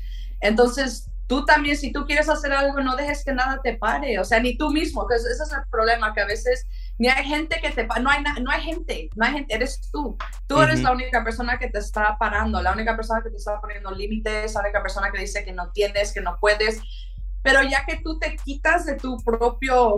[0.40, 4.24] Entonces, tú también, si tú quieres hacer algo, no dejes que nada te pare, o
[4.24, 6.66] sea, ni tú mismo, que ese es el problema, que a veces
[6.98, 10.16] ni hay gente que te no hay, no hay gente, no hay gente, eres tú.
[10.47, 13.60] Tú eres la única persona que te está parando, la única persona que te está
[13.60, 16.81] poniendo límites, la única persona que dice que no tienes, que no puedes.
[17.43, 19.97] Pero ya que tú te quitas de tu propio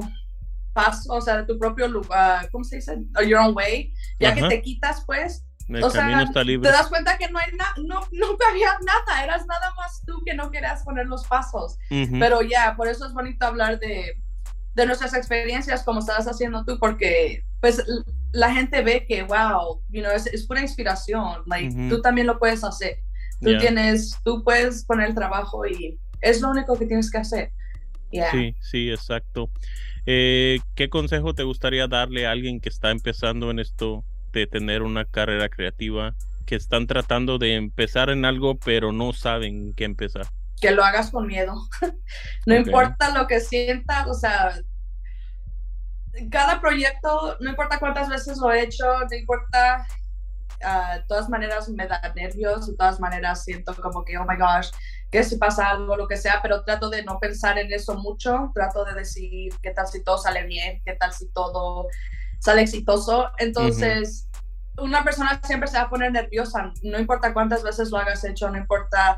[0.75, 2.99] paso, o sea, de tu propio lugar, ¿cómo se dice?
[3.27, 5.47] your own way, ya que te quitas, pues,
[5.83, 9.73] o sea, te das cuenta que no hay nada, no, nunca había nada, eras nada
[9.77, 11.79] más tú que no querías poner los pasos.
[11.89, 14.21] Pero ya, por eso es bonito hablar de,
[14.75, 17.83] de nuestras experiencias como estabas haciendo tú, porque pues
[18.33, 22.39] la gente ve que, wow, you know, es, es pura inspiración, like, tú también lo
[22.39, 22.99] puedes hacer.
[23.41, 27.53] Tú tienes, tú puedes poner el trabajo y es lo único que tienes que hacer.
[28.11, 29.51] Sí, sí, exacto.
[30.07, 34.83] Eh, ¿Qué consejo te gustaría darle a alguien que está empezando en esto de tener
[34.83, 36.15] una carrera creativa,
[36.47, 40.27] que están tratando de empezar en algo pero no saben qué empezar?
[40.61, 41.55] que lo hagas con miedo.
[42.47, 44.55] no importa lo que sientas, o sea,
[46.31, 49.87] cada proyecto, no importa cuántas veces lo he hecho, no importa,
[50.63, 54.37] ah, de todas maneras me da nervios, de todas maneras siento como que, oh my
[54.37, 54.71] gosh,
[55.15, 58.51] que si pasa algo, lo que sea, pero trato de no pensar en eso mucho,
[58.53, 61.87] trato de decir qué tal si todo sale bien, qué tal si todo
[62.41, 63.31] sale exitoso.
[63.39, 64.29] Entonces,
[64.77, 68.51] una persona siempre se va a poner nerviosa, no importa cuántas veces lo hagas hecho,
[68.51, 69.15] no importa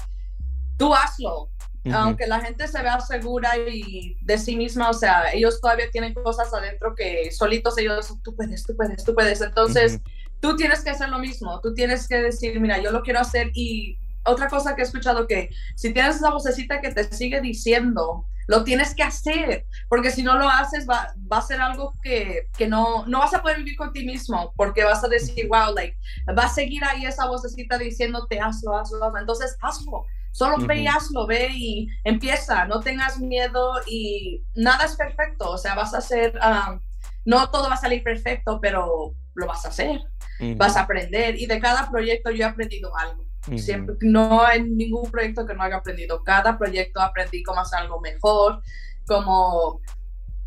[0.76, 1.48] tú hazlo.
[1.90, 6.12] Aunque la gente se vea segura y de sí misma, o sea, ellos todavía tienen
[6.12, 9.40] cosas adentro que solitos ellos, tú puedes, tú puedes, tú puedes.
[9.40, 10.00] Entonces,
[10.40, 13.50] tú tienes que hacer lo mismo, tú tienes que decir, mira, yo lo quiero hacer
[13.54, 13.96] y
[14.26, 18.64] otra cosa que he escuchado que si tienes esa vocecita que te sigue diciendo, lo
[18.64, 22.68] tienes que hacer, porque si no lo haces va, va a ser algo que, que,
[22.68, 25.96] no, no vas a poder vivir con ti mismo, porque vas a decir, wow, like,
[26.38, 29.18] va a seguir ahí esa vocecita diciéndote, hazlo, hazlo, hazlo.
[29.18, 30.06] Entonces, hazlo.
[30.30, 35.56] Solo ve y hazlo, ve y empieza, no tengas miedo y nada es perfecto, o
[35.56, 36.78] sea, vas a hacer, ah,
[37.24, 39.98] no todo va a salir perfecto, pero lo vas a hacer,
[40.56, 41.40] vas a aprender.
[41.40, 43.25] Y de cada proyecto yo he aprendido algo.
[43.56, 46.22] Siempre, no hay ningún proyecto que no haya aprendido.
[46.24, 48.60] Cada proyecto aprendí cómo hacer algo mejor,
[49.06, 49.80] cómo,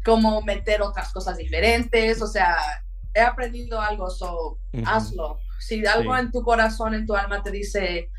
[0.03, 2.21] cómo meter otras cosas diferentes.
[2.21, 2.57] O sea,
[3.13, 5.39] he aprendido algo, so hazlo.
[5.59, 8.09] Si algo en tu corazón, en tu alma te dice,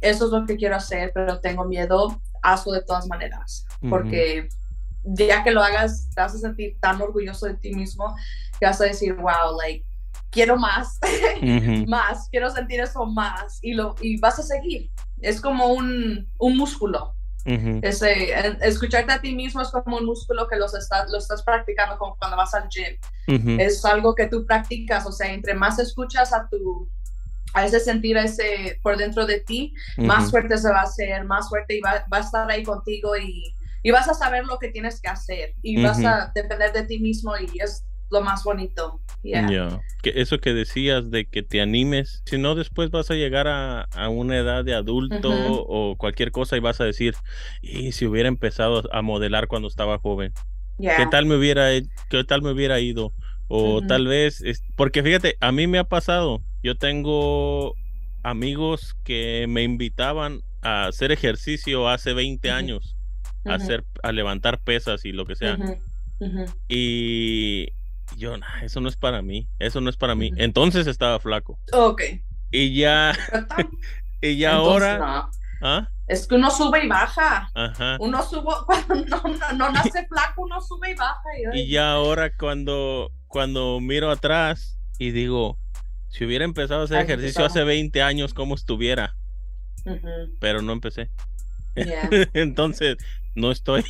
[0.00, 4.48] eso es lo que quiero hacer, pero tengo miedo, hazlo de todas maneras, porque
[5.04, 8.14] ya que lo hagas, te vas a sentir tan orgulloso de ti mismo
[8.58, 9.84] que vas a decir, wow, like,
[10.30, 10.98] quiero más,
[11.86, 14.90] más, quiero sentir eso más, y, lo, y vas a seguir.
[15.20, 17.14] Es como un, un músculo.
[17.44, 21.96] Ese, escucharte a ti mismo es como un músculo que los estás, lo estás practicando
[21.98, 23.58] como cuando vas al gym.
[23.58, 26.88] Es algo que tú practicas, o sea, entre más escuchas a tu,
[27.54, 31.48] a ese sentir ese por dentro de ti, más fuerte se va a hacer, más
[31.48, 34.68] fuerte y va, va a estar ahí contigo y, y, vas a saber lo que
[34.68, 39.00] tienes que hacer y vas a depender de ti mismo y es lo más bonito.
[40.02, 43.82] Que eso que decías de que te animes, si no después vas a llegar a,
[43.82, 47.14] a una edad de adulto o cualquier cosa y vas a decir,
[47.60, 50.32] y si hubiera empezado a modelar cuando estaba joven,
[50.78, 51.68] ¿qué tal me hubiera,
[52.08, 53.12] qué tal me hubiera ido?
[53.48, 54.42] O tal vez,
[54.76, 57.74] porque fíjate, a mí me ha pasado, yo tengo
[58.22, 62.96] amigos que me invitaban a hacer ejercicio hace 20 años,
[63.44, 65.58] a, hacer, a levantar pesas y lo que sea.
[66.68, 67.68] Y
[68.16, 70.32] yo, eso no es para mí, eso no es para mí.
[70.36, 71.58] Entonces estaba flaco.
[71.72, 72.02] Ok.
[72.50, 73.16] Y ya,
[74.20, 75.30] y ya ahora...
[75.62, 75.90] ¿Ah?
[76.06, 77.50] Es que uno sube y baja.
[78.00, 79.22] Uno sube, cuando
[79.56, 81.20] no, nace flaco, uno sube y baja.
[81.54, 85.58] Y, y ya ahora cuando, cuando miro atrás y digo,
[86.08, 89.14] si hubiera empezado a hacer ejercicio hace 20 años, ¿cómo estuviera?
[90.40, 91.10] Pero no empecé.
[92.34, 92.96] Entonces,
[93.34, 93.84] no estoy.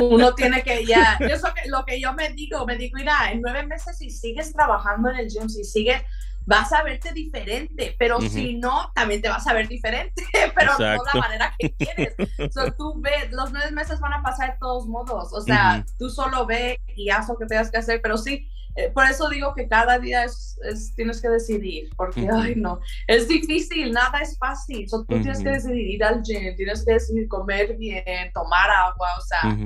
[0.00, 3.40] Uno tiene que ya, eso que, lo que yo me digo, me digo, mira, en
[3.40, 6.02] nueve meses si sigues trabajando en el gym, si sigues,
[6.46, 10.24] vas a verte diferente, pero si no, también te vas a ver diferente,
[10.54, 12.14] pero no de la manera que quieres.
[12.52, 16.08] So, tú ves, los nueve meses van a pasar de todos modos, o sea, tú
[16.08, 19.54] solo ve y haz lo que tengas que hacer, pero sí, eh, por eso digo
[19.54, 20.58] que cada día es,
[20.94, 24.86] tienes que decidir, porque, ay, no, es difícil, nada es fácil.
[24.90, 29.20] tú tienes que decidir ir al gym, tienes que decidir comer bien, tomar agua, o
[29.22, 29.56] sea,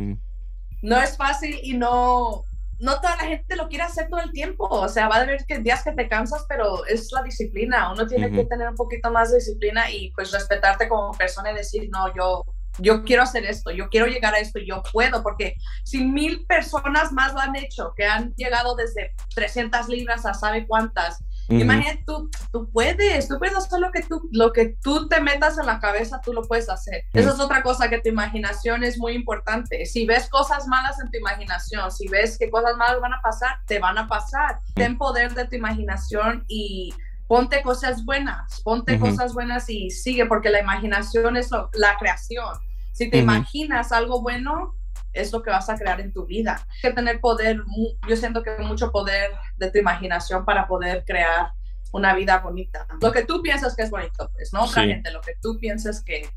[0.82, 2.44] no es fácil y no,
[2.78, 4.66] no toda la gente lo quiere hacer todo el tiempo.
[4.68, 7.92] O sea, va a haber que días que te cansas, pero es la disciplina.
[7.92, 11.56] Uno tiene que tener un poquito más de disciplina y pues respetarte como persona y
[11.56, 12.44] decir, no, yo
[12.78, 17.12] yo quiero hacer esto, yo quiero llegar a esto, yo puedo, porque si mil personas
[17.12, 22.30] más lo han hecho, que han llegado desde 300 libras a sabe cuántas, imagínate tú,
[22.52, 25.80] tú puedes, tú puedes hacer lo que tú, lo que tú te metas en la
[25.80, 27.04] cabeza, tú lo puedes hacer.
[27.12, 29.84] Esa es otra cosa, que tu imaginación es muy importante.
[29.86, 33.58] Si ves cosas malas en tu imaginación, si ves que cosas malas van a pasar,
[33.66, 34.60] te van a pasar.
[34.74, 36.94] Ten poder de tu imaginación y
[37.30, 42.56] ponte cosas buenas, ponte cosas buenas y sigue, porque la imaginación es la creación.
[42.90, 44.74] Si te imaginas algo bueno,
[45.12, 46.66] es lo que vas a crear en tu vida.
[46.68, 47.62] Hay que tener poder,
[48.08, 51.52] yo siento que mucho poder de tu imaginación para poder crear
[51.92, 52.88] una vida bonita.
[53.00, 56.02] Lo que tú piensas que es bonito, pues, no otra gente, lo que tú piensas
[56.02, 56.28] que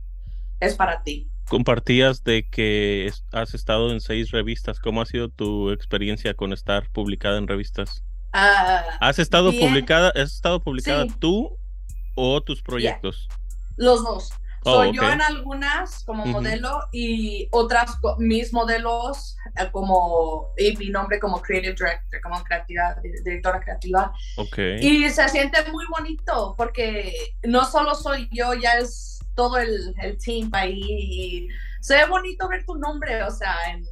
[0.60, 1.28] es para ti.
[1.50, 4.80] Compartías de que has estado en seis revistas.
[4.80, 8.04] ¿Cómo ha sido tu experiencia con estar publicada en revistas?
[8.34, 11.56] Ah, ¿Has estado publicada, has estado publicada tú
[12.16, 13.28] o tus proyectos?
[13.78, 14.32] Los dos.
[14.66, 20.90] Oh, Soy yo en algunas como modelo y otras mis modelos eh, como y mi
[20.90, 22.96] nombre como creative director, como creativa,
[23.26, 24.14] directora creativa.
[24.38, 24.80] Okay.
[24.80, 30.18] Y se siente muy bonito porque no solo soy yo, ya es todo el, el
[30.18, 31.48] team ahí y
[31.82, 33.84] se ve bonito ver tu nombre, o sea, en,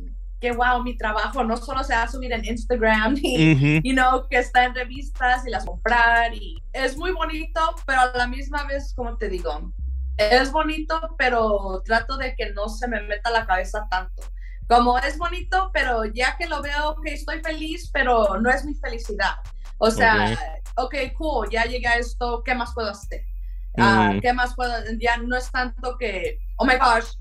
[0.42, 4.28] que wow, mi trabajo no solo se va a subir en Instagram y, you know,
[4.28, 8.64] que está en revistas y las comprar y es muy bonito, pero a la misma
[8.64, 9.72] vez, como te digo,
[10.18, 14.24] es bonito, pero trato de que no se me meta la cabeza tanto.
[14.68, 18.74] Como es bonito, pero ya que lo veo, que estoy feliz, pero no es mi
[18.74, 19.36] felicidad.
[19.78, 20.38] O sea,
[20.76, 23.22] ok, cool, ya llegué a esto, ¿qué más puedo hacer?
[23.78, 24.74] Ah, ¿Qué más puedo?
[25.00, 27.12] Ya no es tanto que, oh my gosh,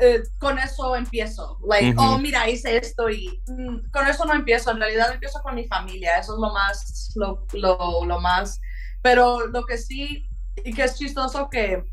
[0.00, 1.58] eh, con eso empiezo.
[1.66, 4.70] Like, oh, mira, hice esto y mm, con eso no empiezo.
[4.70, 6.18] En realidad empiezo con mi familia.
[6.18, 8.60] Eso es lo más, lo, lo, lo más.
[9.02, 10.26] Pero lo que sí,
[10.64, 11.84] y que es chistoso que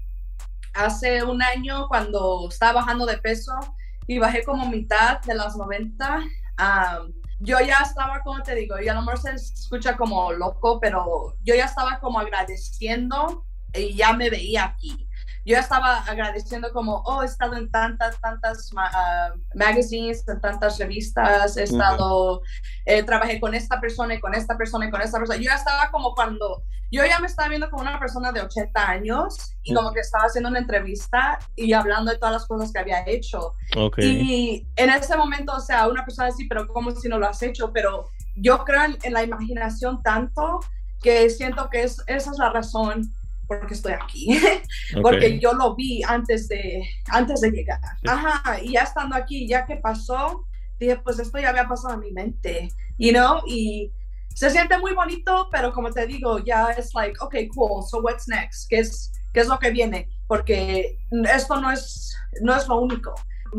[0.74, 3.54] hace un año cuando estaba bajando de peso
[4.08, 6.24] y bajé como mitad de las 90,
[7.40, 11.36] yo ya estaba, como te digo, y a lo mejor se escucha como loco, pero
[11.44, 15.07] yo ya estaba como agradeciendo y ya me veía aquí
[15.48, 21.56] yo estaba agradeciendo como, oh, he estado en tantas, tantas uh, magazines, en tantas revistas,
[21.56, 22.42] he estado,
[22.86, 25.38] eh, trabajé con esta persona y con esta persona y con esta persona.
[25.38, 28.90] Yo ya estaba como cuando, yo ya me estaba viendo como una persona de 80
[28.90, 32.80] años y como que estaba haciendo una entrevista y hablando de todas las cosas que
[32.80, 33.54] había hecho.
[34.00, 37.42] Y en ese momento, o sea, una persona así, pero como si no lo has
[37.42, 40.60] hecho, pero yo creo en, la imaginación tanto
[41.02, 43.14] que siento que es, esa es la razón
[43.48, 44.40] porque estoy aquí,
[45.02, 47.80] porque yo lo vi antes de, antes de llegar.
[48.08, 50.46] Ajá, y ya estando aquí, ya que pasó,
[50.80, 53.92] dije, pues esto ya había pasado en mi mente, you know, y
[54.34, 58.28] se siente muy bonito, pero como te digo, ya es like, okay, cool, so what's
[58.28, 58.70] next?
[58.70, 60.10] ¿Qué es, qué es lo que viene?
[60.28, 61.00] Porque
[61.34, 63.16] esto no es, no es lo único,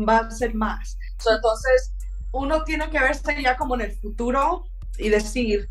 [0.07, 0.97] va a ser más.
[1.29, 1.93] entonces,
[2.31, 4.65] uno tiene que verse ya como en el futuro
[4.97, 5.67] y decir,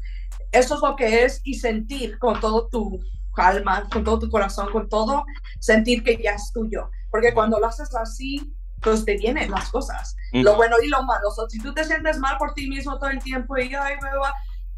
[0.53, 3.01] eso es lo que es y sentir con todo tu,
[3.39, 5.25] calma, con todo tu corazón, con todo,
[5.61, 6.91] sentir que ya es tuyo.
[7.11, 8.53] Porque cuando lo haces así,
[8.83, 11.29] pues te vienen las cosas, lo bueno y lo malo.
[11.49, 13.95] si tú te sientes mal por ti mismo todo el tiempo y Ay,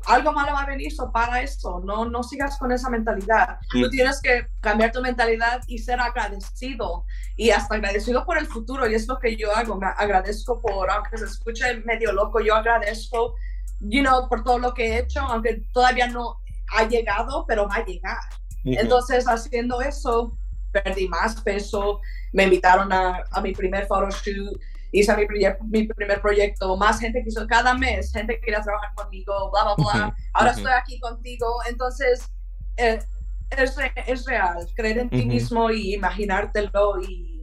[0.07, 3.59] algo malo va a venir, so para eso, no, no sigas con esa mentalidad.
[3.71, 7.05] Tú tienes que cambiar tu mentalidad y ser agradecido
[7.37, 10.91] y hasta agradecido por el futuro y es lo que yo hago, me agradezco por,
[10.91, 13.35] aunque se escuche medio loco, yo agradezco,
[13.81, 16.41] you know, por todo lo que he hecho, aunque todavía no
[16.75, 18.23] ha llegado, pero va a llegar.
[18.65, 20.37] Entonces, haciendo eso,
[20.73, 22.01] perdí más peso,
[22.33, 24.61] me invitaron a, a mi primer photoshoot,
[24.93, 25.27] hice mi,
[25.69, 30.17] mi, primer proyecto, más gente quiso, cada mes, gente quería trabajar conmigo, bla, bla, bla.
[30.33, 31.47] Ahora estoy aquí contigo.
[31.69, 32.29] Entonces,
[32.77, 32.99] eh,
[33.51, 33.77] es,
[34.07, 37.41] es, real, creer en ti mismo y imaginártelo y,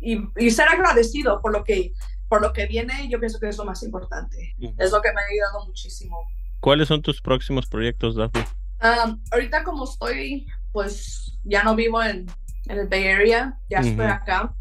[0.00, 1.92] y, ser agradecido por lo que
[2.28, 4.56] por lo que viene, yo pienso que es lo más importante.
[4.78, 6.16] Es lo que me ha ayudado muchísimo.
[6.58, 8.44] ¿Cuáles son tus próximos proyectos, Daphne?
[8.80, 12.26] Ahorita como estoy, pues ya no vivo en,
[12.66, 14.54] en el Bay Area, ya estoy acá.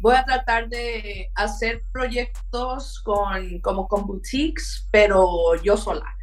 [0.00, 6.14] voy a tratar de hacer proyectos con, como con boutiques, pero yo sola.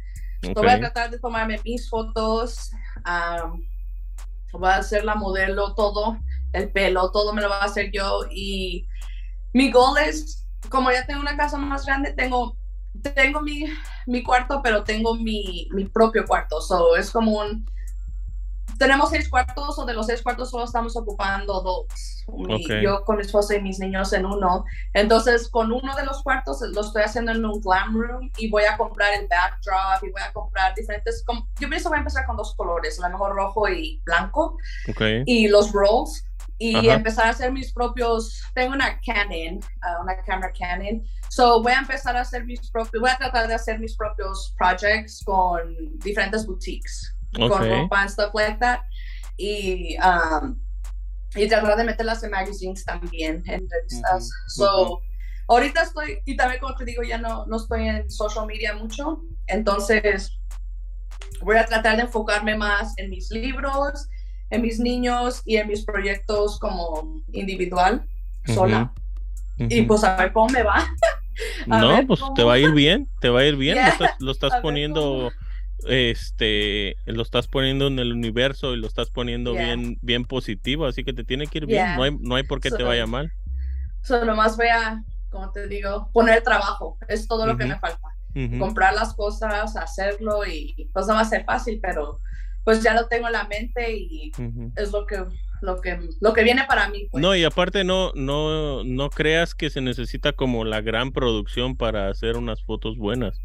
[0.54, 2.70] voy a tratar de tomarme mis fotos,
[4.52, 6.18] voy a hacer la modelo, todo,
[6.52, 8.20] el pelo, todo me lo voy a hacer yo.
[8.30, 8.86] Y
[9.52, 12.56] mi goal es, como ya tengo una casa más grande, tengo,
[13.02, 13.64] tengo mi,
[14.06, 16.60] mi cuarto, pero tengo mi, mi propio cuarto.
[16.60, 17.66] So, es como un
[18.82, 22.24] tenemos seis cuartos, o de los seis cuartos solo estamos ocupando dos.
[22.82, 24.64] Yo con mi esposa y mis niños en uno.
[24.92, 28.64] Entonces, con uno de los cuartos lo estoy haciendo en un glam room y voy
[28.64, 31.24] a comprar el backdrop y voy a comprar diferentes.
[31.60, 34.56] Yo pienso voy a empezar con dos colores, a lo mejor rojo y blanco.
[35.26, 36.24] Y los rolls.
[36.64, 38.40] Y empezar a hacer mis propios.
[38.54, 41.02] Tengo una Canon, uh, una cámara Canon.
[41.28, 43.00] So voy a empezar a hacer mis propios.
[43.00, 48.34] Voy a tratar de hacer mis propios projects con diferentes boutiques con ropa and stuff
[48.34, 48.80] like that.
[49.36, 50.60] Y, um,
[51.34, 54.30] y tratar de meterlas en magazines también, en revistas.
[54.48, 55.00] So,
[55.48, 59.22] ahorita estoy, y también como te digo, ya no, no estoy en social media mucho,
[59.46, 60.38] entonces
[61.40, 64.08] voy a tratar de enfocarme más en mis libros,
[64.52, 68.04] en mis niños y en mis proyectos como individual,
[68.46, 68.92] sola.
[69.56, 70.86] Y pues a ver cómo me va.
[71.66, 73.78] no, pues te va a ir bien, te va a ir bien,
[74.18, 75.32] lo estás, poniendo
[75.88, 81.02] este lo estás poniendo en el universo y lo estás poniendo bien bien positivo así
[81.02, 83.32] que te tiene que ir bien no hay no hay por qué te vaya mal.
[84.00, 87.98] solo más voy a como te digo poner trabajo es todo lo que me falta.
[88.58, 92.20] Comprar las cosas hacerlo y pues no va a ser fácil pero
[92.64, 94.32] pues ya lo tengo en la mente y
[94.76, 95.24] es lo que
[95.60, 97.22] lo que lo que viene para mí pues.
[97.22, 102.08] no y aparte no no no creas que se necesita como la gran producción para
[102.08, 103.40] hacer unas fotos buenas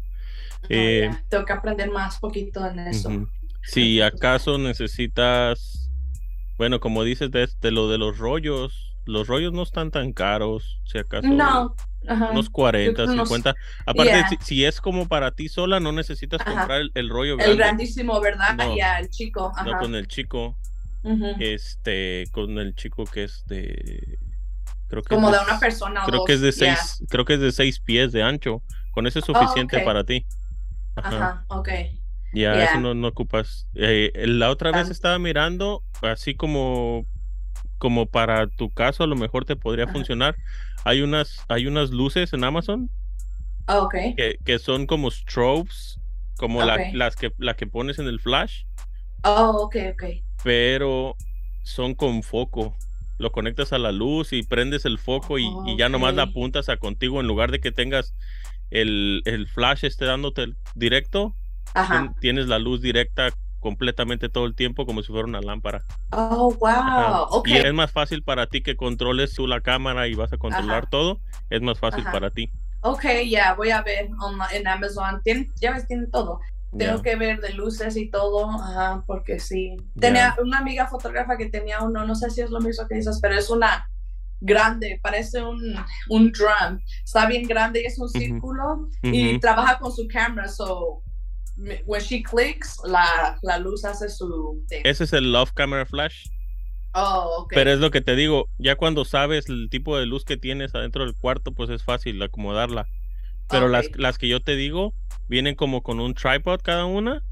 [0.68, 3.10] eh, tengo que aprender más poquito en eso.
[3.62, 5.90] Si acaso necesitas,
[6.56, 10.98] bueno, como dices de, lo de los rollos, los rollos no están tan caros, si
[10.98, 11.26] acaso.
[11.26, 11.74] No.
[12.30, 13.54] Unos 40, 50.
[13.86, 17.52] Aparte, si, es como para ti sola, no necesitas comprar el, rollo grande.
[17.52, 18.56] El grandísimo, ¿verdad?
[18.76, 19.50] Ya, el chico.
[19.64, 20.56] No, con el chico.
[21.40, 24.18] Este, con el chico que es de.
[24.88, 26.02] Creo que como de, una persona.
[26.04, 28.62] Creo que es de seis, creo que es de seis pies de ancho.
[28.92, 30.26] Con eso es oh, suficiente para ti.
[30.96, 31.68] Ajá, ok.
[32.34, 33.68] Ya, eso no, no ocupas.
[33.74, 37.06] Eh, la otra vez estaba mirando, así como,
[37.78, 40.36] como para tu caso, a lo mejor te podría funcionar.
[40.84, 42.90] Hay unas, hay unas luces en Amazon.
[43.66, 43.94] Oh, ok.
[44.16, 46.00] Que, que, son como strobes,
[46.36, 48.64] como las que, la que pones en el flash.
[49.24, 50.04] Oh, ok, ok.
[50.42, 51.16] Pero
[51.62, 52.76] son con foco.
[53.18, 56.68] Lo conectas a la luz y prendes el foco y, y ya nomás la apuntas
[56.68, 58.14] a contigo en lugar de que tengas
[58.70, 61.34] el, el flash esté dándote directo,
[62.20, 63.30] tienes la luz directa
[63.68, 65.84] completamente todo el tiempo como si fuera una lámpara.
[66.12, 67.42] Oh, wow.
[67.44, 70.88] Y es más fácil para ti que controles tú la cámara y vas a controlar
[70.88, 71.20] todo.
[71.50, 72.50] Es más fácil para ti.
[72.80, 74.08] Ok, ya, voy a ver
[74.52, 75.20] en Amazon.
[75.60, 76.40] ya ves, tiene todo.
[76.78, 78.48] Tengo que ver de luces y todo,
[79.06, 79.76] porque sí.
[80.00, 83.18] Tenía una amiga fotógrafa que tenía uno, no sé si es lo mismo que dices,
[83.20, 83.86] pero es una
[84.40, 85.60] grande, parece un,
[86.08, 86.80] un drum.
[87.04, 90.48] Está bien grande y es un círculo y trabaja con su cámara.
[90.48, 91.02] So,
[91.86, 94.64] when she clicks, la, la luz hace su.
[94.70, 96.26] Ese es el Love Camera Flash.
[96.94, 97.56] Oh, okay.
[97.56, 100.74] Pero es lo que te digo, ya cuando sabes el tipo de luz que tienes
[100.74, 102.86] adentro del cuarto, pues es fácil acomodarla.
[103.50, 104.94] Pero las, las que yo te digo,
[105.28, 107.22] vienen como con un tripod cada una.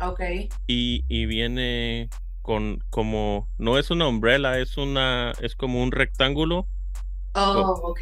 [0.00, 0.20] Ok.
[0.66, 2.08] Y, y viene
[2.42, 6.68] con como no es una umbrella, es una es como un rectángulo.
[7.36, 8.00] Oh, ok,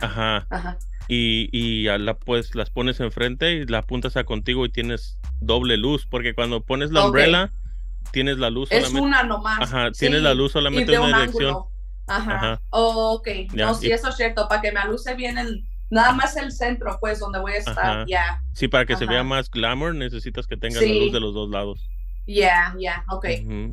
[0.00, 0.46] Ajá.
[0.50, 0.78] Ajá.
[1.08, 5.76] Y, y la, pues las pones enfrente y la apuntas a contigo y tienes doble
[5.76, 7.52] luz, porque cuando pones la umbrella
[8.12, 8.98] tienes la luz solamente.
[8.98, 9.60] Es una nomás.
[9.60, 11.56] Ajá, tienes la luz solamente en una dirección.
[12.06, 12.60] Ajá.
[12.70, 13.28] Oh, ok.
[13.54, 16.98] no, sí, eso es cierto, para que me aluce bien el, nada más el centro,
[17.00, 18.42] pues, donde voy a estar, ya.
[18.52, 21.50] Sí, para que se vea más glamour, necesitas que tengas la luz de los dos
[21.50, 21.88] lados.
[22.30, 23.24] Yeah, yeah, ok.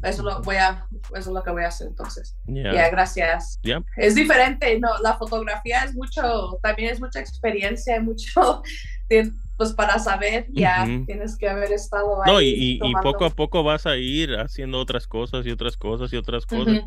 [0.04, 2.36] Eso lo voy a, eso es lo que voy a hacer entonces.
[2.48, 3.60] Yeah, gracias.
[3.96, 8.64] Es diferente, no, la fotografía es mucho, también es mucha experiencia, mucho,
[9.58, 12.32] pues para saber, ya tienes que haber estado ahí.
[12.32, 16.12] No, y, y, poco a poco vas a ir haciendo otras cosas y otras cosas
[16.12, 16.82] y otras cosas.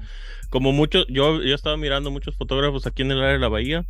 [0.50, 3.86] Como muchos, yo, yo estaba mirando muchos fotógrafos aquí en el área de la bahía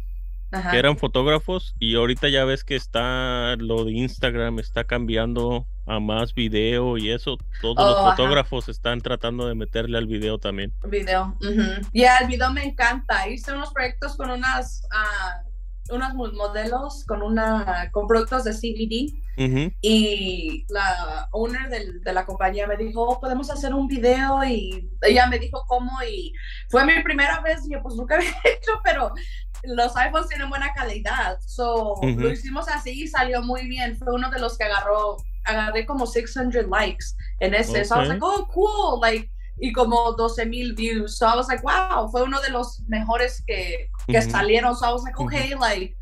[0.51, 6.01] que eran fotógrafos y ahorita ya ves que está lo de Instagram está cambiando a
[6.01, 10.72] más video y eso todos los oh, fotógrafos están tratando de meterle al video también.
[10.89, 11.36] Video
[11.93, 15.51] ya el video me encanta hice unos proyectos con unas uh,
[15.94, 19.12] unos modelos con una con productos de CBD
[19.81, 25.27] y la owner de la compañía me dijo, oh, podemos hacer un video y ella
[25.28, 26.32] me dijo cómo y
[26.68, 29.12] fue mi primera vez y yo pues nunca había hecho, pero
[29.62, 34.31] los iPhones tienen buena calidad, so lo hicimos así y salió muy bien, fue uno
[34.31, 37.07] de los que agarró, agarré como 600 likes
[37.41, 39.31] en ese, so I was like, oh cool, like
[39.61, 41.19] y como 12 mil views.
[41.19, 44.74] So I was like, wow, fue uno de los mejores que, que salieron.
[44.74, 45.97] So I was like, okay, like,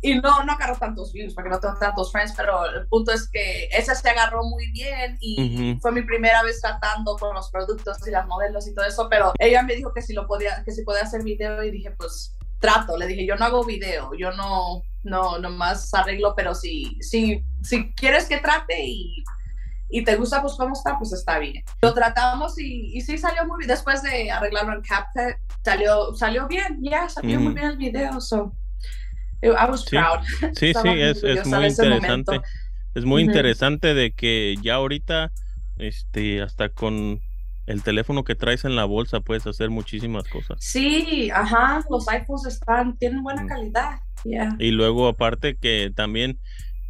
[0.00, 3.28] y no, no agarró tantos views porque no tengo tantos friends, pero el punto es
[3.28, 8.04] que ese se agarró muy bien y fue mi primera vez tratando con los productos
[8.06, 10.72] y las modelos y todo eso, pero ella me dijo que si lo podía, que
[10.72, 14.32] si podía hacer video y dije, pues trato, le dije, yo no hago video, yo
[14.32, 19.22] no, no, más arreglo, pero si, si, si quieres que trate y
[19.92, 21.62] y te gusta pues cómo está, pues está bien.
[21.82, 23.68] Lo tratamos y, y sí salió muy bien.
[23.68, 28.18] Después de arreglarlo en CapCut, salió, salió bien, ya, salió muy bien el video.
[28.18, 28.54] So,
[29.42, 30.20] I was proud.
[30.54, 32.40] Sí, sí, es, es, muy interesante.
[32.94, 35.30] Es muy interesante de que ya ahorita,
[35.76, 37.20] este, hasta con
[37.66, 40.58] el teléfono que traes en la bolsa puedes hacer muchísimas cosas.
[40.60, 44.00] Sí, ajá, los iPhones están, tienen buena calidad.
[44.24, 44.56] Yeah.
[44.58, 46.38] Y luego aparte que también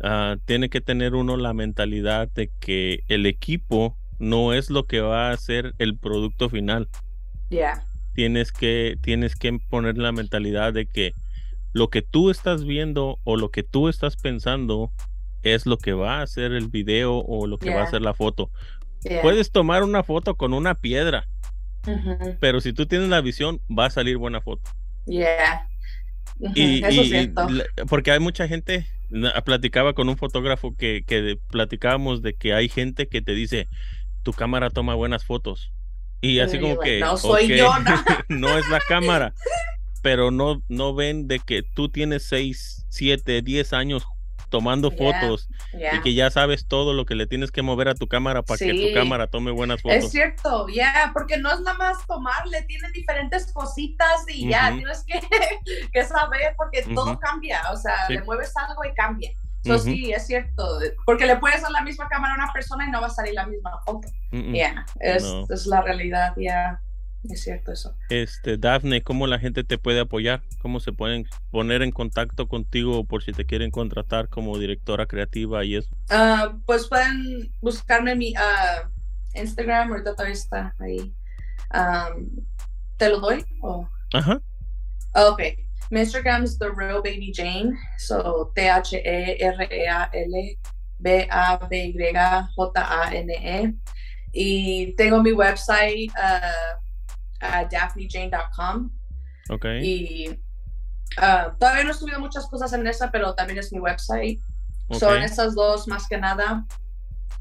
[0.02, 5.00] Ah, tiene que tener uno la mentalidad de que el equipo no es lo que
[5.00, 6.88] va a ser el producto final.
[8.14, 11.12] Tienes que, tienes que poner la mentalidad de que
[11.72, 14.92] lo que tú estás viendo o lo que tú estás pensando
[15.42, 18.12] es lo que va a ser el video o lo que va a ser la
[18.12, 18.50] foto.
[19.22, 21.26] Puedes tomar una foto con una piedra,
[22.40, 24.70] pero si tú tienes la visión, va a salir buena foto.
[25.06, 25.68] Yeah.
[26.54, 26.82] y,
[27.88, 28.86] porque hay mucha gente
[29.44, 33.68] platicaba con un fotógrafo que, que platicábamos de que hay gente que te dice,
[34.22, 35.72] tu cámara toma buenas fotos.
[36.20, 37.00] Y así como que...
[37.00, 37.72] No soy yo.
[38.28, 39.34] no es la cámara.
[40.02, 44.04] Pero no, no ven de que tú tienes 6, 7, 10 años
[44.52, 48.06] tomando fotos y que ya sabes todo lo que le tienes que mover a tu
[48.06, 49.96] cámara para que tu cámara tome buenas fotos.
[49.96, 55.04] Es cierto, ya, porque no es nada más tomarle, tiene diferentes cositas y ya, tienes
[55.04, 55.20] que,
[55.92, 59.32] que, saber porque todo cambia, o sea, le mueves algo y cambia.
[59.64, 62.90] Eso sí, es cierto, porque le puedes dar la misma cámara a una persona y
[62.90, 64.06] no va a salir la misma foto.
[64.30, 66.80] Ya, es, es, la realidad, ya.
[67.30, 67.94] Es cierto eso.
[68.10, 70.42] Este, Dafne, ¿cómo la gente te puede apoyar?
[70.60, 75.64] ¿Cómo se pueden poner en contacto contigo por si te quieren contratar como directora creativa
[75.64, 75.94] y eso?
[76.10, 78.88] Uh, pues pueden buscarme en mi uh,
[79.34, 81.14] Instagram, ahorita todavía está ahí.
[81.72, 82.28] Um,
[82.96, 83.44] ¿Te lo doy?
[84.12, 84.40] Ajá.
[85.14, 85.40] Ok.
[85.90, 87.72] Mi Instagram es The Real Baby Jane.
[87.98, 90.58] So, T-H-E-R-E-A-L
[90.98, 93.62] B-A-B-Y-J-A-N-E.
[93.62, 93.74] -E.
[94.32, 96.10] Y tengo mi website.
[96.10, 96.82] Uh,
[97.42, 98.90] a daphnejane.com.
[99.50, 99.64] Ok.
[99.82, 100.40] Y
[101.18, 104.40] ah, todavía no he subido muchas cosas en esa, pero también es mi website.
[104.90, 106.66] Son esas dos más que nada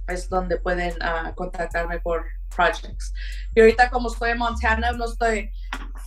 [0.07, 2.25] es donde pueden uh, contactarme por
[2.55, 3.13] projects.
[3.55, 5.51] Y ahorita como estoy en Montana, no estoy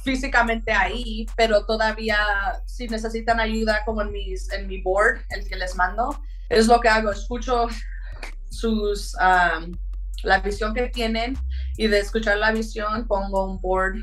[0.03, 2.19] físicamente ahí, pero todavía
[2.67, 6.81] si necesitan ayuda como en, mis, en mi board, el que les mando, es lo
[6.81, 7.69] que hago, escucho
[8.51, 9.73] sus, um,
[10.23, 11.39] la visión que tienen
[11.77, 13.97] y de escuchar la visión pongo un board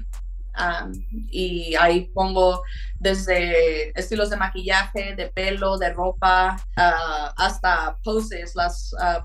[0.60, 0.92] um,
[1.30, 2.64] y ahí pongo
[3.00, 9.24] desde estilos de maquillaje, de pelo, de ropa, uh, hasta poses, las, uh,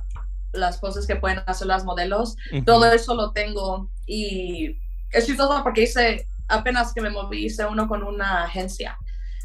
[0.52, 2.36] las poses que pueden hacer las modelos.
[2.64, 4.78] Todo eso lo tengo y
[5.10, 8.98] es chistoso porque hice, apenas que me moví, hice uno con una agencia,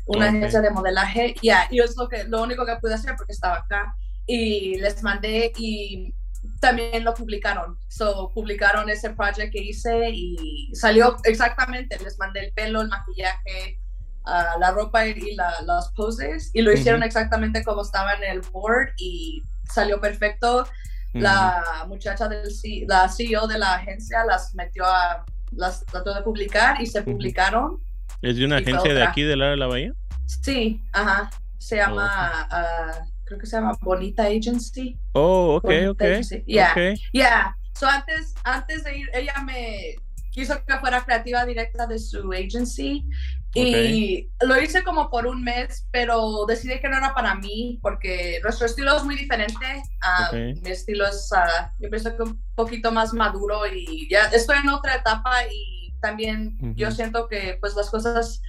[0.05, 1.35] una agencia de modelaje.
[1.41, 3.95] Yeah, y es lo, que, lo único que pude hacer porque estaba acá.
[4.27, 6.13] Y les mandé y
[6.61, 7.77] también lo publicaron.
[7.89, 11.97] So, publicaron ese project que hice y salió exactamente.
[12.01, 13.79] Les mandé el pelo, el maquillaje,
[14.25, 18.41] uh, la ropa y la, las poses y lo hicieron exactamente como estaba en el
[18.41, 20.65] board y salió perfecto.
[21.13, 22.47] La muchacha del
[22.87, 27.83] la CEO de la agencia las metió a las trató de publicar y se publicaron.
[28.21, 29.93] ¿Es de una agencia de aquí del área de la bahía?
[30.25, 31.29] Sí, ajá.
[31.57, 34.97] Se llama ah, creo que se llama Bonita Agency.
[35.13, 36.03] Oh, ok, ok.
[36.45, 37.55] Yeah, yeah.
[37.73, 39.95] So antes, antes de ir, ella me
[40.31, 43.05] quiso que fuera creativa directa de su agency
[43.53, 48.39] y lo hice como por un mes, pero decidí que no era para mí porque
[48.43, 49.81] nuestro estilo es muy diferente.
[50.01, 54.57] Ah, mi estilo es, uh, yo pienso que un poquito más maduro y ya estoy
[54.57, 58.41] en otra etapa y también yo siento que pues las cosas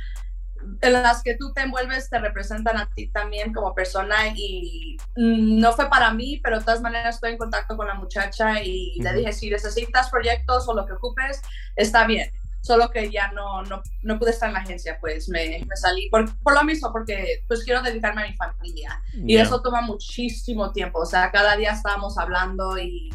[0.80, 5.72] en las que tú te envuelves te representan a ti también como persona y no
[5.72, 9.12] fue para mí, pero de todas maneras estoy en contacto con la muchacha y le
[9.14, 11.42] dije, si necesitas proyectos o lo que ocupes,
[11.76, 12.30] está bien.
[12.60, 16.08] solo que ya no, no, no pude estar en la agencia, pues me, me salí
[16.10, 19.02] por, por, lo mismo, porque pues quiero dedicarme a mi familia.
[19.14, 23.10] Y eso toma muchísimo tiempo, o sea, cada día estábamos hablando y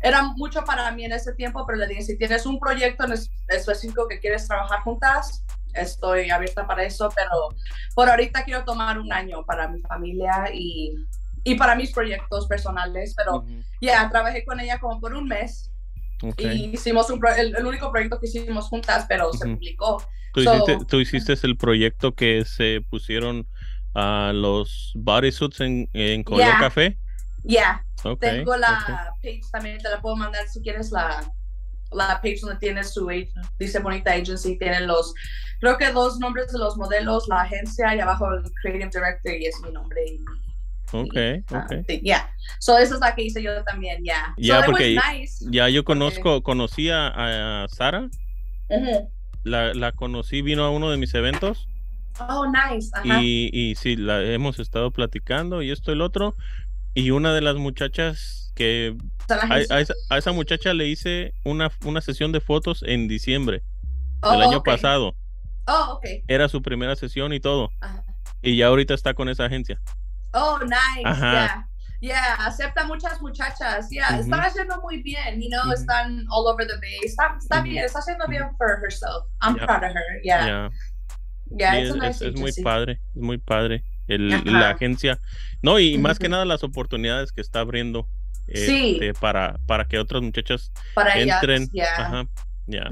[0.00, 3.14] era mucho para mí en ese tiempo, pero le dije, si tienes un proyecto en
[3.48, 5.44] específico que quieres trabajar juntas,
[5.76, 7.48] estoy abierta para eso, pero
[7.94, 10.94] por ahorita quiero tomar un año para mi familia y,
[11.44, 13.44] y para mis proyectos personales, pero
[13.80, 15.70] ya, trabajé con ella como por un mes
[16.38, 20.02] y hicimos un el, único proyecto que hicimos juntas, pero se publicó.
[20.32, 23.46] ¿Tú, hiciste, ¿Tú, hiciste, el proyecto que se pusieron
[23.94, 26.98] a los bodysuits en, en color café?
[27.44, 27.84] Ya.
[28.20, 31.32] Tengo la page también, te la puedo mandar si quieres la,
[31.92, 33.08] la page donde tiene su,
[33.58, 35.14] dice Bonita Agency, tienen los,
[35.60, 39.46] creo que dos nombres de los modelos, la agencia y abajo el Creative Director y
[39.46, 40.00] es mi nombre.
[40.06, 40.20] Y,
[40.92, 41.16] Ok,
[41.52, 42.00] ah, ok.
[42.02, 42.30] ya.
[42.60, 44.34] So, esa es la que hice yo también, ya.
[44.36, 44.96] Ya, porque
[45.40, 48.08] ya yo conozco, conocí a, Sara.
[49.42, 51.68] la, la, conocí, vino a uno de mis eventos.
[52.20, 52.90] Oh, nice.
[53.20, 56.34] Y, y sí, la hemos estado platicando y esto y el otro.
[56.94, 58.96] Y una de las muchachas que
[59.28, 63.62] a, esa, a, esa, muchacha le hice una, una sesión de fotos en diciembre
[64.22, 65.14] del oh, año pasado.
[65.66, 66.06] Oh, ok.
[66.26, 67.70] Era su primera sesión y todo.
[68.42, 69.80] Y ya ahorita está con esa agencia.
[70.32, 71.02] Oh, nice.
[71.02, 71.68] Yeah.
[72.00, 73.88] Yeah, acepta muchas muchachas.
[73.90, 75.40] Yeah, están haciendo muy bien.
[75.40, 77.06] You know, están all over the base.
[77.06, 79.24] Está, está bien, está haciendo bien for herself.
[79.40, 80.20] I'm proud of her.
[80.22, 80.70] Yeah.
[81.50, 83.84] Yeah, es, nice es, muy padre, es muy padre.
[84.08, 85.20] El, la agencia.
[85.62, 88.08] No, y más que nada las oportunidades que está abriendo
[88.46, 91.68] este, para, para que otras muchachas para entren.
[91.72, 91.86] yeah.
[91.98, 92.28] Ajá.
[92.66, 92.88] Yeah.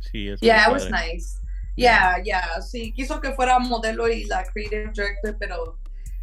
[0.00, 1.40] Sí, es yeah, it was nice.
[1.76, 2.60] Yeah, yeah.
[2.62, 5.78] Sí, quiso que fuera modelo y la creative director, pero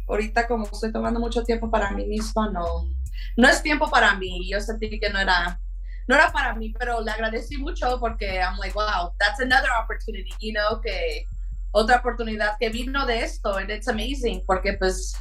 [0.08, 2.88] ahorita como estoy tomando mucho tiempo para mí misma, no,
[3.36, 4.48] no es tiempo para mí.
[4.50, 5.60] Yo sentí que no era,
[6.06, 10.32] no era para mí, pero le agradecí mucho porque I'm like, wow, that's another opportunity,
[10.40, 11.26] you know, que
[11.72, 15.14] otra oportunidad que vino de esto, and it's amazing, porque pues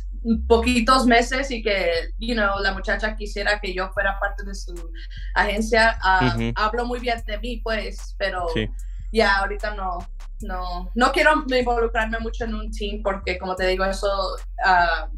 [0.48, 4.74] poquitos meses y que, you know, la muchacha quisiera que yo fuera parte de su
[5.36, 8.48] agencia, uh, hablo muy bien de mí, pues, pero
[9.12, 10.00] ya ahorita no,
[10.42, 14.36] no, no quiero involucrarme mucho en un team porque, como te digo, eso
[14.66, 15.18] uh,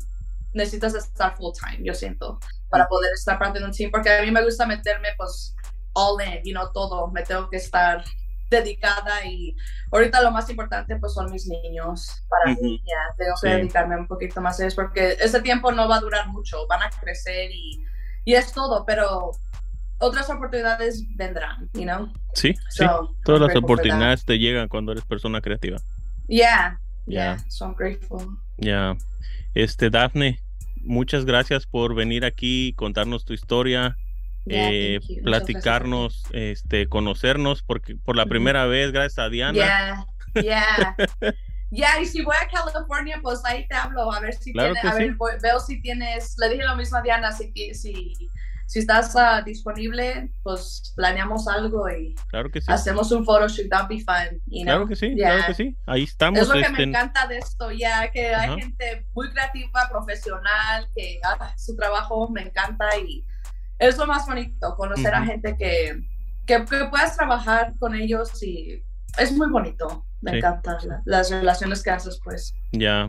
[0.54, 4.22] necesitas estar full time, yo siento, para poder estar parte de un team, porque a
[4.22, 5.56] mí me gusta meterme, pues,
[5.94, 8.04] all in, you know, todo, me tengo que estar
[8.50, 9.56] dedicada y
[9.92, 14.08] ahorita lo más importante pues son mis niños para mí ya tengo que dedicarme un
[14.08, 17.52] poquito más a eso porque ese tiempo no va a durar mucho van a crecer
[17.52, 17.86] y,
[18.26, 19.32] y es todo pero
[20.00, 22.12] otras oportunidades vendrán, you know?
[22.34, 22.86] Sí, sí.
[23.24, 25.78] Todas las oportunidades te llegan cuando eres persona creativa.
[26.28, 28.38] Yeah, yeah, so I'm grateful.
[28.58, 28.96] Yeah.
[29.54, 30.40] Este, Daphne,
[30.84, 33.98] muchas gracias por venir aquí, contarnos tu historia,
[34.48, 39.54] eh, platicarnos, este, conocernos, porque por la primera vez, gracias a Diana.
[39.54, 40.06] Yeah,
[40.42, 40.96] yeah.
[41.72, 44.96] Ya, y si voy a California, pues ahí te hablo, a ver si tienes, a
[44.96, 48.16] ver, veo si tienes, le dije lo mismo a Diana, si, si
[48.70, 52.72] si estás uh, disponible, pues planeamos algo y claro que sí.
[52.72, 54.40] hacemos un photoshoot, that'd be fun.
[54.46, 54.66] You know?
[54.66, 55.76] Claro que sí, claro que sí.
[55.88, 56.40] Ahí estamos.
[56.40, 60.88] Es lo que me este, encanta de esto, ya que hay gente muy creativa, profesional,
[60.96, 63.26] que hace su trabajo me encanta y
[63.80, 66.04] es lo más bonito, conocer a gente que,
[66.46, 68.84] que, puedas trabajar con ellos y
[69.18, 70.06] es muy bonito.
[70.22, 72.54] Me encanta las relaciones que haces, pues.
[72.74, 73.08] Ya,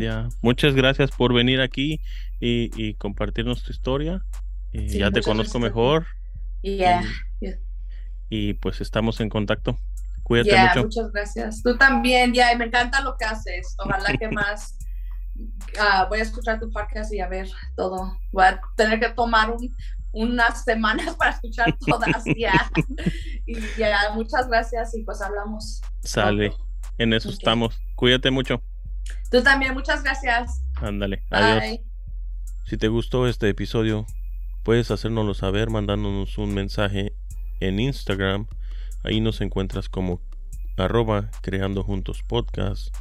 [0.00, 0.28] ya.
[0.42, 2.00] Muchas gracias por venir aquí
[2.40, 4.24] y, y compartirnos tu historia
[4.72, 6.06] ya te conozco mejor.
[8.30, 9.78] Y, pues estamos en contacto.
[10.22, 10.82] Cuídate mucho.
[10.84, 11.62] Muchas gracias.
[11.62, 13.74] Tú también, ya, me encanta lo que haces.
[13.78, 14.76] Ojalá que más.
[15.78, 18.18] Ah, voy a escuchar tu podcast y a ver todo.
[18.32, 19.50] Voy a tener que tomar
[20.12, 22.70] unas semanas para escuchar todas ya.
[23.46, 25.80] y ya, muchas gracias y pues hablamos.
[26.00, 26.52] Sale.
[26.98, 27.80] En eso estamos.
[27.94, 28.62] Cuídate mucho.
[29.30, 30.62] Tú también, muchas gracias.
[30.76, 31.22] Ándale.
[31.30, 31.80] Adiós.
[32.66, 34.04] Si te gustó este episodio,
[34.68, 37.14] Puedes hacérnoslo saber mandándonos un mensaje
[37.58, 38.48] en Instagram.
[39.02, 40.20] Ahí nos encuentras como
[40.76, 42.94] arroba creando juntos podcast.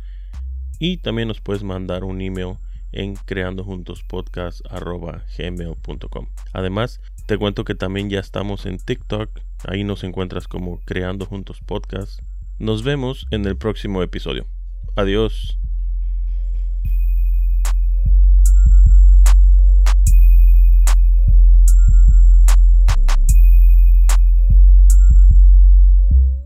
[0.80, 2.58] Y también nos puedes mandar un email
[2.98, 6.28] en creando juntos podcast arroba gmail.com.
[6.52, 9.30] Además, te cuento que también ya estamos en TikTok.
[9.68, 12.22] Ahí nos encuentras como creando juntos podcast.
[12.58, 14.48] Nos vemos en el próximo episodio.
[14.96, 15.60] Adiós.